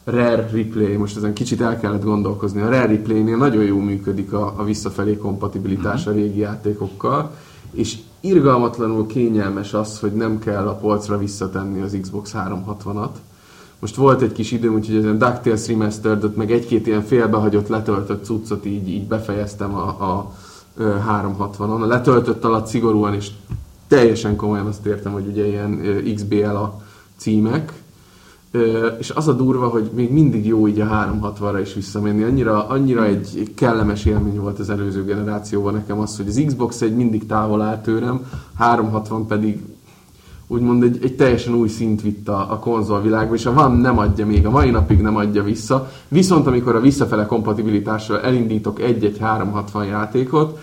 Rare 0.04 0.50
Replay, 0.52 0.96
most 0.96 1.18
ezen 1.18 1.34
kicsit 1.34 1.62
el 1.62 1.80
kellett 1.80 2.04
gondolkozni, 2.04 2.62
a 2.62 2.70
Rare 2.70 2.86
Replay-nél 2.86 3.38
nagyon 3.38 3.64
jó 3.64 3.80
működik 3.80 4.34
a, 4.34 4.54
a 4.58 4.64
visszafelé 4.64 5.18
kompatibilitás 5.18 6.08
a 6.08 6.12
régi 6.12 6.40
játékokkal, 6.40 7.32
és 7.72 7.98
irgalmatlanul 8.20 9.08
kényelmes 9.08 9.74
az, 9.74 10.00
hogy 10.00 10.14
nem 10.14 10.40
kell 10.40 10.68
a 10.68 10.74
polcra 10.76 11.18
visszatenni 11.18 11.82
az 11.82 11.98
Xbox 12.02 12.34
360-at. 12.38 13.10
Most 13.80 13.96
volt 13.96 14.22
egy 14.22 14.32
kis 14.32 14.52
időm, 14.52 14.74
úgyhogy 14.74 14.96
ezen 14.96 15.18
DuckTales 15.18 15.68
remastered 15.68 16.36
meg 16.36 16.52
egy-két 16.52 16.88
ilyen 16.88 17.04
félbehagyott 17.04 17.68
letöltött 17.68 18.26
cuccot 18.26 18.66
így, 18.66 18.90
így 18.90 19.08
befejeztem 19.08 19.76
a, 19.76 19.88
a, 19.88 20.32
ö, 20.78 20.96
360-on. 21.10 21.82
A 21.82 21.86
letöltött 21.86 22.44
alatt 22.44 22.68
szigorúan 22.68 23.14
és 23.14 23.30
teljesen 23.88 24.36
komolyan 24.36 24.66
azt 24.66 24.86
értem, 24.86 25.12
hogy 25.12 25.28
ugye 25.28 25.48
ilyen 25.48 25.82
XBL 26.16 26.46
a 26.46 26.82
címek, 27.18 27.74
és 29.00 29.10
az 29.10 29.28
a 29.28 29.34
durva, 29.34 29.68
hogy 29.68 29.90
még 29.94 30.12
mindig 30.12 30.46
jó 30.46 30.68
így 30.68 30.80
a 30.80 30.86
360-ra 30.86 31.60
is 31.62 31.74
visszamenni. 31.74 32.24
Annyira, 32.24 32.68
annyira 32.68 33.06
egy 33.06 33.52
kellemes 33.56 34.06
élmény 34.06 34.40
volt 34.40 34.60
az 34.60 34.70
előző 34.70 35.04
generációban 35.04 35.74
nekem 35.74 36.00
az, 36.00 36.18
hogy 36.18 36.28
az 36.28 36.44
Xbox 36.46 36.82
egy 36.82 36.96
mindig 36.96 37.26
távol 37.26 37.62
áll 37.62 37.82
tőlem, 37.82 38.26
360 38.58 39.28
pedig 39.28 39.62
úgymond 40.48 40.84
egy, 40.84 41.00
egy 41.04 41.16
teljesen 41.16 41.54
új 41.54 41.68
szint 41.68 42.02
vitt 42.02 42.28
a, 42.28 42.52
a 42.52 42.60
konzolvilágba, 42.60 43.34
és 43.36 43.46
a 43.46 43.52
One 43.52 43.82
nem 43.82 43.98
adja 43.98 44.26
még, 44.26 44.46
a 44.46 44.50
mai 44.50 44.70
napig 44.70 45.02
nem 45.02 45.16
adja 45.16 45.44
vissza. 45.44 45.92
Viszont 46.08 46.48
amikor 46.48 46.76
a 46.76 46.80
visszafele 46.80 47.26
kompatibilitással 47.26 48.22
elindítok 48.22 48.82
egy-egy 48.82 49.18
360 49.18 49.86
játékot, 49.86 50.60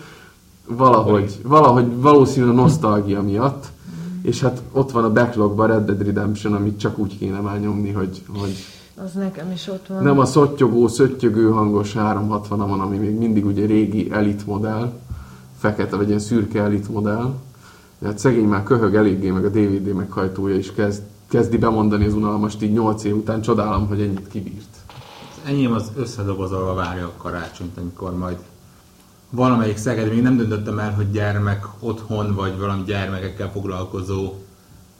valahogy, 0.67 1.39
valahogy 1.43 2.01
valószínűleg 2.01 2.57
a 2.57 2.61
nosztalgia 2.61 3.21
miatt, 3.21 3.65
és 4.21 4.41
hát 4.41 4.61
ott 4.71 4.91
van 4.91 5.03
a 5.03 5.11
backlogban 5.11 5.67
Red 5.67 5.85
Dead 5.85 6.01
Redemption, 6.05 6.53
amit 6.53 6.79
csak 6.79 6.97
úgy 6.97 7.17
kéne 7.17 7.39
már 7.39 7.59
nyomni, 7.59 7.91
hogy, 7.91 8.23
hogy 8.37 8.55
Az 9.03 9.13
nekem 9.13 9.51
is 9.51 9.67
ott 9.67 9.87
van. 9.87 10.03
nem 10.03 10.19
a 10.19 10.25
szottyogó, 10.25 10.87
szöttyögő 10.87 11.49
hangos 11.49 11.93
360 11.93 12.57
van, 12.57 12.79
ami 12.79 12.97
még 12.97 13.17
mindig 13.17 13.45
ugye 13.45 13.65
régi 13.65 14.11
elit 14.11 14.45
modell, 14.45 14.91
fekete 15.57 15.95
vagy 15.95 16.07
ilyen 16.07 16.19
szürke 16.19 16.61
elit 16.61 16.89
modell. 16.89 17.33
Hát 18.03 18.17
szegény 18.17 18.47
már 18.47 18.63
köhög 18.63 18.95
eléggé, 18.95 19.29
meg 19.29 19.45
a 19.45 19.49
DVD 19.49 19.93
meghajtója 19.93 20.55
is 20.55 20.73
kezd, 20.73 21.01
kezdi 21.29 21.57
bemondani 21.57 22.05
az 22.05 22.13
unalmast 22.13 22.61
így 22.61 22.71
8 22.71 23.03
év 23.03 23.15
után. 23.15 23.41
Csodálom, 23.41 23.87
hogy 23.87 24.01
ennyit 24.01 24.27
kibírt. 24.27 24.77
Enyém 25.45 25.71
az 25.71 25.91
összedobozolva 25.95 26.73
várja 26.73 27.05
a 27.05 27.21
karácsonyt, 27.21 27.77
amikor 27.77 28.17
majd 28.17 28.37
valamelyik 29.29 29.77
Szeged, 29.77 30.09
még 30.09 30.21
nem 30.21 30.37
döntöttem 30.37 30.79
el, 30.79 30.91
hogy 30.93 31.11
gyermek 31.11 31.65
otthon, 31.79 32.35
vagy 32.35 32.57
valami 32.59 32.83
gyermekekkel 32.85 33.51
foglalkozó 33.51 34.33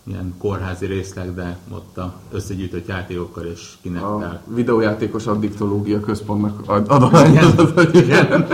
ilyen 0.04 0.34
kórházi 0.38 0.86
részleg, 0.86 1.34
de 1.34 1.58
ott 1.72 1.98
a 1.98 2.14
összegyűjtött 2.32 2.88
játékokkal 2.88 3.46
és 3.46 3.74
kinek 3.82 4.04
A 4.04 4.18
kell. 4.18 4.40
videójátékos 4.56 5.28
addiktológia 5.28 6.00
központnak 6.00 6.62
ad- 6.66 6.90
adományozott, 6.92 7.94
igen. 7.96 8.48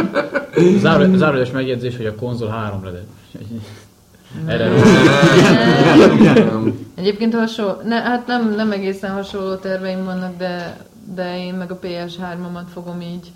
Záró, 0.80 1.16
zárójeles 1.16 1.52
megjegyzés, 1.52 1.98
hogy 1.98 2.06
a 2.06 2.16
konzol 2.16 2.48
3 2.50 2.82
Red 4.46 4.58
Dead. 4.58 4.72
Erre 6.26 6.60
Egyébként 6.96 7.34
hasonló, 7.34 7.82
ne, 7.84 8.02
hát 8.02 8.28
nem, 8.28 8.54
nem 8.56 8.72
egészen 8.72 9.12
hasonló 9.12 9.56
terveim 9.56 10.04
vannak, 10.04 10.38
de, 10.38 10.78
de 11.16 11.38
én 11.46 11.54
meg 11.54 11.72
a 11.72 11.80
PS3-amat 11.80 12.66
fogom 12.74 13.02
így. 13.02 13.32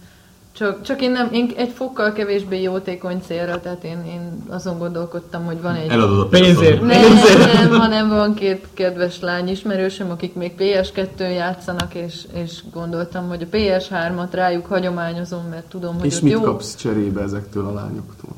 Csak, 0.51 0.81
csak 0.81 1.01
én, 1.01 1.11
nem, 1.11 1.29
én 1.31 1.51
egy 1.55 1.71
fokkal 1.71 2.13
kevésbé 2.13 2.61
jótékony 2.61 3.21
célra, 3.25 3.59
tehát 3.59 3.83
én, 3.83 4.03
én 4.05 4.43
azon 4.49 4.77
gondolkodtam, 4.77 5.45
hogy 5.45 5.61
van 5.61 5.75
egy... 5.75 5.89
Eladod 5.89 6.19
a 6.19 6.27
Pénzért. 6.27 6.77
PS-ot. 6.77 6.87
Nem, 6.87 7.69
nem, 7.69 7.79
hanem 7.79 8.09
van 8.09 8.33
két 8.33 8.67
kedves 8.73 9.19
lány 9.19 9.47
ismerősöm, 9.47 10.09
akik 10.09 10.33
még 10.33 10.53
PS2-n 10.57 11.33
játszanak, 11.33 11.93
és, 11.93 12.21
és 12.33 12.59
gondoltam, 12.73 13.27
hogy 13.27 13.41
a 13.41 13.55
PS3-at 13.55 14.27
rájuk 14.31 14.65
hagyományozom, 14.65 15.45
mert 15.49 15.65
tudom, 15.65 15.95
hogy 15.99 16.05
És 16.05 16.15
ott 16.15 16.21
mit 16.21 16.31
jó. 16.31 16.41
kapsz 16.41 16.75
cserébe 16.75 17.21
ezektől 17.21 17.67
a 17.67 17.73
lányoktól? 17.73 18.31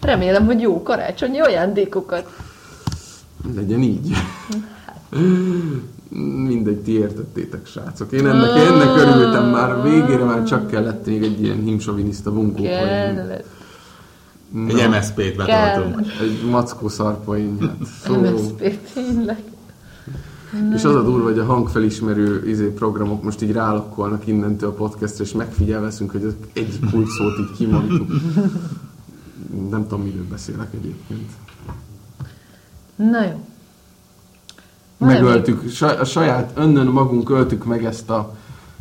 Remélem, 0.00 0.44
hogy 0.44 0.60
jó 0.60 0.82
karácsonyi 0.82 1.38
ajándékokat. 1.38 2.36
Legyen 3.54 3.82
így. 3.82 4.12
Mindegy, 6.46 6.78
ti 6.78 6.92
értettétek, 6.92 7.66
srácok. 7.66 8.12
Én 8.12 8.26
ennek, 8.26 8.56
ennek 8.56 8.96
örültem 8.96 9.44
már, 9.44 9.82
végére 9.82 10.24
már 10.24 10.44
csak 10.44 10.66
kellett 10.66 11.06
még 11.06 11.22
egy 11.22 11.42
ilyen 11.42 11.62
himsoviniszta 11.62 12.32
bunkó. 12.32 12.62
Kellett. 12.62 13.44
Egy 14.68 14.88
MSZP-t 14.88 15.36
betoltunk. 15.36 16.00
Egy 16.20 16.48
mackó 16.50 16.88
szarpoén. 16.88 17.56
Hát, 17.60 17.76
szó. 18.04 18.20
MSZP, 18.20 18.78
tényleg. 18.92 19.42
És 20.74 20.84
az 20.84 20.94
a 20.94 21.02
durva, 21.02 21.28
hogy 21.28 21.38
a 21.38 21.44
hangfelismerő 21.44 22.48
izé, 22.48 22.66
programok 22.66 23.22
most 23.22 23.42
így 23.42 23.52
rálakkolnak 23.52 24.26
innentől 24.26 24.68
a 24.68 24.72
podcastra, 24.72 25.24
és 25.24 25.32
megfigyel 25.32 25.80
veszünk, 25.80 26.10
hogy 26.10 26.24
az 26.24 26.36
egyik 26.52 26.90
kulcs 26.90 27.08
szót 27.08 27.38
így 27.38 27.56
kimondtuk. 27.56 28.10
Nem 29.70 29.82
tudom, 29.82 30.04
miről 30.04 30.26
beszélek 30.30 30.68
egyébként. 30.74 31.30
Na 32.96 33.24
jó. 33.24 33.44
Megöltük, 34.98 35.62
a 36.00 36.04
saját 36.04 36.52
önnön 36.54 36.86
magunk 36.86 37.30
öltük 37.30 37.64
meg 37.64 37.84
ezt 37.84 38.10
a 38.10 38.36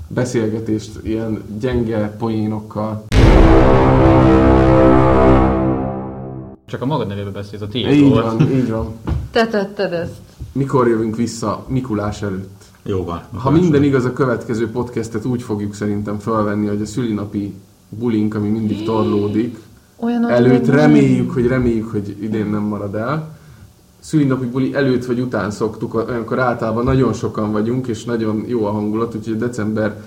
beszélgetést 0.07 0.91
ilyen 1.03 1.43
gyenge 1.59 2.15
poénokkal. 2.17 3.05
Csak 6.65 6.81
a 6.81 6.85
magad 6.85 7.07
nevébe 7.07 7.29
beszélsz, 7.29 7.61
a 7.61 7.67
tiéd 7.67 7.91
Így 7.91 8.09
volt. 8.09 8.25
van, 8.25 8.51
így 8.51 8.69
van. 8.69 8.95
Te 9.31 9.47
tetted 9.47 9.93
ezt. 9.93 10.15
Mikor 10.51 10.87
jövünk 10.87 11.15
vissza 11.15 11.65
Mikulás 11.67 12.21
előtt? 12.21 12.63
Jó 12.83 13.03
van. 13.03 13.21
Ha 13.33 13.49
minden 13.49 13.83
igaz, 13.83 14.05
a 14.05 14.13
következő 14.13 14.69
podcastet 14.71 15.25
úgy 15.25 15.41
fogjuk 15.41 15.73
szerintem 15.73 16.19
felvenni, 16.19 16.67
hogy 16.67 16.81
a 16.81 16.85
szülinapi 16.85 17.53
bulink, 17.89 18.35
ami 18.35 18.49
mindig 18.49 18.83
torlódik, 18.83 19.57
Olyanok 19.99 20.31
előtt 20.31 20.65
reméljük, 20.65 21.31
hogy 21.31 21.47
reméljük, 21.47 21.91
hogy 21.91 22.17
idén 22.21 22.45
nem 22.45 22.61
marad 22.61 22.95
el. 22.95 23.37
Szülinapi 23.99 24.45
buli 24.45 24.73
előtt 24.73 25.05
vagy 25.05 25.19
után 25.19 25.51
szoktuk, 25.51 25.93
olyankor 25.93 26.39
általában 26.39 26.83
nagyon 26.83 27.13
sokan 27.13 27.51
vagyunk, 27.51 27.87
és 27.87 28.03
nagyon 28.03 28.43
jó 28.47 28.65
a 28.65 28.71
hangulat, 28.71 29.15
úgyhogy 29.15 29.37
december 29.37 30.01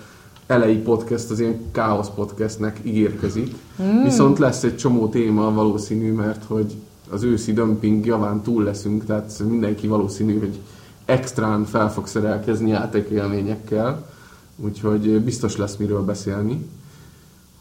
elejé 0.46 0.76
podcast 0.76 1.30
az 1.30 1.40
ilyen 1.40 1.60
káosz 1.72 2.08
podcastnek 2.14 2.80
ígérkezik. 2.82 3.54
Mm. 3.82 4.02
Viszont 4.02 4.38
lesz 4.38 4.62
egy 4.62 4.76
csomó 4.76 5.08
téma 5.08 5.52
valószínű, 5.52 6.12
mert 6.12 6.44
hogy 6.44 6.74
az 7.10 7.22
őszi 7.22 7.52
dömping 7.52 8.06
javán 8.06 8.42
túl 8.42 8.62
leszünk, 8.62 9.04
tehát 9.04 9.42
mindenki 9.48 9.86
valószínű, 9.86 10.38
hogy 10.38 10.58
extrán 11.04 11.64
fel 11.64 11.92
fog 11.92 12.06
szerelkezni 12.06 12.70
játékélményekkel, 12.70 14.06
úgyhogy 14.56 15.20
biztos 15.20 15.56
lesz 15.56 15.76
miről 15.76 16.02
beszélni. 16.02 16.66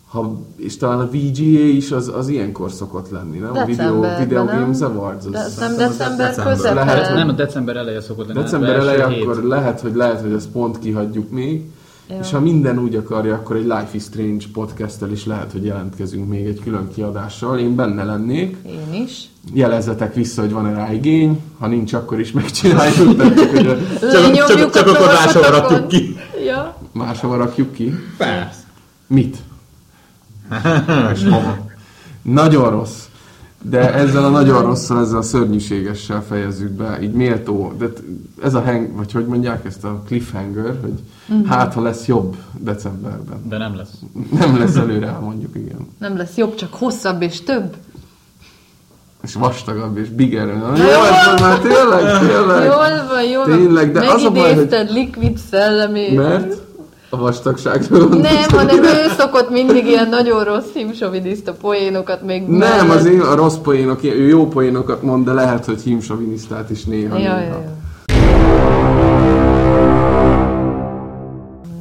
Ha, 0.10 0.40
és 0.58 0.78
talán 0.78 1.00
a 1.00 1.06
VGA 1.06 1.60
is 1.60 1.92
az, 1.92 2.12
az 2.16 2.28
ilyenkor 2.28 2.72
szokott 2.72 3.10
lenni, 3.10 3.38
nem? 3.38 3.58
A 3.58 3.66
Video, 3.66 4.02
Video 4.20 4.44
nem? 4.44 4.60
Games 4.60 4.80
Awards. 4.82 5.26
Az, 5.26 5.32
De 5.32 5.68
nem 5.68 5.78
december 5.78 6.28
december. 6.36 6.74
Lehet, 6.86 7.06
hogy- 7.08 7.16
Nem, 7.16 7.30
a 7.30 7.32
december 7.32 7.76
eleje 7.76 8.02
szokott 8.02 8.28
lenni. 8.28 8.40
December 8.40 8.76
eleje, 8.76 9.08
hét. 9.08 9.24
akkor 9.24 9.44
lehet, 9.44 9.80
hogy 9.80 9.96
lehet, 9.96 10.22
hogy 10.22 10.32
ezt 10.32 10.50
pont 10.50 10.80
kihagyjuk 10.80 11.30
még. 11.32 11.64
Jó. 12.10 12.16
És 12.22 12.32
ha 12.32 12.40
minden 12.40 12.80
úgy 12.80 12.96
akarja, 12.96 13.34
akkor 13.34 13.56
egy 13.56 13.64
Life 13.64 13.90
is 13.92 14.04
Strange 14.04 14.46
podcasttel 14.54 15.12
is 15.12 15.26
lehet, 15.26 15.52
hogy 15.52 15.66
jelentkezünk 15.66 16.28
még 16.30 16.46
egy 16.46 16.60
külön 16.64 16.88
kiadással. 16.94 17.60
Én 17.60 17.76
benne 17.76 18.04
lennék. 18.04 18.58
Én 18.66 19.02
is. 19.04 19.30
Jelezzetek 19.54 20.14
vissza, 20.14 20.42
hogy 20.42 20.52
van-e 20.52 20.72
rá 20.74 20.94
igény. 20.94 21.40
Ha 21.60 21.68
nincs, 21.68 21.94
akkor 21.94 22.20
is 22.20 22.32
megcsináljuk. 22.32 23.16
Tehát, 23.18 23.40
hogy 24.26 24.34
csak, 24.58 24.72
csak 24.72 24.88
a 24.88 24.90
akkor 24.90 25.08
máshol 25.08 25.42
tovakat 25.42 25.70
rakjuk 25.70 25.88
ki. 25.88 26.16
Ja. 26.46 26.78
máshova 26.92 27.36
rakjuk 27.38 27.72
ki. 27.74 27.94
Persze. 28.18 28.60
Mit? 29.08 29.38
Nagyon 32.22 32.70
rossz. 32.70 33.04
De 33.62 33.94
ezzel 33.94 34.24
a 34.26 34.30
nagyon 34.30 34.62
rosszal, 34.62 35.00
ezzel 35.02 35.18
a 35.18 35.22
szörnyűségessel 35.22 36.24
fejezzük 36.28 36.72
be, 36.72 36.98
így 37.02 37.12
méltó, 37.12 37.74
de 37.78 37.86
ez 38.44 38.54
a 38.54 38.62
hang, 38.62 38.96
vagy 38.96 39.12
hogy 39.12 39.26
mondják 39.26 39.66
ezt 39.66 39.84
a 39.84 40.02
cliffhanger, 40.08 40.78
hogy 40.82 40.94
Mhm. 41.26 41.46
hát 41.46 41.74
ha 41.74 41.82
lesz 41.82 42.06
jobb 42.06 42.36
decemberben. 42.58 43.38
De 43.50 43.58
nem 43.58 43.76
lesz. 43.76 43.90
Nem 44.40 44.58
lesz 44.60 44.76
előre, 44.76 45.12
mondjuk 45.12 45.56
igen. 45.56 45.88
Nem 46.00 46.18
lesz 46.18 46.36
jobb, 46.36 46.56
csak 46.56 46.74
hosszabb 46.74 47.22
és 47.22 47.44
több. 47.44 47.76
És 49.24 49.34
vastagabb, 49.34 49.98
és 49.98 50.10
bigger. 50.10 50.46
Na, 50.46 50.78
jó, 50.78 50.84
ez 51.04 51.42
már 51.42 51.60
tényleg, 51.60 52.20
tényleg. 52.28 52.66
Jól 52.66 52.76
van, 53.10 53.24
jól 53.24 53.46
van. 53.48 53.58
Tényleg, 53.58 53.92
de 53.92 54.12
az 54.12 54.24
a 54.24 54.32
baj, 54.32 54.54
hogy- 54.56 54.90
Liquid 54.90 55.38
szellemét. 55.52 56.16
Mert 56.16 56.56
a 57.10 57.18
vastagságról 57.18 58.08
Nem, 58.08 58.50
hanem 58.50 58.84
ő 59.04 59.08
szokott 59.18 59.50
mindig 59.50 59.86
ilyen 59.86 60.10
nagyon 60.10 60.44
rossz 60.44 60.74
himsoviniszta 60.74 61.54
poénokat 61.62 62.22
még 62.26 62.42
Nem, 62.48 62.58
mellett. 62.58 62.90
az 63.00 63.06
én 63.06 63.20
a 63.20 63.36
rossz 63.36 63.56
poénok, 63.56 64.04
ő 64.04 64.28
jó 64.28 64.48
poénokat 64.48 65.02
mond, 65.04 65.26
de 65.26 65.34
lehet, 65.34 65.66
hogy 65.66 65.82
hímsovinisztát 65.82 66.70
is 66.70 66.84
néha. 66.84 67.18
Ja, 67.18 67.24
néha. 67.24 67.40
ja, 67.40 67.48
ja. 67.48 67.78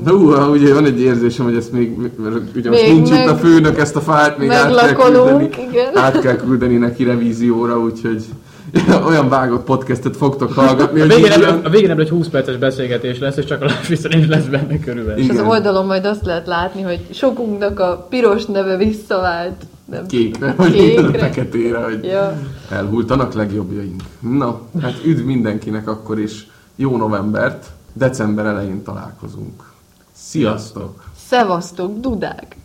De 0.05 0.11
hú, 0.11 0.33
ugye 0.51 0.75
van 0.75 0.85
egy 0.85 1.01
érzésem, 1.01 1.45
hogy 1.45 1.57
ezt 1.57 1.73
még, 1.73 1.97
mert 2.17 2.37
ugye 2.57 2.71
most 2.71 2.83
Még 2.83 2.93
nincs 2.95 3.11
meg- 3.11 3.21
itt 3.25 3.31
a 3.31 3.37
főnök, 3.37 3.79
ezt 3.79 3.97
a 3.97 4.01
fájlt 4.01 4.39
még 4.39 4.51
át 4.51 4.75
kell 4.77 4.93
küldeni, 4.93 5.49
igen. 5.69 5.97
át 5.97 6.21
kell 6.21 6.37
küldeni 6.37 6.77
neki 6.77 7.05
revízióra, 7.05 7.79
úgyhogy 7.79 8.25
olyan 9.09 9.29
vágott 9.29 9.65
podcastet 9.65 10.17
fogtok 10.17 10.53
hallgatni, 10.53 11.01
A 11.01 11.07
végén, 11.07 11.33
ebből, 11.33 11.61
a 11.65 11.69
végén 11.69 11.91
ebből 11.91 12.05
egy 12.05 12.11
20 12.11 12.29
perces 12.29 12.57
beszélgetés 12.57 13.19
lesz, 13.19 13.37
és 13.37 13.45
csak 13.45 13.63
a 13.63 13.67
is 13.91 14.27
lesz 14.27 14.45
benne 14.45 14.79
körülbelül. 14.79 15.23
És 15.23 15.29
az 15.29 15.35
Igen. 15.35 15.47
oldalon 15.47 15.87
majd 15.87 16.05
azt 16.05 16.25
lehet 16.27 16.47
látni, 16.47 16.83
hogy 16.83 17.07
sokunknak 17.11 17.81
a 17.81 18.07
piros 18.11 18.45
neve 18.47 18.77
visszavált. 18.77 19.63
Nem. 19.85 20.07
kékre, 20.07 20.55
vagy 20.57 20.73
Kékre. 20.73 21.19
feketére, 21.19 21.79
hogy 21.85 22.05
Ja. 22.05 22.39
elhultanak 22.71 23.33
legjobbjaink. 23.33 24.03
Na, 24.21 24.61
hát 24.83 24.95
üdv 25.05 25.25
mindenkinek 25.25 25.89
akkor 25.89 26.19
is, 26.19 26.47
jó 26.77 26.97
novembert, 26.97 27.67
december 27.93 28.47
elején 28.47 28.83
találkozunk. 28.83 29.63
Sziasztok! 30.13 31.05
Szevasztok, 31.29 31.99
dudák! 32.01 32.57